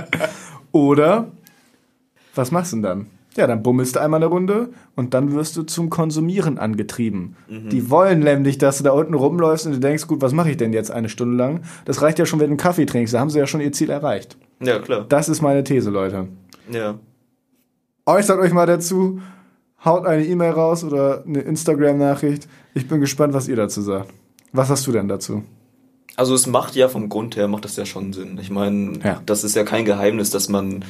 Oder 0.72 1.28
was 2.34 2.50
machst 2.50 2.72
du 2.72 2.76
denn 2.76 2.82
dann? 2.82 3.06
Ja, 3.36 3.46
dann 3.46 3.62
bummelst 3.62 3.94
du 3.96 4.00
einmal 4.00 4.18
eine 4.18 4.26
Runde 4.26 4.70
und 4.96 5.14
dann 5.14 5.32
wirst 5.32 5.56
du 5.56 5.62
zum 5.62 5.90
Konsumieren 5.90 6.58
angetrieben. 6.58 7.36
Die 7.48 7.88
wollen 7.88 8.20
nämlich, 8.20 8.58
dass 8.58 8.78
du 8.78 8.84
da 8.84 8.90
unten 8.90 9.14
rumläufst 9.14 9.64
und 9.66 9.72
du 9.74 9.78
denkst, 9.78 10.08
gut, 10.08 10.20
was 10.22 10.32
mache 10.32 10.50
ich 10.50 10.56
denn 10.56 10.72
jetzt 10.72 10.90
eine 10.90 11.08
Stunde 11.08 11.36
lang? 11.36 11.60
Das 11.84 12.02
reicht 12.02 12.18
ja 12.18 12.26
schon, 12.26 12.40
wenn 12.40 12.46
du 12.48 12.52
einen 12.52 12.56
Kaffee 12.58 12.84
trinkst, 12.84 13.14
da 13.14 13.20
haben 13.20 13.30
sie 13.30 13.38
ja 13.38 13.46
schon 13.46 13.60
ihr 13.60 13.70
Ziel 13.70 13.90
erreicht. 13.90 14.36
Ja, 14.60 14.80
klar. 14.80 15.06
Das 15.08 15.28
ist 15.28 15.40
meine 15.40 15.62
These, 15.62 15.90
Leute. 15.90 16.26
Ja. 16.72 16.96
Äußert 18.08 18.38
euch 18.40 18.54
mal 18.54 18.64
dazu, 18.64 19.20
haut 19.84 20.06
eine 20.06 20.24
E-Mail 20.24 20.52
raus 20.52 20.82
oder 20.82 21.24
eine 21.26 21.40
Instagram-Nachricht. 21.40 22.48
Ich 22.72 22.88
bin 22.88 23.00
gespannt, 23.02 23.34
was 23.34 23.48
ihr 23.48 23.56
dazu 23.56 23.82
sagt. 23.82 24.08
Was 24.50 24.70
hast 24.70 24.86
du 24.86 24.92
denn 24.92 25.08
dazu? 25.08 25.42
Also 26.16 26.34
es 26.34 26.46
macht 26.46 26.74
ja 26.74 26.88
vom 26.88 27.10
Grund 27.10 27.36
her, 27.36 27.48
macht 27.48 27.66
das 27.66 27.76
ja 27.76 27.84
schon 27.84 28.14
Sinn. 28.14 28.38
Ich 28.40 28.48
meine, 28.48 28.98
Ja. 29.04 29.20
das 29.26 29.44
ist 29.44 29.54
ja 29.54 29.62
kein 29.64 29.84
Geheimnis, 29.84 30.30
dass 30.30 30.48
man, 30.48 30.86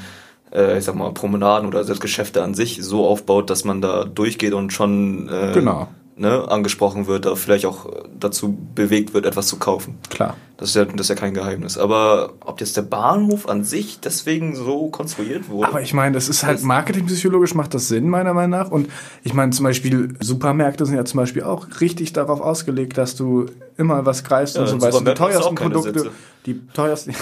äh, 0.53 0.79
ich 0.79 0.85
sag 0.85 0.95
mal, 0.95 1.13
Promenaden 1.13 1.67
oder 1.67 1.83
Geschäfte 1.83 2.45
an 2.45 2.55
sich 2.55 2.79
so 2.85 3.05
aufbaut, 3.05 3.51
dass 3.51 3.65
man 3.65 3.81
da 3.81 4.05
durchgeht 4.05 4.53
und 4.55 4.73
schon 4.73 5.29
äh, 5.29 5.51
Genau. 5.53 5.89
Ne, 6.19 6.49
angesprochen 6.49 7.07
wird, 7.07 7.27
da 7.27 7.35
vielleicht 7.35 7.67
auch 7.67 7.87
äh, 7.87 7.91
dazu 8.19 8.57
bewegt 8.75 9.15
wird, 9.15 9.27
etwas 9.27 9.47
zu 9.47 9.59
kaufen. 9.59 9.99
Klar. 10.11 10.37
Das 10.57 10.71
ist, 10.71 10.75
ja, 10.75 10.85
das 10.85 11.03
ist 11.03 11.09
ja 11.09 11.15
kein 11.15 11.35
Geheimnis. 11.35 11.79
Aber 11.79 12.33
ob 12.41 12.61
jetzt 12.61 12.77
der 12.77 12.83
Bahnhof 12.83 13.49
an 13.49 13.63
sich 13.63 14.01
deswegen 14.01 14.57
so 14.57 14.89
konstruiert 14.89 15.49
wurde. 15.49 15.69
Aber 15.69 15.83
ich 15.83 15.95
meine, 15.95 16.15
das 16.15 16.29
ist 16.29 16.45
halt 16.45 16.63
marketingpsychologisch 16.65 17.55
macht 17.55 17.75
das 17.75 17.87
Sinn, 17.87 18.09
meiner 18.09 18.35
Meinung 18.35 18.59
nach. 18.59 18.71
Und 18.71 18.89
ich 19.23 19.35
meine, 19.35 19.53
zum 19.53 19.65
Beispiel 19.65 20.17
Supermärkte 20.19 20.85
sind 20.85 20.97
ja 20.97 21.05
zum 21.05 21.19
Beispiel 21.19 21.45
auch 21.45 21.69
richtig 21.81 22.13
darauf 22.13 22.41
ausgelegt, 22.41 22.99
dass 22.99 23.15
du 23.15 23.47
immer 23.79 24.05
was 24.05 24.23
greifst 24.23 24.57
Ja, 24.57 24.63
und 24.63 24.69
so, 24.69 24.81
weißt 24.81 25.01
du, 25.01 25.05
die 25.05 25.15
teuersten 25.15 25.55
Produkte, 25.55 26.11
die 26.47 26.61
teuersten, 26.75 27.15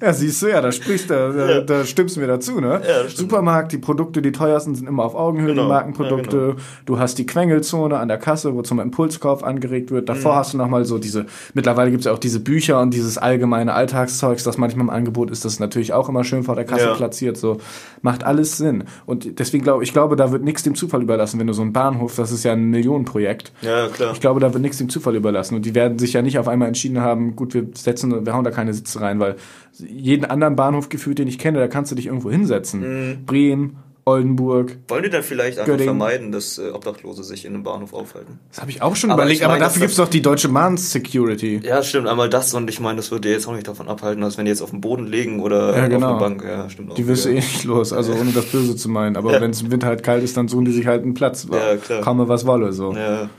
ja, 0.00 0.12
siehst 0.12 0.42
du, 0.42 0.48
ja, 0.48 0.60
da 0.60 0.72
sprichst 0.72 1.10
du, 1.10 1.14
da, 1.14 1.48
Ja. 1.50 1.60
da 1.60 1.84
stimmst 1.84 2.16
du 2.16 2.20
mir 2.20 2.26
dazu, 2.26 2.60
ne? 2.60 2.80
Ja. 2.86 3.08
Supermarkt, 3.08 3.72
die 3.72 3.78
Produkte, 3.78 4.22
die 4.22 4.32
teuersten 4.32 4.74
sind 4.74 4.88
immer 4.88 5.04
auf 5.04 5.14
Augenhöhe, 5.14 5.48
Genau, 5.50 5.62
die 5.62 5.68
Markenprodukte, 5.68 6.36
ja, 6.36 6.42
genau. 6.48 6.56
du 6.86 6.98
hast 6.98 7.18
die 7.18 7.26
Quengelzone 7.26 7.96
an 7.98 8.08
der 8.08 8.18
Kasse, 8.18 8.54
wo 8.54 8.62
zum 8.62 8.80
Impulskauf 8.80 9.44
angeregt 9.44 9.90
wird, 9.90 10.02
Mhm. 10.02 10.06
davor 10.06 10.36
hast 10.36 10.52
du 10.54 10.58
nochmal 10.58 10.84
so 10.84 10.98
diese, 10.98 11.26
mittlerweile 11.54 11.90
gibt's 11.90 12.06
ja 12.06 12.12
auch 12.12 12.18
diese 12.18 12.40
Bücher 12.40 12.80
und 12.80 12.92
dieses 12.92 13.18
allgemeine 13.18 13.72
Alltagszeugs, 13.74 14.44
das 14.44 14.58
manchmal 14.58 14.84
im 14.86 14.90
Angebot 14.90 15.30
ist, 15.30 15.44
das 15.44 15.54
ist 15.54 15.60
natürlich 15.60 15.92
auch 15.92 16.08
immer 16.08 16.24
schön 16.24 16.42
vor 16.42 16.54
der 16.54 16.64
Kasse 16.64 16.92
platziert, 16.96 17.36
so, 17.36 17.58
macht 18.02 18.24
alles 18.24 18.56
Sinn. 18.58 18.84
Und 19.06 19.38
deswegen 19.38 19.64
glaube 19.64 19.84
ich, 19.84 19.92
glaube, 19.92 20.16
da 20.16 20.32
wird 20.32 20.42
nichts 20.44 20.62
dem 20.62 20.74
Zufall 20.74 21.02
überlassen, 21.02 21.38
wenn 21.40 21.46
du 21.46 21.52
so 21.52 21.62
einen 21.62 21.72
Bahnhof, 21.72 22.16
das 22.16 22.30
ist 22.32 22.44
ja 22.44 22.52
ein 22.52 22.64
Millionenprojekt, 22.70 23.52
Ja, 23.62 23.88
klar. 23.88 24.12
ich 24.12 24.20
glaube, 24.20 24.40
da 24.40 24.52
wird 24.52 24.62
nichts 24.62 24.78
dem 24.78 24.88
Zufall 24.88 25.14
überlassen. 25.16 25.31
Und 25.56 25.64
die 25.66 25.74
werden 25.74 25.98
sich 25.98 26.12
ja 26.12 26.22
nicht 26.22 26.38
auf 26.38 26.48
einmal 26.48 26.68
entschieden 26.68 27.00
haben, 27.00 27.36
gut, 27.36 27.54
wir 27.54 27.66
setzen, 27.74 28.24
wir 28.26 28.32
hauen 28.34 28.44
da 28.44 28.50
keine 28.50 28.74
Sitze 28.74 29.00
rein, 29.00 29.20
weil 29.20 29.36
jeden 29.78 30.24
anderen 30.24 30.56
Bahnhof 30.56 30.88
gefühlt, 30.88 31.18
den 31.18 31.28
ich 31.28 31.38
kenne, 31.38 31.58
da 31.58 31.68
kannst 31.68 31.90
du 31.90 31.96
dich 31.96 32.06
irgendwo 32.06 32.30
hinsetzen. 32.30 32.80
Mhm. 33.20 33.24
Bremen, 33.26 33.76
Oldenburg. 34.04 34.78
Wollen 34.88 35.04
die 35.04 35.10
dann 35.10 35.22
vielleicht 35.22 35.58
einfach 35.58 35.72
Göttingen. 35.74 35.96
vermeiden, 35.96 36.32
dass 36.32 36.58
äh, 36.58 36.70
Obdachlose 36.70 37.22
sich 37.22 37.44
in 37.44 37.54
einem 37.54 37.62
Bahnhof 37.62 37.94
aufhalten? 37.94 38.40
Das 38.50 38.60
habe 38.60 38.72
ich 38.72 38.82
auch 38.82 38.96
schon 38.96 39.12
Aber 39.12 39.22
überlegt, 39.22 39.40
ich 39.42 39.46
aber 39.46 39.54
dafür 39.60 39.66
das- 39.68 39.78
gibt's 39.80 39.94
doch 39.94 40.08
die 40.08 40.20
Deutsche 40.20 40.48
Bahn 40.48 40.76
Security. 40.76 41.60
Ja, 41.62 41.84
stimmt. 41.84 42.08
Einmal 42.08 42.28
das 42.28 42.52
und 42.52 42.68
ich 42.68 42.80
meine, 42.80 42.96
das 42.96 43.12
würde 43.12 43.30
jetzt 43.30 43.46
auch 43.46 43.54
nicht 43.54 43.68
davon 43.68 43.86
abhalten, 43.86 44.20
dass 44.20 44.36
wenn 44.38 44.44
die 44.44 44.50
jetzt 44.50 44.60
auf 44.60 44.70
dem 44.70 44.80
Boden 44.80 45.06
liegen 45.06 45.38
oder 45.38 45.76
Ja, 45.76 45.84
auf 45.84 45.88
genau. 45.88 46.12
der 46.14 46.18
Bank. 46.18 46.44
Ja, 46.44 46.68
stimmt 46.68 46.90
auch. 46.90 46.94
Die 46.96 47.06
wirst 47.06 47.26
du 47.26 47.28
eh 47.28 47.34
nicht 47.34 47.62
los, 47.62 47.92
also 47.92 48.12
ohne 48.14 48.32
das 48.32 48.46
Böse 48.46 48.74
zu 48.74 48.88
meinen. 48.88 49.16
Aber 49.16 49.34
Ja. 49.34 49.40
wenn 49.40 49.52
es 49.52 49.62
im 49.62 49.70
Winter 49.70 49.86
halt 49.86 50.02
kalt 50.02 50.24
ist, 50.24 50.36
dann 50.36 50.48
suchen 50.48 50.64
die 50.64 50.72
sich 50.72 50.86
halt 50.88 51.04
einen 51.04 51.14
Platz. 51.14 51.46
Ja, 51.52 51.76
klar. 51.76 52.00
Komme 52.00 52.26
was 52.26 52.44
wolle, 52.44 52.72
so. 52.72 52.92
Ja. 52.94 53.30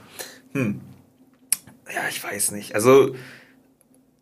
Hm. 0.54 0.80
Ja, 1.94 2.02
ich 2.10 2.24
weiß 2.24 2.52
nicht. 2.52 2.76
Also, 2.76 3.14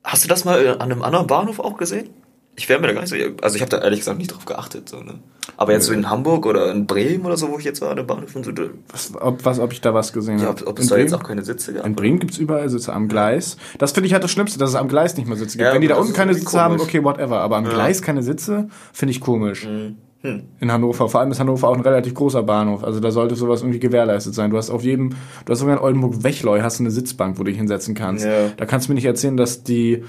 hast 0.03 0.23
du 0.23 0.27
das 0.27 0.45
mal 0.45 0.67
an 0.67 0.81
einem 0.81 1.01
anderen 1.01 1.27
Bahnhof 1.27 1.59
auch 1.59 1.77
gesehen? 1.77 2.09
Ich 2.57 2.67
wäre 2.67 2.81
mir 2.81 2.87
da 2.87 2.93
gar 2.93 3.01
nicht 3.01 3.09
so. 3.09 3.15
Also, 3.41 3.55
ich 3.55 3.61
habe 3.61 3.69
da 3.69 3.77
ehrlich 3.81 3.99
gesagt 3.99 4.17
nicht 4.17 4.33
drauf 4.33 4.43
geachtet. 4.45 4.89
So, 4.89 4.99
ne? 4.99 5.19
Aber 5.55 5.71
jetzt 5.71 5.85
so 5.85 5.93
in 5.93 6.09
Hamburg 6.09 6.45
oder 6.45 6.69
in 6.71 6.85
Bremen 6.85 7.25
oder 7.25 7.37
so, 7.37 7.49
wo 7.49 7.57
ich 7.57 7.63
jetzt 7.63 7.79
war, 7.81 7.91
an 7.91 7.95
der 7.95 8.03
Bahnhof 8.03 8.35
und 8.35 8.43
so. 8.43 8.51
Was, 8.89 9.13
ob, 9.15 9.45
was, 9.45 9.59
ob 9.59 9.71
ich 9.71 9.79
da 9.79 9.93
was 9.93 10.11
gesehen 10.11 10.39
Ja, 10.39 10.47
habe. 10.47 10.61
ob, 10.63 10.67
ob 10.71 10.79
es 10.79 10.87
da 10.87 10.97
jetzt 10.97 11.13
auch 11.13 11.23
keine 11.23 11.43
Sitze 11.43 11.73
gab. 11.73 11.85
In 11.85 11.95
Bremen 11.95 12.19
gibt's 12.19 12.37
überall 12.37 12.67
Sitze 12.69 12.91
am 12.93 13.07
Gleis. 13.07 13.55
Das 13.77 13.93
finde 13.93 14.07
ich 14.07 14.13
halt 14.13 14.23
das 14.23 14.31
Schlimmste, 14.31 14.59
dass 14.59 14.71
es 14.71 14.75
am 14.75 14.89
Gleis 14.89 15.15
nicht 15.15 15.27
mehr 15.27 15.37
Sitze 15.37 15.57
gibt. 15.57 15.67
Ja, 15.67 15.73
Wenn 15.73 15.81
die 15.81 15.87
da 15.87 15.95
unten 15.95 16.13
keine 16.13 16.33
Sitze 16.33 16.59
haben, 16.59 16.75
komisch. 16.77 16.89
okay, 16.89 17.03
whatever. 17.05 17.39
Aber 17.39 17.55
am 17.55 17.65
Ja. 17.65 17.71
Gleis 17.71 18.01
keine 18.01 18.21
Sitze, 18.21 18.67
finde 18.91 19.11
ich 19.11 19.21
komisch. 19.21 19.63
Hm. 19.65 19.95
Hm. 20.21 20.43
In 20.59 20.71
Hannover. 20.71 21.09
Vor 21.09 21.19
allem 21.19 21.31
ist 21.31 21.39
Hannover 21.39 21.67
auch 21.67 21.75
ein 21.75 21.81
relativ 21.81 22.13
großer 22.13 22.43
Bahnhof. 22.43 22.83
Also 22.83 22.99
da 22.99 23.11
sollte 23.11 23.35
sowas 23.35 23.61
irgendwie 23.61 23.79
gewährleistet 23.79 24.35
sein. 24.35 24.51
Du 24.51 24.57
hast 24.57 24.69
auf 24.69 24.83
jedem, 24.83 25.15
du 25.45 25.51
hast 25.51 25.59
sogar 25.59 25.77
in 25.77 25.81
Oldenburg-Wechleu 25.81 26.61
hast 26.61 26.79
du 26.79 26.83
eine 26.83 26.91
Sitzbank, 26.91 27.39
wo 27.39 27.43
du 27.43 27.49
dich 27.49 27.57
hinsetzen 27.57 27.95
kannst. 27.95 28.25
Ja. 28.25 28.49
Da 28.55 28.65
kannst 28.65 28.87
du 28.87 28.91
mir 28.91 28.95
nicht 28.95 29.05
erzählen, 29.05 29.35
dass 29.35 29.63
die, 29.63 30.03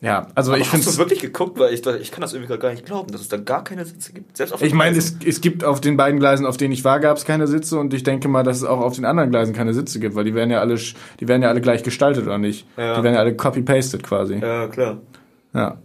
ja, 0.00 0.28
also 0.34 0.52
Aber 0.52 0.60
ich 0.60 0.72
hast 0.72 0.84
finde 0.84 0.90
du 0.92 0.98
wirklich 0.98 1.20
geguckt? 1.20 1.58
Weil 1.58 1.74
ich, 1.74 1.84
ich 1.84 2.12
kann 2.12 2.20
das 2.20 2.32
irgendwie 2.32 2.56
gar 2.56 2.70
nicht 2.70 2.86
glauben, 2.86 3.10
dass 3.10 3.20
es 3.20 3.28
da 3.28 3.36
gar 3.36 3.64
keine 3.64 3.84
Sitze 3.84 4.12
gibt. 4.12 4.36
Selbst 4.36 4.52
auf 4.52 4.62
Ich 4.62 4.72
meine, 4.72 4.96
es, 4.96 5.16
es 5.24 5.40
gibt 5.40 5.64
auf 5.64 5.80
den 5.80 5.96
beiden 5.96 6.20
Gleisen, 6.20 6.46
auf 6.46 6.56
denen 6.56 6.72
ich 6.72 6.84
war, 6.84 7.00
gab 7.00 7.16
es 7.16 7.24
keine 7.24 7.48
Sitze 7.48 7.78
und 7.78 7.92
ich 7.92 8.04
denke 8.04 8.28
mal, 8.28 8.44
dass 8.44 8.58
es 8.58 8.64
auch 8.64 8.80
auf 8.80 8.94
den 8.94 9.04
anderen 9.04 9.30
Gleisen 9.30 9.54
keine 9.54 9.74
Sitze 9.74 9.98
gibt, 9.98 10.14
weil 10.14 10.24
die 10.24 10.34
werden 10.34 10.50
ja 10.50 10.60
alle, 10.60 10.76
die 10.76 11.28
werden 11.28 11.42
ja 11.42 11.48
alle 11.48 11.60
gleich 11.60 11.82
gestaltet 11.82 12.24
oder 12.26 12.38
nicht? 12.38 12.66
Ja. 12.76 12.96
Die 12.96 13.02
werden 13.02 13.14
ja 13.14 13.20
alle 13.20 13.34
copy-pasted 13.34 14.02
quasi. 14.04 14.36
Ja, 14.36 14.68
klar. 14.68 14.98
Ja. 15.52 15.78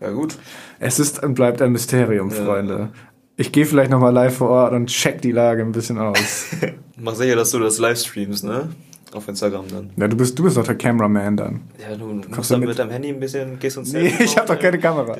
Ja, 0.00 0.10
gut. 0.12 0.38
Es 0.80 0.98
ist 0.98 1.22
und 1.22 1.34
bleibt 1.34 1.62
ein 1.62 1.72
Mysterium. 1.72 2.30
Freunde. 2.30 2.88
Ich 3.36 3.52
gehe 3.52 3.64
vielleicht 3.66 3.90
nochmal 3.90 4.12
live 4.12 4.34
vor 4.36 4.48
Ort 4.50 4.72
und 4.72 4.86
check 4.86 5.20
die 5.22 5.30
Lage 5.32 5.62
ein 5.62 5.72
bisschen 5.72 5.98
aus. 5.98 6.46
Mach 6.96 7.14
sicher, 7.14 7.36
dass 7.36 7.50
du 7.52 7.58
das 7.58 7.78
livestreamst, 7.78 8.44
ne? 8.44 8.70
Auf 9.12 9.28
Instagram 9.28 9.64
dann. 9.68 9.90
ja, 9.96 10.08
du 10.08 10.16
bist, 10.16 10.38
du 10.38 10.44
bist 10.44 10.56
doch 10.56 10.64
der 10.64 10.76
Cameraman 10.76 11.36
dann. 11.36 11.60
Ja, 11.80 11.96
du 11.96 12.06
musst 12.06 12.30
Kommst 12.32 12.50
du 12.50 12.54
dann 12.54 12.64
mit? 12.64 12.78
deinem 12.78 12.90
Handy 12.90 13.08
ein 13.10 13.18
bisschen, 13.20 13.58
gehst 13.58 13.76
uns 13.76 13.92
Nee, 13.92 14.12
ich 14.20 14.36
habe 14.36 14.46
doch 14.46 14.58
keine 14.58 14.78
Kamera. 14.78 15.16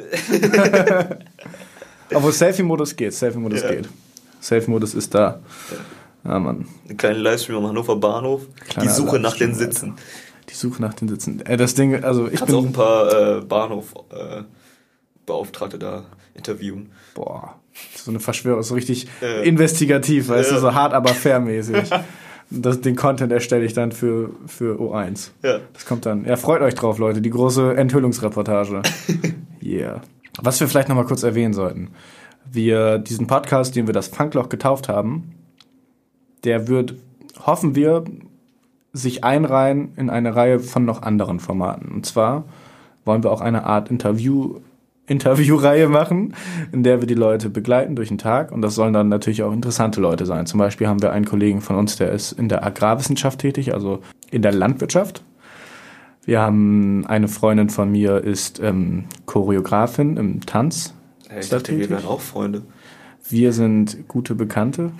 Obwohl 2.15 2.33
Selfie-Modus 2.33 2.95
geht, 2.97 3.13
Selfie-Modus 3.15 3.63
Ja. 3.63 3.71
geht. 3.71 3.89
Selfie-Modus 4.41 4.95
ist 4.95 5.15
da. 5.15 5.41
Ja, 6.25 6.39
Mann. 6.39 6.67
Einen 6.89 6.97
kleinen 6.97 7.21
Livestream 7.21 7.59
am 7.59 7.67
Hannover 7.69 7.97
Bahnhof. 7.97 8.43
Kleiner 8.69 8.89
die 8.89 8.95
Suche 8.95 9.19
nach 9.19 9.37
den 9.37 9.55
Sitzen. 9.55 9.95
Die 10.49 10.55
Suche 10.55 10.83
nach 10.83 10.95
den 10.95 11.09
Sitzen. 11.09 11.45
Äh, 11.47 11.57
das 11.57 11.75
Ding, 11.75 12.03
also 12.05 12.27
ich 12.29 12.39
Kannst 12.39 12.55
auch 12.55 12.59
ein 12.59 12.65
bin. 12.65 12.73
paar 12.73 13.39
äh, 13.39 13.41
Bahnhof-Beauftragte 15.31 15.79
da 15.79 16.05
interviewen. 16.35 16.91
Boah, 17.15 17.55
so 17.95 18.11
eine 18.11 18.21
Verschwörung, 18.21 18.63
so 18.63 18.75
richtig 18.75 19.07
Ja. 19.21 19.41
investigativ, 19.43 20.29
weißt 20.29 20.53
du, 20.53 20.59
so 20.59 20.75
hart, 20.75 20.93
aber 20.93 21.11
fair-mäßig. 21.11 21.91
Das, 22.51 22.81
den 22.81 22.97
Content 22.97 23.31
erstelle 23.31 23.65
ich 23.65 23.75
dann 23.75 23.93
für, 23.93 24.31
für 24.47 24.81
O1. 24.81 25.31
Ja. 25.43 25.61
Das 25.73 25.87
kommt 25.87 26.05
dann. 26.05 26.25
Ja, 26.25 26.37
freut 26.37 26.63
euch 26.63 26.75
drauf, 26.75 26.99
Leute. 26.99 27.21
Die 27.21 27.31
große 27.31 27.77
Enthüllungsreportage. 27.77 28.83
yeah. 29.63 30.01
Was 30.41 30.59
wir 30.59 30.67
vielleicht 30.67 30.89
nochmal 30.89 31.05
kurz 31.05 31.23
erwähnen 31.23 31.55
sollten. 31.55 31.91
Wir, 32.51 32.99
diesen 32.99 33.29
Podcast, 33.29 33.77
den 33.77 33.87
wir 33.87 33.95
das 33.95 34.09
Funkloch 34.09 34.49
getauft 34.49 34.89
haben, 34.89 35.33
der 36.43 36.67
wird, 36.67 36.95
hoffen 37.47 37.77
wir, 37.77 38.05
sich 38.93 39.23
einreihen 39.23 39.93
in 39.95 40.11
eine 40.11 40.35
Reihe 40.35 40.59
von 40.59 40.85
noch 40.85 41.03
anderen 41.03 41.39
Formaten. 41.39 41.93
Und 41.93 42.05
zwar 42.07 42.45
wollen 43.05 43.23
wir 43.23 43.31
auch 43.31 43.43
eine 43.43 43.65
Art 43.65 43.91
Interview, 43.91 44.57
Interviewreihe 45.11 45.89
machen, 45.89 46.35
in 46.71 46.85
der 46.85 47.01
wir 47.01 47.07
die 47.07 47.15
Leute 47.15 47.51
begleiten 47.51 47.97
durch 47.97 48.09
den 48.09 48.19
Tag. 48.19 48.53
Und 48.53 48.63
das 48.63 48.77
sollen 48.77 48.93
dann 48.93 49.09
natürlich 49.09 49.43
auch 49.43 49.53
interessante 49.53 50.01
Leute 50.01 50.25
sein. 50.25 50.47
Zum 50.47 50.59
Beispiel 50.59 50.87
haben 50.87 51.03
wir 51.03 51.11
einen 51.11 51.25
Kollegen 51.25 51.61
von 51.61 51.77
uns, 51.77 51.97
der 51.97 52.13
ist 52.13 52.33
in 52.33 52.49
der 52.49 52.65
Agrarwissenschaft 52.65 53.41
tätig, 53.41 53.75
also 53.75 54.01
in 54.31 54.43
der 54.43 54.53
Landwirtschaft. 54.53 55.23
Wir 56.25 56.41
haben 56.41 57.05
eine 57.07 57.27
Freundin 57.27 57.71
von 57.71 57.91
mir, 57.91 58.23
ist 58.23 58.61
ähm, 58.61 59.07
Choreografin 59.27 60.17
im 60.17 60.47
Tanz. 60.47 60.95
Hey, 61.29 61.41
ich 61.41 61.49
dachte, 61.49 61.73
wir 61.73 61.79
tätig? 61.79 61.91
wären 61.91 62.07
auch 62.07 62.21
Freunde. 62.21 62.63
Wir 63.29 63.53
sind 63.53 64.07
gute 64.07 64.37
Bekannte. 64.37 64.93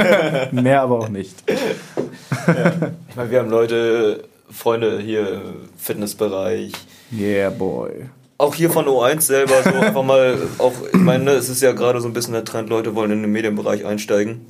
Mehr 0.52 0.82
aber 0.82 0.98
auch 0.98 1.08
nicht. 1.08 1.42
Ich 1.48 3.16
meine, 3.16 3.30
wir 3.30 3.38
haben 3.40 3.50
Leute, 3.50 4.24
Freunde 4.48 5.00
hier 5.00 5.34
im 5.34 5.40
Fitnessbereich. 5.76 6.72
Yeah, 7.12 7.50
boy. 7.50 8.08
Auch 8.38 8.54
hier 8.54 8.70
von 8.70 8.86
O1 8.86 9.22
selber 9.22 9.62
so 9.62 9.70
einfach 9.70 10.02
mal, 10.02 10.36
auch, 10.58 10.72
ich 10.92 11.00
meine, 11.00 11.24
ne, 11.24 11.30
es 11.32 11.48
ist 11.48 11.62
ja 11.62 11.72
gerade 11.72 12.00
so 12.00 12.08
ein 12.08 12.12
bisschen 12.12 12.34
der 12.34 12.44
Trend, 12.44 12.68
Leute 12.68 12.94
wollen 12.94 13.10
in 13.10 13.22
den 13.22 13.32
Medienbereich 13.32 13.86
einsteigen. 13.86 14.42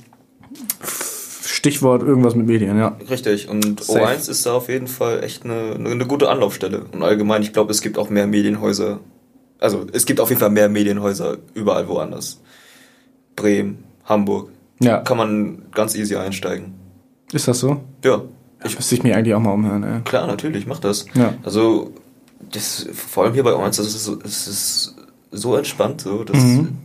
Stichwort 1.45 2.03
irgendwas 2.03 2.35
mit 2.35 2.47
Medien, 2.47 2.77
ja. 2.77 2.97
Richtig, 3.09 3.49
und 3.49 3.81
Safe. 3.83 3.99
O1 3.99 4.29
ist 4.29 4.45
da 4.45 4.53
auf 4.53 4.69
jeden 4.69 4.87
Fall 4.87 5.23
echt 5.23 5.45
eine, 5.45 5.75
eine, 5.75 6.05
gute 6.05 6.29
Anlaufstelle. 6.29 6.85
Und 6.91 7.01
allgemein, 7.01 7.41
ich 7.41 7.53
glaube, 7.53 7.71
es 7.71 7.81
gibt 7.81 7.97
auch 7.97 8.09
mehr 8.09 8.27
Medienhäuser. 8.27 8.99
Also, 9.59 9.85
es 9.91 10.05
gibt 10.05 10.19
auf 10.19 10.29
jeden 10.29 10.39
Fall 10.39 10.49
mehr 10.51 10.69
Medienhäuser 10.69 11.37
überall 11.53 11.87
woanders. 11.87 12.41
Bremen, 13.35 13.85
Hamburg. 14.05 14.49
Ja, 14.79 14.99
Kann 14.99 15.17
man 15.17 15.63
ganz 15.73 15.95
easy 15.95 16.15
einsteigen. 16.15 16.73
ist 17.31 17.47
das 17.47 17.59
so? 17.59 17.81
Ja, 18.03 18.21
Ich 18.63 18.75
müsste 18.75 18.95
ich 18.95 19.03
mich 19.03 19.15
eigentlich 19.15 19.33
auch 19.33 19.39
mal 19.39 19.51
umhören, 19.53 19.83
ey. 19.83 20.01
klar, 20.01 20.27
natürlich, 20.27 20.67
mach 20.67 20.79
das. 20.79 21.05
Ja. 21.15 21.33
Also, 21.43 21.91
das, 22.51 22.87
vor 22.93 23.23
allem 23.25 23.33
hier 23.33 23.43
bei 23.43 23.53
uns, 23.53 23.77
das 23.77 23.87
ist, 23.87 24.03
so- 24.05 24.19
es 24.23 24.47
ist 24.47 24.95
so 25.31 25.55
entspannt, 25.55 26.01
so, 26.01 26.23
dass 26.23 26.37
Mhm. 26.37 26.77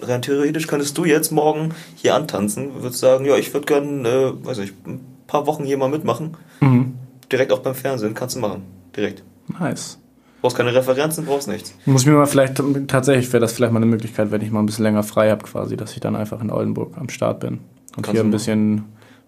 rein 0.00 0.22
theoretisch 0.22 0.66
könntest 0.66 0.96
du 0.98 1.04
jetzt 1.04 1.30
morgen 1.32 1.70
hier 1.94 2.14
antanzen, 2.14 2.82
würdest 2.82 3.00
sagen, 3.00 3.24
ja, 3.24 3.36
ich 3.36 3.52
würde 3.54 3.66
gern, 3.66 4.04
äh, 4.04 4.32
weiß 4.44 4.58
nicht, 4.58 4.74
ein 4.86 5.00
paar 5.26 5.46
Wochen 5.46 5.64
hier 5.64 5.78
mal 5.78 5.88
mitmachen. 5.88 6.36
Mhm. 6.60 6.94
Direkt 7.30 7.52
auch 7.52 7.60
beim 7.60 7.74
Fernsehen, 7.74 8.14
kannst 8.14 8.36
du 8.36 8.40
machen. 8.40 8.62
Direkt. 8.96 9.22
Nice. 9.58 9.98
Brauchst 10.40 10.56
keine 10.56 10.74
Referenzen, 10.74 11.24
brauchst 11.24 11.46
nichts. 11.46 11.72
Muss 11.86 12.02
ich 12.02 12.08
mir 12.08 12.14
mal 12.14 12.26
vielleicht, 12.26 12.60
tatsächlich 12.88 13.32
wäre 13.32 13.40
das 13.40 13.52
vielleicht 13.52 13.72
mal 13.72 13.78
eine 13.78 13.86
Möglichkeit, 13.86 14.32
wenn 14.32 14.40
ich 14.42 14.50
mal 14.50 14.58
ein 14.58 14.66
bisschen 14.66 14.82
länger 14.82 15.04
frei 15.04 15.30
habe 15.30 15.44
quasi, 15.44 15.76
dass 15.76 15.92
ich 15.92 16.00
dann 16.00 16.16
einfach 16.16 16.40
in 16.42 16.50
Oldenburg 16.50 16.96
am 16.98 17.08
Start 17.08 17.38
bin. 17.40 17.60
Und 17.96 18.02
Kannst 18.02 18.10
hier 18.12 18.20
ein 18.22 18.26
machen. 18.30 18.30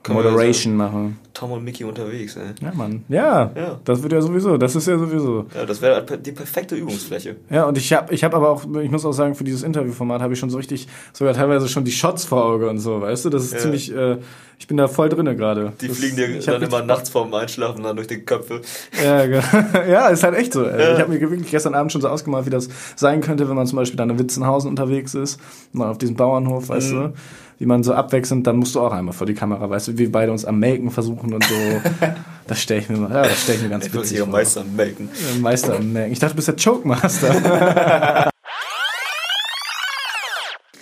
Kann 0.05 0.17
Moderation 0.17 0.77
mache. 0.77 1.13
Tom 1.33 1.51
und 1.53 1.65
Mickey 1.65 1.83
unterwegs, 1.83 2.37
ey. 2.37 2.43
Ja, 2.63 2.73
Mann. 2.75 3.03
Ja, 3.09 3.51
Ja. 3.57 3.81
das 3.85 4.03
wird 4.03 4.13
ja 4.13 4.21
sowieso, 4.21 4.57
das 4.59 4.77
ist 4.77 4.87
ja 4.87 4.97
sowieso. 4.99 5.47
Ja, 5.55 5.65
das 5.67 5.81
wäre 5.83 6.05
die 6.19 6.31
perfekte 6.33 6.77
Übungsfläche. 6.77 7.37
Ja, 7.51 7.65
und 7.65 7.77
ich 7.79 7.93
habe 7.93 8.15
ich 8.15 8.23
hab 8.23 8.35
aber 8.35 8.51
auch, 8.51 8.65
ich 8.83 8.91
muss 8.91 9.05
auch 9.05 9.13
sagen, 9.13 9.35
für 9.35 9.45
dieses 9.45 9.63
Interviewformat 9.63 10.21
habe 10.23 10.35
ich 10.35 10.39
schon 10.39 10.51
so 10.51 10.59
richtig, 10.59 10.87
sogar 11.13 11.33
teilweise 11.35 11.69
schon 11.69 11.85
die 11.85 11.91
Shots 11.91 12.25
vor 12.27 12.45
Auge 12.45 12.69
und 12.69 12.79
so, 12.79 13.01
weißt 13.01 13.25
du? 13.25 13.31
Das 13.31 13.43
ist 13.45 13.55
Ja. 13.55 13.59
ziemlich, 13.61 13.93
äh, 13.97 14.19
ich 14.59 14.67
bin 14.69 14.77
da 14.77 14.87
voll 14.87 15.09
drinne 15.09 15.35
gerade. 15.35 15.73
Die 15.81 15.89
Das- 15.89 15.97
fliegen 15.97 16.17
dir 16.17 16.29
ich 16.29 16.45
dann 16.45 16.63
immer 16.63 16.83
nachts 16.83 17.09
vorm 17.09 17.33
Einschlafen 17.35 17.83
dann 17.83 17.97
durch 17.97 18.07
die 18.09 18.19
Köpfe. 18.21 18.61
Ja, 19.03 19.25
ja, 19.89 20.09
ist 20.09 20.23
halt 20.23 20.37
echt 20.37 20.53
so. 20.53 20.65
Ey. 20.65 20.93
Ich 20.95 21.01
habe 21.01 21.11
mir 21.11 21.21
wirklich 21.21 21.51
gestern 21.51 21.75
Abend 21.75 21.91
schon 21.91 22.01
so 22.03 22.09
ausgemalt, 22.09 22.47
wie 22.47 22.51
das 22.51 22.69
sein 22.95 23.23
könnte, 23.23 23.49
wenn 23.49 23.57
man 23.57 23.67
zum 23.67 23.77
Beispiel 23.77 23.97
dann 23.97 24.11
in 24.11 24.19
Witzenhausen 24.19 24.69
unterwegs 24.71 25.15
ist, 25.15 25.41
mal 25.73 25.89
auf 25.91 25.99
diesem 25.99 26.15
Bauernhof, 26.15 26.69
weißt 26.69 26.93
Mhm. 26.93 26.97
du, 27.01 27.13
wie 27.59 27.67
man 27.67 27.83
so 27.85 27.95
abwechselnd, 27.95 28.47
dann 28.47 28.57
musst 28.57 28.75
du 28.75 28.81
auch 28.81 28.93
einmal 28.93 29.15
vor 29.15 29.27
die 29.27 29.35
Kamera, 29.35 29.69
weißt 29.71 29.89
du, 29.89 29.93
wie 29.95 29.99
wir 29.99 30.13
beide 30.13 30.33
uns 30.33 30.45
am 30.45 30.59
Melken 30.59 30.91
versuchen 30.91 31.33
und 31.33 31.45
so. 31.45 31.55
das 32.47 32.61
stelle 32.61 32.81
ich 32.81 32.89
mir 32.89 32.97
mal, 32.99 33.11
ja, 33.11 33.23
das 33.23 33.43
stelle 33.43 33.59
ich 33.59 33.63
mir 33.65 33.71
ganz 33.71 33.87
Ich 33.87 33.95
witzig 33.95 34.19
vor. 34.19 34.29
Meister 34.29 34.65
melken. 34.65 35.09
Äh, 35.09 35.39
Meister 35.39 35.77
am 35.77 35.93
Melken. 35.93 36.13
Ich 36.13 36.19
dachte, 36.19 36.33
du 36.35 36.37
bist 36.37 36.49
der 36.49 36.57
Choke-Master. 36.57 38.31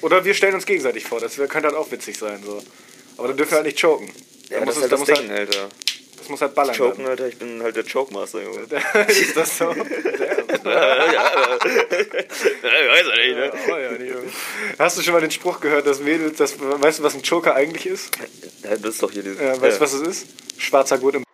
Oder 0.00 0.24
wir 0.24 0.34
stellen 0.34 0.54
uns 0.54 0.66
gegenseitig 0.66 1.04
vor, 1.04 1.20
das 1.20 1.36
könnte 1.36 1.62
halt 1.68 1.74
auch 1.76 1.90
witzig 1.92 2.18
sein, 2.18 2.40
so. 2.44 2.60
Aber 3.18 3.28
dann 3.28 3.36
dürfen 3.36 3.52
wir 3.52 3.56
halt 3.58 3.66
nicht 3.66 3.80
choken. 3.80 4.08
Da 4.50 4.64
muss 4.64 4.76
es- 4.76 4.88
da 4.88 4.96
muss 4.96 5.08
halt- 5.08 5.30
Alter. 5.30 5.68
Das 6.18 6.28
muss 6.28 6.40
halt 6.40 6.54
ballern. 6.54 6.74
Choken, 6.76 7.04
Alter, 7.06 7.26
ich 7.28 7.36
bin 7.36 7.60
halt 7.62 7.74
der 7.76 7.84
Choke-Master, 7.84 8.42
Junge. 8.42 8.60
ist 9.08 9.36
das 9.36 9.58
so? 9.58 9.66
Ja, 10.52 10.70
weiß 12.90 13.06
er 13.06 13.16
nicht, 13.18 13.36
ne? 13.36 14.08
Ja. 14.08 14.16
Hast 14.78 14.98
du 14.98 15.02
schon 15.02 15.14
mal 15.14 15.20
den 15.20 15.30
Spruch 15.30 15.60
gehört, 15.60 15.86
dass 15.86 16.00
Mädels, 16.00 16.36
das, 16.38 16.58
weißt 16.60 16.98
du, 16.98 17.02
was 17.02 17.14
ein 17.14 17.22
Choker 17.22 17.54
eigentlich 17.54 17.86
ist? 17.86 18.16
Ja, 18.62 18.70
das 18.70 18.94
ist 18.94 19.02
doch 19.02 19.10
hier 19.10 19.22
dieses. 19.22 19.40
Ja, 19.40 19.60
weißt 19.60 19.78
du, 19.78 19.80
was 19.80 19.92
es 19.92 20.02
ist? 20.02 20.26
Schwarzer 20.58 20.98
Gurt 20.98 21.16
im 21.16 21.24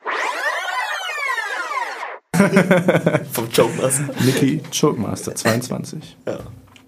Vom 3.33 3.53
Choke-Master. 3.53 4.09
Mickey 4.25 4.63
Chokemaster 4.73 5.35
22. 5.35 6.17
Ja. 6.27 6.39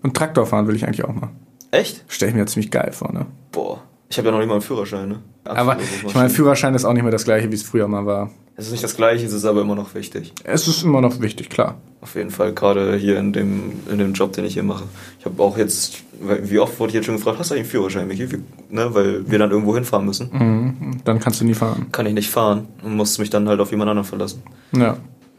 Und 0.03 0.17
Traktor 0.17 0.47
fahren 0.47 0.69
will 0.69 0.77
ich 0.77 0.85
eigentlich 0.85 1.05
auch 1.05 1.13
mal. 1.13 1.31
Echt? 1.71 2.05
Stell 2.09 2.29
ich 2.29 2.35
mir 2.35 2.47
ziemlich 2.47 2.71
geil 2.71 2.93
vor, 2.93 3.13
ne? 3.13 3.27
Boah. 3.53 3.83
Ich 4.09 4.19
habe 4.19 4.27
ja 4.29 4.33
noch 4.33 4.39
nicht 4.39 4.49
mal 4.49 4.55
einen 4.55 4.63
Führerschein, 4.63 5.09
ne? 5.09 5.23
Aber 5.45 5.73
Absolut, 5.73 6.05
ich 6.09 6.15
meine, 6.15 6.31
Führerschein 6.31 6.75
ist 6.75 6.85
auch 6.85 6.93
nicht 6.93 7.03
mehr 7.03 7.13
das 7.13 7.25
gleiche, 7.25 7.51
wie 7.51 7.55
es 7.55 7.63
früher 7.63 7.87
mal 7.87 8.07
war. 8.07 8.31
Es 8.61 8.67
ist 8.67 8.73
nicht 8.73 8.85
das 8.85 8.95
gleiche, 8.97 9.25
es 9.25 9.33
ist 9.33 9.45
aber 9.47 9.63
immer 9.63 9.75
noch 9.75 9.95
wichtig. 9.95 10.33
Es 10.45 10.69
ist 10.69 10.83
immer 10.83 11.01
noch 11.01 11.21
wichtig, 11.21 11.49
klar. 11.49 11.77
Auf 12.03 12.15
jeden 12.15 12.31
Fall, 12.31 12.53
gerade 12.53 12.95
hier 12.97 13.19
in 13.19 13.33
dem, 13.33 13.73
in 13.91 13.99
dem 13.99 14.13
Job, 14.13 14.33
den 14.33 14.45
ich 14.45 14.55
hier 14.55 14.63
mache. 14.63 14.85
Ich 15.19 15.25
habe 15.25 15.43
auch 15.43 15.57
jetzt, 15.57 16.03
wie 16.21 16.59
oft 16.59 16.79
wurde 16.79 16.91
ich 16.91 16.95
jetzt 16.95 17.07
schon 17.07 17.17
gefragt, 17.17 17.39
hast 17.39 17.51
du 17.51 17.55
eigentlich 17.55 17.65
einen 17.65 17.71
Führerschein, 17.71 18.07
Michi? 18.09 18.31
Wie- 18.33 18.43
Ne, 18.69 18.95
weil 18.95 19.29
wir 19.31 19.39
dann 19.39 19.51
irgendwo 19.51 19.75
hinfahren 19.75 20.05
müssen. 20.07 20.31
Mhm. 20.33 21.01
Dann 21.05 21.19
kannst 21.21 21.41
du 21.41 21.45
nie 21.45 21.55
fahren. 21.55 21.87
Kann 21.91 22.07
ich 22.07 22.13
nicht 22.15 22.31
fahren 22.31 22.69
und 22.85 22.95
muss 22.97 23.19
mich 23.19 23.31
dann 23.31 23.49
halt 23.49 23.61
auf 23.61 23.71
jemand 23.71 23.89
anderen 23.91 24.07
verlassen. 24.07 24.43
Ja. 24.73 24.97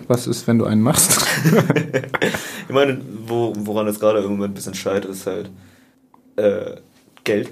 Was 0.08 0.26
ist, 0.28 0.48
wenn 0.48 0.58
du 0.58 0.66
einen 0.66 0.82
machst? 0.82 1.24
Ich 2.68 2.74
meine, 2.74 3.00
wo, 3.28 3.54
woran 3.58 3.88
es 3.88 4.00
gerade 4.00 4.20
im 4.20 4.32
Moment 4.32 4.52
ein 4.52 4.54
bisschen 4.54 4.74
scheitert, 4.74 5.12
ist 5.12 5.28
halt 5.28 5.50
äh, 6.38 6.76
Geld. 7.26 7.50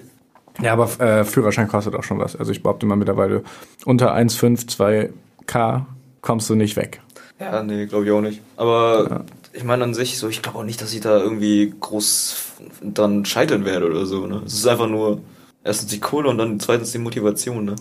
ja, 0.62 0.72
aber 0.74 0.90
äh, 1.00 1.26
Führerschein 1.26 1.68
kostet 1.68 1.94
auch 1.96 2.04
schon 2.04 2.20
was. 2.20 2.36
Also 2.38 2.52
ich 2.54 2.64
behaupte 2.64 2.86
mal 2.86 2.96
mittlerweile, 2.96 3.44
unter 3.86 4.16
1,5, 4.16 5.10
2K 5.50 5.86
kommst 6.22 6.50
du 6.50 6.56
nicht 6.56 6.76
weg. 6.76 7.02
Ja, 7.40 7.64
nee, 7.64 7.86
glaube 7.86 8.06
ich 8.06 8.12
auch 8.12 8.22
nicht. 8.22 8.42
Aber 8.58 9.26
ich 9.54 9.64
meine 9.64 9.84
an 9.84 9.94
sich, 9.94 10.18
so, 10.18 10.28
ich 10.28 10.42
glaube 10.42 10.60
auch 10.60 10.64
nicht, 10.64 10.82
dass 10.82 10.94
ich 10.94 11.02
da 11.02 11.18
irgendwie 11.18 11.74
groß 11.80 12.54
dran 12.94 13.26
scheitern 13.26 13.66
werde 13.66 13.90
oder 13.90 14.06
so. 14.06 14.28
Ne? 14.28 14.42
Es 14.46 14.54
ist 14.54 14.68
einfach 14.68 14.90
nur 14.90 15.22
erstens 15.64 15.90
die 15.92 16.00
Kohle 16.00 16.30
und 16.30 16.38
dann 16.38 16.60
zweitens 16.60 16.92
die 16.92 16.98
Motivation. 16.98 17.66
Ne? 17.66 17.76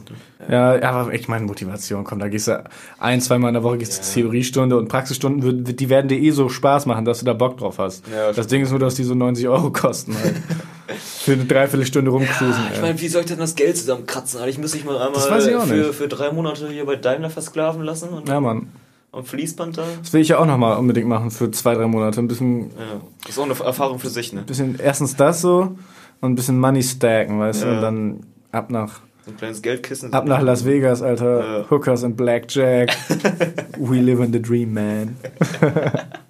Ja, 0.49 0.81
aber 0.83 1.13
ich 1.13 1.29
meine 1.29 1.45
Motivation, 1.45 2.05
komm, 2.05 2.21
da 2.21 2.29
gehst 2.29 2.49
du 2.49 2.65
ein, 2.99 3.21
zweimal 3.21 3.49
in 3.49 3.55
der 3.55 3.63
Woche 3.65 3.79
gehst 3.79 3.99
du 3.99 4.03
zur 4.03 4.15
Theoriestunde 4.15 4.77
und 4.77 4.89
Praxisstunden, 4.89 5.65
die 5.65 5.89
werden 5.89 6.09
dir 6.09 6.19
eh 6.19 6.31
so 6.31 6.49
Spaß 6.49 6.87
machen, 6.87 7.05
dass 7.05 7.21
du 7.21 7.25
da 7.25 7.33
Bock 7.33 7.59
drauf 7.59 7.79
hast. 7.79 8.05
Ja, 8.09 8.33
das 8.33 8.47
Ding 8.47 8.63
ist 8.63 8.71
nur, 8.71 8.79
dass 8.81 8.95
die 8.95 9.05
so 9.05 9.15
90 9.15 9.49
Euro 9.49 9.71
kosten 9.73 10.15
halt. 10.23 10.37
Für 10.99 11.33
eine 11.33 11.45
Dreiviertelstunde 11.45 12.11
rumcruisen. 12.11 12.63
Ich 12.73 12.77
ey. 12.77 12.83
meine, 12.83 13.01
wie 13.01 13.09
soll 13.09 13.23
ich 13.23 13.27
denn 13.29 13.39
das 13.39 13.55
Geld 13.55 13.77
zusammenkratzen? 13.77 14.41
Ich 14.49 14.59
muss 14.59 14.75
mich 14.75 14.85
mal 14.85 14.97
einmal 14.99 15.41
ich 15.49 15.55
auch 15.57 15.65
für, 15.65 15.93
für 15.93 16.09
drei 16.09 16.33
Monate 16.33 16.69
hier 16.69 16.85
bei 16.87 16.97
Daimler 16.97 17.31
versklaven 17.31 17.83
lassen 17.83 18.09
und 18.11 18.29
ja, 18.29 18.41
Mann. 18.41 18.69
am 19.13 19.25
Fließband 19.25 19.79
da. 19.79 19.85
Das 20.03 20.13
will 20.13 20.21
ich 20.21 20.29
ja 20.29 20.39
auch 20.39 20.47
nochmal 20.47 20.77
unbedingt 20.79 21.07
machen 21.09 21.31
für 21.31 21.51
zwei, 21.51 21.75
drei 21.75 21.87
Monate. 21.87 22.21
Ein 22.21 22.29
bisschen, 22.29 22.71
Ja, 22.71 23.01
das 23.23 23.31
ist 23.31 23.39
auch 23.39 23.45
eine 23.45 23.55
Erfahrung 23.59 23.99
für 23.99 24.11
sich, 24.11 24.33
ne? 24.33 24.43
bisschen 24.43 24.79
erstens 24.79 25.17
das 25.17 25.41
so 25.41 25.77
und 26.21 26.33
ein 26.33 26.35
bisschen 26.35 26.59
Money 26.59 26.83
stacken, 26.83 27.39
weißt 27.39 27.63
du, 27.63 27.67
Ja. 27.67 27.75
und 27.77 27.81
dann 27.83 28.21
ab 28.53 28.71
nach, 28.71 29.01
So 29.25 29.31
ein 29.33 29.37
kleines 29.37 29.63
Geldkissen. 29.63 30.13
ab 30.13 30.27
nach 30.27 30.41
Las 30.43 30.65
Vegas, 30.65 31.03
Alter. 31.03 31.59
Ja. 31.61 31.71
Hookers 31.71 32.03
und 32.05 32.17
Blackjack. 32.17 32.97
We 33.79 33.97
live 34.01 34.21
in 34.21 34.33
the 34.33 34.41
dream, 34.43 34.73
man. 34.75 35.17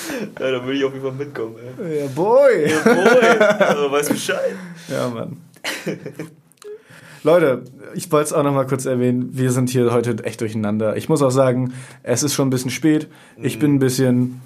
Ja, 0.40 0.50
da 0.50 0.66
will 0.66 0.76
ich 0.76 0.84
auf 0.84 0.92
jeden 0.92 1.04
Fall 1.04 1.14
mitkommen, 1.14 1.56
ey. 1.78 2.00
Ja, 2.00 2.06
boy. 2.14 2.68
Jawohl, 2.68 3.38
also 3.58 3.90
weiß 3.92 4.08
Bescheid. 4.08 4.54
Ja, 4.88 5.08
Mann. 5.08 5.36
Leute, 7.22 7.64
ich 7.94 8.10
wollte 8.12 8.26
es 8.26 8.32
auch 8.32 8.44
noch 8.44 8.52
mal 8.52 8.66
kurz 8.66 8.86
erwähnen. 8.86 9.30
Wir 9.32 9.50
sind 9.50 9.68
hier 9.68 9.92
heute 9.92 10.22
echt 10.24 10.40
durcheinander. 10.40 10.96
Ich 10.96 11.08
muss 11.08 11.22
auch 11.22 11.30
sagen, 11.30 11.72
es 12.04 12.22
ist 12.22 12.34
schon 12.34 12.46
ein 12.46 12.50
bisschen 12.50 12.70
spät. 12.70 13.08
Ich 13.36 13.58
bin 13.58 13.74
ein 13.74 13.78
bisschen, 13.80 14.42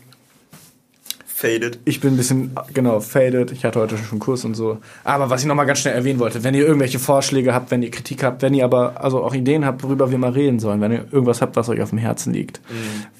Faded. 1.40 1.78
ich 1.86 2.00
bin 2.00 2.12
ein 2.12 2.16
bisschen, 2.18 2.50
genau, 2.74 3.00
faded. 3.00 3.50
Ich 3.50 3.64
hatte 3.64 3.80
heute 3.80 3.96
schon 3.96 4.10
einen 4.10 4.20
Kurs 4.20 4.44
und 4.44 4.54
so. 4.54 4.76
Aber 5.04 5.30
was 5.30 5.40
ich 5.40 5.46
noch 5.46 5.54
mal 5.54 5.64
ganz 5.64 5.78
schnell 5.78 5.94
erwähnen 5.94 6.18
wollte, 6.18 6.44
wenn 6.44 6.52
ihr 6.54 6.66
irgendwelche 6.66 6.98
Vorschläge 6.98 7.54
habt, 7.54 7.70
wenn 7.70 7.82
ihr 7.82 7.90
Kritik 7.90 8.22
habt, 8.22 8.42
wenn 8.42 8.52
ihr 8.52 8.62
aber 8.62 9.02
also 9.02 9.22
auch 9.22 9.32
Ideen 9.32 9.64
habt, 9.64 9.82
worüber 9.82 10.10
wir 10.10 10.18
mal 10.18 10.32
reden 10.32 10.58
sollen, 10.58 10.82
wenn 10.82 10.92
ihr 10.92 11.06
irgendwas 11.10 11.40
habt, 11.40 11.56
was 11.56 11.70
euch 11.70 11.80
auf 11.80 11.88
dem 11.88 11.98
Herzen 11.98 12.34
liegt. 12.34 12.60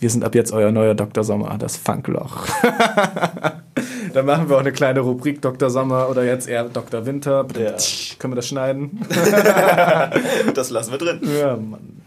Wir 0.01 0.11
sind 0.11 0.23
ab 0.23 0.35
jetzt 0.35 0.53
euer 0.53 0.71
neuer 0.71 0.95
Dr. 0.95 1.25
Sommer, 1.25 1.57
das 1.59 1.79
Funkloch. 1.79 2.47
Dann 4.13 4.27
machen 4.27 4.51
wir 4.51 4.57
auch 4.57 4.61
eine 4.61 4.73
kleine 4.73 5.01
Rubrik 5.01 5.41
Dr. 5.41 5.71
Sommer 5.71 6.11
oder 6.11 6.23
jetzt 6.23 6.47
eher 6.47 6.65
Dr. 6.65 7.07
Winter. 7.07 7.47
Ja. 7.59 7.75
Können 8.19 8.33
wir 8.33 8.37
das 8.37 8.49
schneiden? 8.49 9.01
Das 10.55 10.69
lassen 10.69 10.91
wir 10.91 10.99
drin. 10.99 11.21
Ja, 11.39 11.57
Mann. 11.57 12.00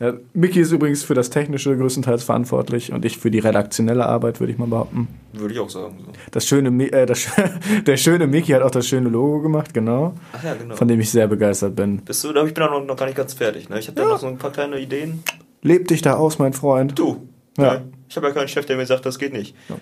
Ja, 0.00 0.12
Mickey 0.32 0.60
ist 0.60 0.72
übrigens 0.72 1.04
für 1.04 1.14
das 1.14 1.30
Technische 1.30 1.76
größtenteils 1.76 2.24
verantwortlich 2.24 2.92
und 2.92 3.04
ich 3.04 3.16
für 3.16 3.30
die 3.30 3.38
redaktionelle 3.38 4.06
Arbeit, 4.06 4.40
würde 4.40 4.52
ich 4.52 4.58
mal 4.58 4.66
behaupten. 4.66 5.06
Würde 5.32 5.54
ich 5.54 5.60
auch 5.60 5.70
sagen. 5.70 5.96
So. 6.04 6.12
Das 6.32 6.46
schöne, 6.46 6.68
äh, 6.90 7.06
das, 7.06 7.28
der 7.86 7.96
schöne 7.96 8.26
Mickey 8.26 8.52
hat 8.52 8.62
auch 8.62 8.72
das 8.72 8.88
schöne 8.88 9.08
Logo 9.08 9.40
gemacht, 9.40 9.72
genau, 9.72 10.14
Ach 10.32 10.42
ja, 10.42 10.54
genau. 10.54 10.74
von 10.74 10.88
dem 10.88 10.98
ich 10.98 11.10
sehr 11.10 11.28
begeistert 11.28 11.76
bin. 11.76 11.98
Bist 11.98 12.24
du, 12.24 12.34
ich 12.34 12.54
bin 12.54 12.64
auch 12.64 12.84
noch, 12.84 12.96
gar 12.96 13.06
nicht 13.06 13.16
ganz 13.16 13.34
fertig. 13.34 13.68
Ne? 13.68 13.78
Ich 13.78 13.86
habe 13.86 14.00
da 14.00 14.08
noch 14.08 14.18
so 14.18 14.26
ein 14.26 14.36
paar 14.36 14.50
kleine 14.50 14.80
Ideen. 14.80 15.22
Leb 15.62 15.86
dich 15.86 16.02
da 16.02 16.14
aus, 16.14 16.40
mein 16.40 16.52
Freund. 16.52 16.98
Du. 16.98 17.28
Ja. 17.56 17.74
Ne? 17.74 17.82
Ich 18.08 18.16
habe 18.16 18.26
ja 18.26 18.32
keinen 18.32 18.48
Chef, 18.48 18.66
der 18.66 18.76
mir 18.76 18.86
sagt, 18.86 19.06
das 19.06 19.18
geht 19.18 19.32
nicht. 19.32 19.54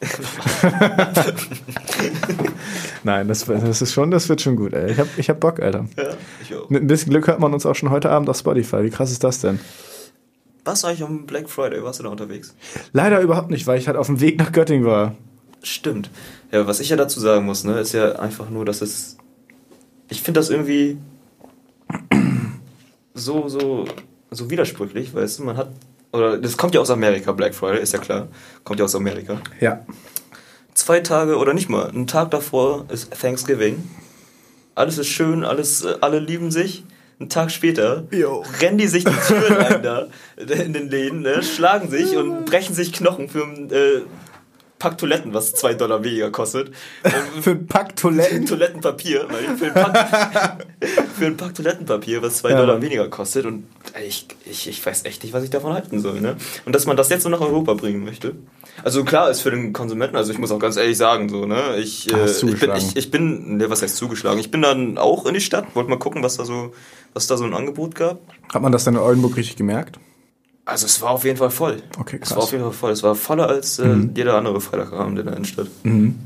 Nein, 3.04 3.28
das, 3.28 3.44
das 3.44 3.82
ist 3.82 3.92
schon, 3.92 4.10
das 4.10 4.28
wird 4.28 4.40
schon 4.40 4.56
gut, 4.56 4.72
ey. 4.72 4.92
Ich 4.92 4.98
hab, 4.98 5.06
ich 5.16 5.30
hab 5.30 5.40
Bock, 5.40 5.60
Alter. 5.60 5.86
Ja, 5.96 6.10
ich 6.42 6.54
auch. 6.54 6.68
Mit 6.70 6.82
ein 6.82 6.86
bisschen 6.86 7.10
Glück 7.10 7.26
hört 7.26 7.40
man 7.40 7.52
uns 7.54 7.66
auch 7.66 7.74
schon 7.74 7.90
heute 7.90 8.10
Abend 8.10 8.28
auf 8.28 8.38
Spotify. 8.38 8.82
Wie 8.82 8.90
krass 8.90 9.10
ist 9.10 9.24
das 9.24 9.40
denn? 9.40 9.60
Was 10.64 10.84
eigentlich 10.84 11.02
am 11.02 11.26
Black 11.26 11.48
Friday? 11.48 11.82
Warst 11.82 11.98
du 11.98 12.04
da 12.04 12.10
unterwegs? 12.10 12.54
Leider 12.92 13.20
überhaupt 13.20 13.50
nicht, 13.50 13.66
weil 13.66 13.78
ich 13.78 13.86
halt 13.86 13.96
auf 13.96 14.06
dem 14.06 14.20
Weg 14.20 14.38
nach 14.38 14.52
Göttingen 14.52 14.84
war. 14.84 15.14
Stimmt. 15.62 16.10
Ja, 16.52 16.66
was 16.66 16.80
ich 16.80 16.90
ja 16.90 16.96
dazu 16.96 17.20
sagen 17.20 17.46
muss, 17.46 17.64
ne, 17.64 17.78
ist 17.80 17.92
ja 17.92 18.12
einfach 18.16 18.50
nur, 18.50 18.64
dass 18.64 18.82
es. 18.82 19.16
Ich 20.08 20.22
finde 20.22 20.40
das 20.40 20.50
irgendwie 20.50 20.98
so, 23.14 23.48
so, 23.48 23.86
so 24.30 24.50
widersprüchlich, 24.50 25.14
weißt 25.14 25.38
du, 25.38 25.44
man 25.44 25.56
hat. 25.56 25.70
Oder 26.12 26.38
das 26.38 26.56
kommt 26.56 26.74
ja 26.74 26.80
aus 26.80 26.90
Amerika, 26.90 27.32
Black 27.32 27.54
Friday, 27.54 27.82
ist 27.82 27.92
ja 27.92 27.98
klar. 27.98 28.28
Kommt 28.64 28.78
ja 28.78 28.84
aus 28.84 28.94
Amerika. 28.94 29.40
Ja. 29.60 29.84
Zwei 30.78 31.00
Tage 31.00 31.38
oder 31.38 31.54
nicht 31.54 31.68
mal, 31.68 31.88
einen 31.88 32.06
Tag 32.06 32.30
davor 32.30 32.84
ist 32.88 33.10
Thanksgiving. 33.10 33.82
Alles 34.76 34.96
ist 34.96 35.08
schön, 35.08 35.42
alles, 35.44 35.82
äh, 35.84 35.96
alle 36.00 36.20
lieben 36.20 36.52
sich. 36.52 36.84
Einen 37.18 37.28
Tag 37.28 37.50
später 37.50 38.04
Jo. 38.12 38.44
rennen 38.60 38.78
die 38.78 38.86
sich 38.86 39.04
die 39.04 39.10
Türen 39.26 39.56
ein 39.58 39.82
da 39.82 40.06
in 40.36 40.72
den 40.72 40.88
Läden, 40.88 41.22
ne, 41.22 41.42
schlagen 41.42 41.90
sich 41.90 42.16
und 42.16 42.44
brechen 42.44 42.76
sich 42.76 42.92
Knochen 42.92 43.28
für 43.28 43.42
ein 43.42 43.68
äh, 43.72 44.02
Pack 44.78 44.98
Toiletten, 44.98 45.34
was 45.34 45.52
zwei 45.54 45.74
Dollar 45.74 46.04
weniger 46.04 46.30
kostet. 46.30 46.70
Ähm, 47.02 47.42
Für 47.42 47.50
ein 47.50 47.66
Pack 47.66 47.96
Toiletten. 47.96 48.46
Toilettenpapier, 48.46 49.26
für 49.58 49.66
ein 49.66 49.74
Pack, 49.74 50.64
für 51.18 51.26
ein 51.26 51.36
Pack 51.36 51.56
Toilettenpapier, 51.56 52.22
was 52.22 52.36
zwei 52.38 52.50
Ja. 52.50 52.58
Dollar 52.58 52.80
weniger 52.80 53.08
kostet. 53.08 53.46
Und 53.46 53.66
ich, 54.06 54.28
ich, 54.44 54.68
ich 54.68 54.86
weiß 54.86 55.04
echt 55.06 55.24
nicht, 55.24 55.32
was 55.32 55.42
ich 55.42 55.50
davon 55.50 55.72
halten 55.72 55.98
soll. 55.98 56.20
Ne? 56.20 56.36
Und 56.64 56.72
dass 56.76 56.86
man 56.86 56.96
das 56.96 57.08
jetzt 57.08 57.24
so 57.24 57.28
nach 57.28 57.40
Europa 57.40 57.74
bringen 57.74 58.04
möchte. 58.04 58.36
Also 58.84 59.04
klar 59.04 59.30
ist 59.30 59.40
für 59.40 59.50
den 59.50 59.72
Konsumenten, 59.72 60.16
also 60.16 60.32
ich 60.32 60.38
muss 60.38 60.50
auch 60.50 60.58
ganz 60.58 60.76
ehrlich 60.76 60.96
sagen, 60.96 61.28
so, 61.28 61.46
ne? 61.46 61.76
Ich, 61.76 62.12
äh, 62.12 62.26
ich 62.26 62.60
bin, 62.60 62.72
ich, 62.76 62.96
ich 62.96 63.10
bin, 63.10 63.56
ne, 63.56 63.70
was 63.70 63.82
heißt 63.82 63.96
zugeschlagen? 63.96 64.38
Ich 64.38 64.50
bin 64.50 64.62
dann 64.62 64.98
auch 64.98 65.26
in 65.26 65.34
die 65.34 65.40
Stadt, 65.40 65.74
wollte 65.74 65.90
mal 65.90 65.98
gucken, 65.98 66.22
was 66.22 66.36
da 66.36 66.44
so, 66.44 66.72
was 67.14 67.26
da 67.26 67.36
so 67.36 67.44
ein 67.44 67.54
Angebot 67.54 67.94
gab. 67.94 68.20
Hat 68.52 68.62
man 68.62 68.72
das 68.72 68.84
denn 68.84 68.94
in 68.94 69.00
Oldenburg 69.00 69.36
richtig 69.36 69.56
gemerkt? 69.56 69.98
Also 70.64 70.86
es 70.86 71.00
war 71.00 71.10
auf 71.10 71.24
jeden 71.24 71.38
Fall 71.38 71.50
voll. 71.50 71.82
Okay, 71.98 72.18
Es 72.20 72.28
krass. 72.28 72.36
war 72.36 72.44
auf 72.44 72.52
jeden 72.52 72.64
Fall 72.64 72.72
voll. 72.72 72.90
Es 72.92 73.02
war 73.02 73.14
voller 73.14 73.48
als 73.48 73.78
äh, 73.78 73.96
jeder 74.14 74.36
andere 74.36 74.60
Freitagabend 74.60 75.18
in 75.18 75.24
der 75.26 75.34
Innenstadt. 75.34 75.68
Mhm. 75.82 76.16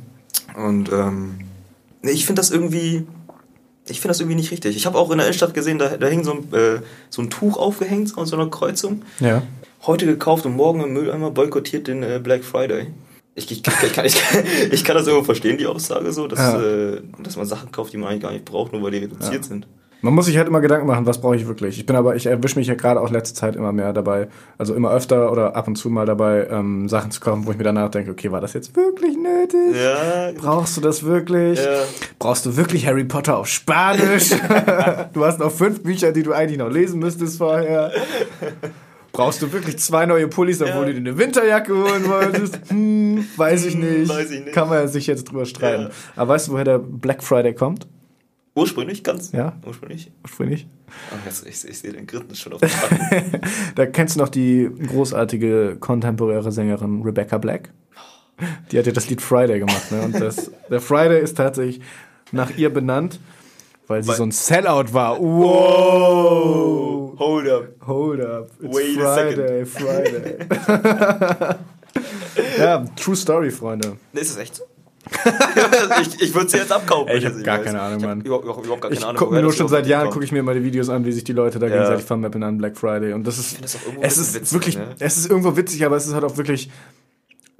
Und 0.56 0.90
ähm, 0.92 1.38
nee, 2.02 2.10
ich 2.10 2.26
finde 2.26 2.40
das 2.40 2.50
irgendwie, 2.50 3.06
ich 3.88 4.00
finde 4.00 4.08
das 4.08 4.20
irgendwie 4.20 4.36
nicht 4.36 4.50
richtig. 4.50 4.76
Ich 4.76 4.86
habe 4.86 4.98
auch 4.98 5.10
in 5.10 5.18
der 5.18 5.26
Innenstadt 5.26 5.54
gesehen, 5.54 5.78
da, 5.78 5.96
da 5.96 6.06
hing 6.06 6.24
so 6.24 6.32
ein, 6.32 6.52
äh, 6.54 6.80
so 7.10 7.22
ein 7.22 7.30
Tuch 7.30 7.56
aufgehängt 7.56 8.16
an 8.16 8.26
so 8.26 8.36
einer 8.36 8.48
Kreuzung. 8.48 9.02
Ja. 9.20 9.42
Heute 9.86 10.06
gekauft 10.06 10.46
und 10.46 10.54
morgen 10.56 10.80
im 10.82 10.92
Mülleimer 10.92 11.30
boykottiert 11.32 11.88
den 11.88 12.02
äh, 12.02 12.20
Black 12.22 12.44
Friday. 12.44 12.88
Ich, 13.34 13.50
ich, 13.50 13.62
kann, 13.62 13.74
ich, 13.84 13.92
kann, 13.92 14.04
ich, 14.04 14.14
kann, 14.14 14.44
ich 14.70 14.84
kann 14.84 14.96
das 14.96 15.06
irgendwo 15.06 15.24
verstehen, 15.24 15.58
die 15.58 15.66
Aussage 15.66 16.12
so, 16.12 16.28
dass, 16.28 16.38
Ja. 16.38 16.60
äh, 16.62 17.00
dass 17.22 17.36
man 17.36 17.46
Sachen 17.46 17.72
kauft, 17.72 17.92
die 17.92 17.96
man 17.96 18.10
eigentlich 18.10 18.22
gar 18.22 18.32
nicht 18.32 18.44
braucht, 18.44 18.72
nur 18.72 18.82
weil 18.82 18.90
die 18.92 18.98
reduziert 18.98 19.44
sind. 19.44 19.66
Man 20.04 20.14
muss 20.14 20.26
sich 20.26 20.36
halt 20.36 20.48
immer 20.48 20.60
Gedanken 20.60 20.86
machen, 20.88 21.06
was 21.06 21.20
brauche 21.20 21.36
ich 21.36 21.46
wirklich. 21.46 21.78
Ich 21.78 21.86
bin 21.86 21.94
aber, 21.94 22.16
ich 22.16 22.26
erwische 22.26 22.58
mich 22.58 22.66
ja 22.66 22.74
gerade 22.74 23.00
auch 23.00 23.08
letzte 23.10 23.36
Zeit 23.36 23.54
immer 23.54 23.70
mehr 23.72 23.92
dabei, 23.92 24.26
also 24.58 24.74
immer 24.74 24.90
öfter 24.90 25.30
oder 25.30 25.54
ab 25.54 25.68
und 25.68 25.76
zu 25.76 25.90
mal 25.90 26.06
dabei, 26.06 26.48
ähm, 26.50 26.88
Sachen 26.88 27.12
zu 27.12 27.20
kaufen, 27.20 27.46
wo 27.46 27.52
ich 27.52 27.56
mir 27.56 27.62
danach 27.64 27.88
denke, 27.88 28.10
okay, 28.10 28.32
war 28.32 28.40
das 28.40 28.52
jetzt 28.52 28.74
wirklich 28.74 29.16
nötig? 29.16 29.76
Ja, 29.80 30.32
Brauchst 30.36 30.76
du 30.76 30.80
das 30.80 31.04
wirklich? 31.04 31.58
Ja. 31.64 31.70
Brauchst 32.18 32.44
du 32.46 32.56
wirklich 32.56 32.84
Harry 32.86 33.04
Potter 33.04 33.36
auf 33.38 33.46
Spanisch? 33.46 34.30
du 35.12 35.24
hast 35.24 35.38
noch 35.38 35.52
fünf 35.52 35.82
Bücher, 35.84 36.10
die 36.10 36.24
du 36.24 36.32
eigentlich 36.32 36.58
noch 36.58 36.70
lesen 36.70 36.98
müsstest 36.98 37.38
vorher. 37.38 37.92
Brauchst 39.12 39.40
du 39.42 39.52
wirklich 39.52 39.78
zwei 39.78 40.06
neue 40.06 40.26
Pullis, 40.26 40.60
obwohl 40.62 40.74
Ja. 40.80 40.84
du 40.86 40.92
dir 40.94 40.98
eine 41.10 41.18
Winterjacke 41.18 41.74
holen 41.76 42.08
wolltest? 42.08 42.58
Hm, 42.70 43.24
weiß 43.36 43.66
ich 43.66 43.74
Hm, 43.74 43.80
nicht. 44.00 44.08
weiß 44.08 44.30
ich 44.30 44.40
nicht. 44.44 44.52
Kann 44.54 44.68
man 44.68 44.88
sich 44.88 45.06
jetzt 45.06 45.24
drüber 45.30 45.44
streiten. 45.44 45.84
Ja. 45.84 45.90
Aber 46.16 46.34
weißt 46.34 46.48
du, 46.48 46.52
woher 46.52 46.64
der 46.64 46.78
Black 46.78 47.22
Friday 47.22 47.54
kommt? 47.54 47.86
Ursprünglich, 48.54 49.02
ganz 49.02 49.32
Ja. 49.32 49.54
ursprünglich. 49.66 50.12
Ursprünglich. 50.22 50.66
Ach, 51.10 51.24
jetzt, 51.24 51.46
ich, 51.46 51.66
ich 51.68 51.78
sehe 51.78 51.92
den 51.92 52.06
Grinsen 52.06 52.36
schon 52.36 52.52
auf 52.52 52.60
dem 52.60 52.68
Backen. 52.70 53.40
Da 53.74 53.86
kennst 53.86 54.16
du 54.16 54.20
noch 54.20 54.28
die 54.28 54.68
großartige 54.88 55.76
kontemporäre 55.80 56.52
Sängerin 56.52 57.02
Rebecca 57.02 57.38
Black. 57.38 57.70
Die 58.70 58.78
hat 58.78 58.86
ja 58.86 58.92
das 58.92 59.08
Lied 59.08 59.22
Friday 59.22 59.58
gemacht. 59.60 59.90
Ne? 59.90 60.02
Und 60.02 60.20
das, 60.20 60.50
der 60.70 60.80
Friday 60.80 61.22
ist 61.22 61.36
tatsächlich 61.36 61.80
nach 62.32 62.50
ihr 62.58 62.70
benannt, 62.72 63.20
weil 63.86 64.02
sie 64.02 64.08
Weil- 64.10 64.16
so 64.16 64.22
ein 64.24 64.32
Sellout 64.32 64.92
war. 64.92 65.18
Wow! 65.18 67.18
Hold 67.18 67.48
up. 67.48 67.68
Hold 67.86 68.20
up. 68.20 68.50
It's 68.60 68.76
Wait 68.76 68.98
a 68.98 69.14
Friday, 69.14 69.64
Friday. 69.64 70.36
ja, 72.58 72.84
true 72.96 73.16
story, 73.16 73.50
Freunde. 73.50 73.96
Ist 74.12 74.32
das 74.32 74.38
echt 74.42 74.56
so? 74.56 74.64
Ich 76.00 76.22
ich 76.22 76.34
würde 76.34 76.48
sie 76.48 76.58
jetzt 76.58 76.72
abkaufen. 76.72 77.08
Ey, 77.08 77.18
ich 77.18 77.24
wenn 77.24 77.30
hab 77.32 77.38
sie 77.38 77.42
gar 77.44 77.58
weiß. 77.58 77.64
keine 77.66 77.80
Ahnung, 77.80 77.98
ich 77.98 78.04
hab 78.04 78.10
Mann. 78.10 78.20
Überhaupt, 78.22 78.44
überhaupt, 78.44 78.64
überhaupt 78.64 78.82
gar 78.82 78.90
keine 78.90 79.00
Ich 79.00 79.04
Ahnung. 79.06 79.18
gucke 79.18 79.34
mir 79.34 79.42
nur 79.42 79.52
schon 79.52 79.68
seit 79.68 79.86
Jahren, 79.86 80.10
gucke 80.10 80.24
ich 80.24 80.32
mir 80.32 80.38
immer 80.40 80.54
die 80.54 80.64
Videos 80.64 80.88
an, 80.88 81.04
wie 81.04 81.12
sich 81.12 81.24
die 81.24 81.32
Leute 81.32 81.58
da 81.58 81.66
Ja. 81.66 81.72
gegenseitig 81.74 82.04
vermappen 82.04 82.42
an 82.42 82.58
Black 82.58 82.76
Friday. 82.76 83.12
Und 83.12 83.26
das 83.26 83.38
ist, 83.38 83.62
das 83.62 83.78
es 84.00 84.18
ist 84.18 84.34
witzig, 84.34 84.52
wirklich, 84.52 84.76
ne? 84.78 84.86
es 84.98 85.16
ist 85.16 85.28
irgendwo 85.30 85.56
witzig, 85.56 85.84
aber 85.84 85.96
es 85.96 86.06
ist 86.06 86.14
halt 86.14 86.24
auch 86.24 86.36
wirklich 86.36 86.70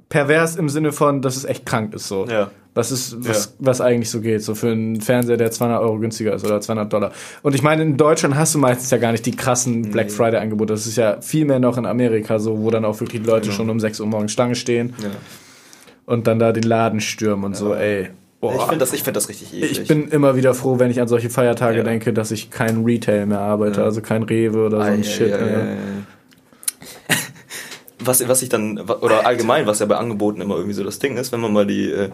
pervers 0.09 0.55
im 0.55 0.69
Sinne 0.69 0.91
von, 0.91 1.21
dass 1.21 1.35
es 1.35 1.43
echt 1.45 1.65
krank 1.65 1.93
ist 1.93 2.07
so. 2.07 2.25
Ja. 2.27 2.51
Was 2.75 2.91
ist, 2.91 3.27
was, 3.27 3.45
Ja. 3.45 3.51
was 3.59 3.81
eigentlich 3.81 4.09
so 4.09 4.19
geht, 4.19 4.41
so 4.43 4.55
für 4.55 4.71
einen 4.71 4.99
Fernseher, 5.01 5.37
der 5.37 5.51
200 5.51 5.79
Euro 5.81 5.99
günstiger 5.99 6.33
ist 6.33 6.43
oder 6.43 6.59
200 6.59 6.91
Dollar. 6.91 7.11
Und 7.43 7.53
ich 7.53 7.61
meine, 7.61 7.83
in 7.83 7.97
Deutschland 7.97 8.35
hast 8.35 8.55
du 8.55 8.59
meistens 8.59 8.89
ja 8.89 8.97
gar 8.97 9.11
nicht 9.11 9.25
die 9.27 9.35
krassen 9.35 9.91
Black 9.91 10.11
Friday 10.11 10.39
Angebote. 10.39 10.73
Das 10.73 10.87
ist 10.87 10.95
ja 10.97 11.21
viel 11.21 11.45
mehr 11.45 11.59
noch 11.59 11.77
in 11.77 11.85
Amerika 11.85 12.39
so, 12.39 12.59
wo 12.61 12.71
dann 12.71 12.83
auch 12.85 12.99
wirklich 12.99 13.21
die 13.21 13.27
Leute 13.27 13.45
Genau. 13.49 13.57
schon 13.57 13.69
um 13.69 13.79
6 13.79 13.99
Uhr 13.99 14.07
morgens 14.07 14.31
Stange 14.31 14.55
stehen 14.55 14.95
Ja. 15.03 15.09
Und 16.05 16.27
dann 16.27 16.39
da 16.39 16.51
den 16.51 16.63
Laden 16.63 16.99
stürmen 17.01 17.45
und 17.45 17.55
so, 17.55 17.73
ey. 17.73 18.09
Boah. 18.41 18.55
Ich 18.55 18.61
finde 18.63 18.77
das, 18.79 18.91
ich 18.93 19.03
find 19.03 19.15
das 19.15 19.29
richtig 19.29 19.53
eklig. 19.53 19.79
Ich 19.79 19.87
bin 19.87 20.09
immer 20.09 20.35
wieder 20.35 20.53
froh, 20.53 20.77
wenn 20.77 20.91
ich 20.91 20.99
an 20.99 21.07
solche 21.07 21.29
Feiertage 21.29 21.77
Ja. 21.77 21.83
denke, 21.83 22.11
dass 22.11 22.29
ich 22.31 22.49
kein 22.51 22.83
Retail 22.83 23.25
mehr 23.25 23.39
arbeite, 23.39 23.79
Ja. 23.79 23.85
also 23.85 24.01
kein 24.01 24.23
Rewe 24.23 24.65
oder 24.65 24.77
so 24.77 24.83
ein 24.91 24.99
Ei, 24.99 25.03
Shit. 25.03 25.29
ja. 25.29 25.37
ei. 25.37 25.77
Was, 28.05 28.27
was 28.27 28.41
ich 28.41 28.49
dann, 28.49 28.79
oder 28.79 29.25
allgemein, 29.25 29.65
was 29.65 29.79
ja 29.79 29.85
bei 29.85 29.95
Angeboten 29.95 30.41
immer 30.41 30.55
irgendwie 30.55 30.73
so 30.73 30.83
das 30.83 30.99
Ding 30.99 31.15
ist, 31.15 31.31
wenn 31.31 31.39
man 31.39 31.53
mal 31.53 31.65
die, 31.65 31.89
äh, 31.89 32.09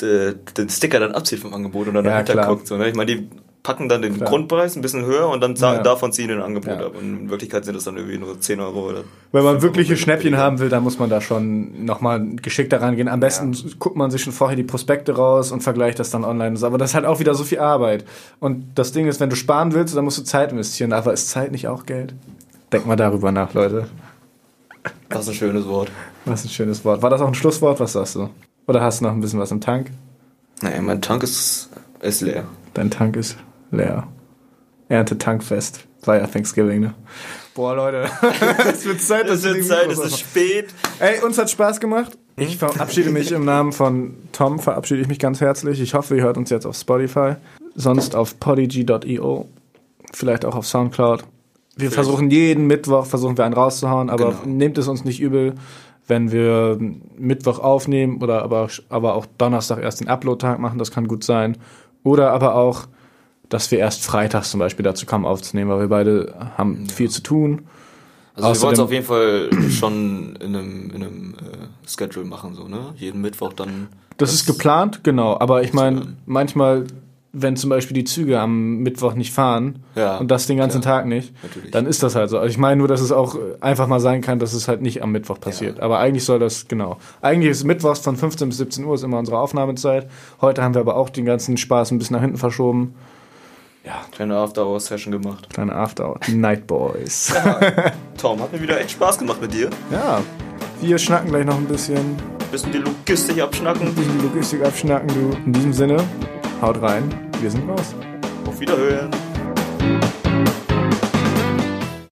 de, 0.00 0.34
den 0.58 0.68
Sticker 0.68 1.00
dann 1.00 1.12
abzieht 1.12 1.38
vom 1.38 1.54
Angebot 1.54 1.88
und 1.88 1.94
dann 1.94 2.04
Ja, 2.04 2.10
dahinter 2.10 2.32
klar. 2.34 2.48
guckt. 2.48 2.66
So, 2.66 2.76
ne? 2.76 2.88
Ich 2.90 2.94
meine, 2.94 3.14
die 3.16 3.28
packen 3.64 3.88
dann 3.88 4.02
den 4.02 4.14
Klar. 4.18 4.28
Grundpreis 4.28 4.76
ein 4.76 4.82
bisschen 4.82 5.04
höher 5.06 5.26
und 5.28 5.40
dann 5.40 5.56
sagen, 5.56 5.78
Ja. 5.78 5.82
davon 5.82 6.12
ziehen 6.12 6.28
die 6.28 6.34
ein 6.34 6.42
Angebot 6.42 6.78
Ja. 6.78 6.86
ab. 6.86 6.92
Und 6.96 7.22
in 7.22 7.30
Wirklichkeit 7.30 7.64
sind 7.64 7.74
das 7.74 7.84
dann 7.84 7.96
irgendwie 7.96 8.18
nur 8.18 8.38
10 8.38 8.60
Euro 8.60 8.90
oder. 8.90 9.04
Wenn 9.32 9.42
man 9.42 9.54
5 9.54 9.62
wirkliche 9.62 9.96
Schnäppchen 9.96 10.36
haben 10.36 10.58
will, 10.60 10.68
dann 10.68 10.82
muss 10.84 10.98
man 10.98 11.08
da 11.08 11.20
schon 11.22 11.84
nochmal 11.84 12.24
geschickter 12.36 12.82
rangehen. 12.82 13.08
Am 13.08 13.20
besten 13.20 13.56
guckt 13.78 13.96
man 13.96 14.10
sich 14.10 14.22
schon 14.22 14.34
vorher 14.34 14.54
die 14.56 14.62
Prospekte 14.64 15.16
raus 15.16 15.50
und 15.50 15.62
vergleicht 15.62 15.98
das 15.98 16.10
dann 16.10 16.24
online. 16.24 16.58
Aber 16.62 16.76
das 16.76 16.90
ist 16.90 16.94
halt 16.94 17.06
auch 17.06 17.20
wieder 17.20 17.34
so 17.34 17.42
viel 17.42 17.58
Arbeit. 17.58 18.04
Und 18.38 18.66
das 18.74 18.92
Ding 18.92 19.08
ist, 19.08 19.18
wenn 19.18 19.30
du 19.30 19.36
sparen 19.36 19.72
willst, 19.72 19.96
dann 19.96 20.04
musst 20.04 20.18
du 20.18 20.22
Zeit 20.22 20.52
investieren. 20.52 20.92
Aber 20.92 21.14
ist 21.14 21.30
Zeit 21.30 21.50
nicht 21.50 21.66
auch 21.66 21.86
Geld? 21.86 22.14
Denk 22.70 22.86
mal 22.86 22.96
darüber 22.96 23.32
nach, 23.32 23.54
Leute. 23.54 23.88
Das 25.08 25.22
ist 25.22 25.28
ein 25.28 25.34
schönes 25.36 25.66
Wort. 25.66 25.90
Was 26.26 26.44
ein 26.44 26.50
schönes 26.50 26.84
Wort. 26.84 27.00
War 27.00 27.08
das 27.08 27.22
auch 27.22 27.28
ein 27.28 27.34
Schlusswort? 27.34 27.80
Was 27.80 27.94
sagst 27.94 28.16
du? 28.16 28.28
Oder 28.66 28.82
hast 28.82 29.00
du 29.00 29.04
noch 29.06 29.12
ein 29.12 29.20
bisschen 29.20 29.40
was 29.40 29.50
im 29.50 29.62
Tank? 29.62 29.90
Naja, 30.60 30.82
mein 30.82 31.00
Tank 31.00 31.22
ist, 31.22 31.70
ist 32.02 32.20
leer. 32.20 32.44
Dein 32.74 32.90
Tank 32.90 33.16
ist 33.16 33.38
leer. 33.74 34.06
Ernte-Tankfest. 34.88 35.86
War 36.04 36.18
ja 36.18 36.26
Thanksgiving, 36.26 36.80
ne? 36.80 36.94
Boah, 37.54 37.74
Leute. 37.74 38.08
es 38.68 38.84
wird 38.84 39.00
Zeit, 39.00 39.26
Es 39.28 39.44
wir 39.44 39.54
wird 39.54 39.64
Zeit, 39.64 39.90
es 39.90 39.98
ist 39.98 40.18
spät. 40.18 40.66
Ey, 40.98 41.20
uns 41.24 41.38
hat 41.38 41.50
Spaß 41.50 41.80
gemacht. 41.80 42.18
Ich 42.36 42.58
verabschiede 42.58 43.10
mich 43.10 43.30
im 43.32 43.44
Namen 43.44 43.72
von 43.72 44.14
Tom, 44.32 44.58
verabschiede 44.58 45.00
ich 45.00 45.08
mich 45.08 45.18
ganz 45.20 45.40
herzlich. 45.40 45.80
Ich 45.80 45.94
hoffe, 45.94 46.16
ihr 46.16 46.22
hört 46.24 46.36
uns 46.36 46.50
jetzt 46.50 46.66
auf 46.66 46.76
Spotify, 46.76 47.36
sonst 47.76 48.16
auf 48.16 48.40
podigy.io, 48.40 49.46
vielleicht 50.12 50.44
auch 50.44 50.56
auf 50.56 50.66
Soundcloud. 50.66 51.20
Wir 51.76 51.90
Vielleicht. 51.90 51.94
versuchen 51.94 52.30
jeden 52.30 52.66
Mittwoch, 52.66 53.06
versuchen 53.06 53.38
wir 53.38 53.44
einen 53.44 53.54
rauszuhauen, 53.54 54.10
aber 54.10 54.30
Genau. 54.30 54.46
nehmt 54.46 54.78
es 54.78 54.88
uns 54.88 55.04
nicht 55.04 55.20
übel, 55.20 55.54
wenn 56.06 56.32
wir 56.32 56.78
Mittwoch 57.16 57.60
aufnehmen 57.60 58.20
oder 58.22 58.42
aber, 58.42 58.68
aber 58.88 59.14
auch 59.14 59.26
Donnerstag 59.38 59.80
erst 59.80 60.00
den 60.00 60.08
Upload-Tag 60.08 60.58
machen, 60.58 60.78
das 60.78 60.90
kann 60.90 61.08
gut 61.08 61.24
sein. 61.24 61.56
Oder 62.02 62.32
aber 62.32 62.56
auch, 62.56 62.82
dass 63.54 63.70
wir 63.70 63.78
erst 63.78 64.04
freitags 64.04 64.50
zum 64.50 64.58
Beispiel 64.58 64.82
dazu 64.82 65.06
kommen 65.06 65.24
aufzunehmen, 65.24 65.70
weil 65.70 65.78
wir 65.80 65.88
beide 65.88 66.34
haben 66.58 66.88
viel 66.88 67.08
zu 67.08 67.22
tun. 67.22 67.62
Also 68.34 68.48
wir 68.48 68.62
wollen 68.62 68.72
es 68.74 68.80
Außerdem- 68.80 68.82
auf 68.82 68.92
jeden 68.92 69.06
Fall 69.06 69.50
schon 69.70 70.34
in 70.40 70.56
einem, 70.56 70.90
in 70.90 71.02
einem 71.04 71.34
äh, 71.34 71.88
Schedule 71.88 72.26
machen, 72.26 72.54
so, 72.56 72.66
ne? 72.66 72.92
Jeden 72.96 73.20
Mittwoch 73.20 73.52
dann. 73.52 73.86
Das, 74.16 74.32
ist 74.34 74.46
geplant, 74.46 75.04
genau. 75.04 75.38
Aber 75.38 75.62
ich 75.62 75.72
meine, 75.72 76.16
manchmal, 76.26 76.84
wenn 77.32 77.56
zum 77.56 77.70
Beispiel 77.70 77.94
die 77.94 78.02
Züge 78.02 78.40
am 78.40 78.78
Mittwoch 78.78 79.14
nicht 79.14 79.32
fahren 79.32 79.84
Ja, 79.94 80.16
und 80.18 80.32
das 80.32 80.46
den 80.48 80.56
ganzen 80.56 80.80
klar. 80.80 80.98
Tag 80.98 81.06
nicht, 81.06 81.32
Natürlich. 81.44 81.70
dann 81.70 81.86
ist 81.86 82.02
das 82.02 82.16
halt 82.16 82.30
so. 82.30 82.38
Also 82.38 82.50
ich 82.50 82.58
meine 82.58 82.76
nur, 82.76 82.88
dass 82.88 83.00
es 83.00 83.12
auch 83.12 83.36
einfach 83.60 83.86
mal 83.86 84.00
sein 84.00 84.20
kann, 84.20 84.40
dass 84.40 84.52
es 84.52 84.66
halt 84.66 84.82
nicht 84.82 85.00
am 85.02 85.12
Mittwoch 85.12 85.38
passiert. 85.38 85.78
Aber 85.78 85.98
eigentlich 86.00 86.24
soll 86.24 86.40
das, 86.40 86.66
genau. 86.66 86.96
Eigentlich 87.22 87.50
ist 87.52 87.62
Mittwochs 87.62 88.00
von 88.00 88.16
15 88.16 88.48
bis 88.48 88.58
17 88.58 88.84
Uhr 88.84 88.94
ist 88.96 89.04
immer 89.04 89.18
unsere 89.20 89.38
Aufnahmezeit. 89.38 90.08
Heute 90.40 90.60
haben 90.64 90.74
wir 90.74 90.80
aber 90.80 90.96
auch 90.96 91.08
den 91.08 91.24
ganzen 91.24 91.56
Spaß 91.56 91.92
ein 91.92 91.98
bisschen 91.98 92.14
nach 92.14 92.22
hinten 92.22 92.36
verschoben. 92.38 92.94
Kleine 94.12 94.36
After-Hour-Session 94.36 95.12
gemacht. 95.12 95.48
Kleine 95.52 95.72
After 95.74 96.14
Die 96.26 96.34
Night 96.34 96.66
Boys. 96.66 97.32
Tom, 98.20 98.40
hat 98.40 98.52
mir 98.52 98.60
wieder 98.62 98.80
echt 98.80 98.92
Spaß 98.92 99.18
gemacht 99.18 99.40
mit 99.40 99.52
dir. 99.52 99.70
ja. 99.90 100.20
Wir 100.80 100.98
schnacken 100.98 101.30
gleich 101.30 101.46
noch 101.46 101.56
ein 101.56 101.64
bisschen, 101.66 102.16
Bisschen 102.52 102.72
die 102.72 102.78
Logistik 102.78 103.40
abschnacken. 103.40 103.86
ein 103.86 103.94
bisschen 103.94 104.18
die 104.18 104.24
Logistik 104.26 104.64
abschnacken, 104.64 105.08
du. 105.08 105.36
In 105.46 105.52
diesem 105.52 105.72
Sinne, 105.72 105.96
haut 106.60 106.80
rein. 106.82 107.30
Wir 107.40 107.50
sind 107.50 107.68
raus. 107.70 107.94
Auf 108.46 108.60
Wiederhören. 108.60 109.08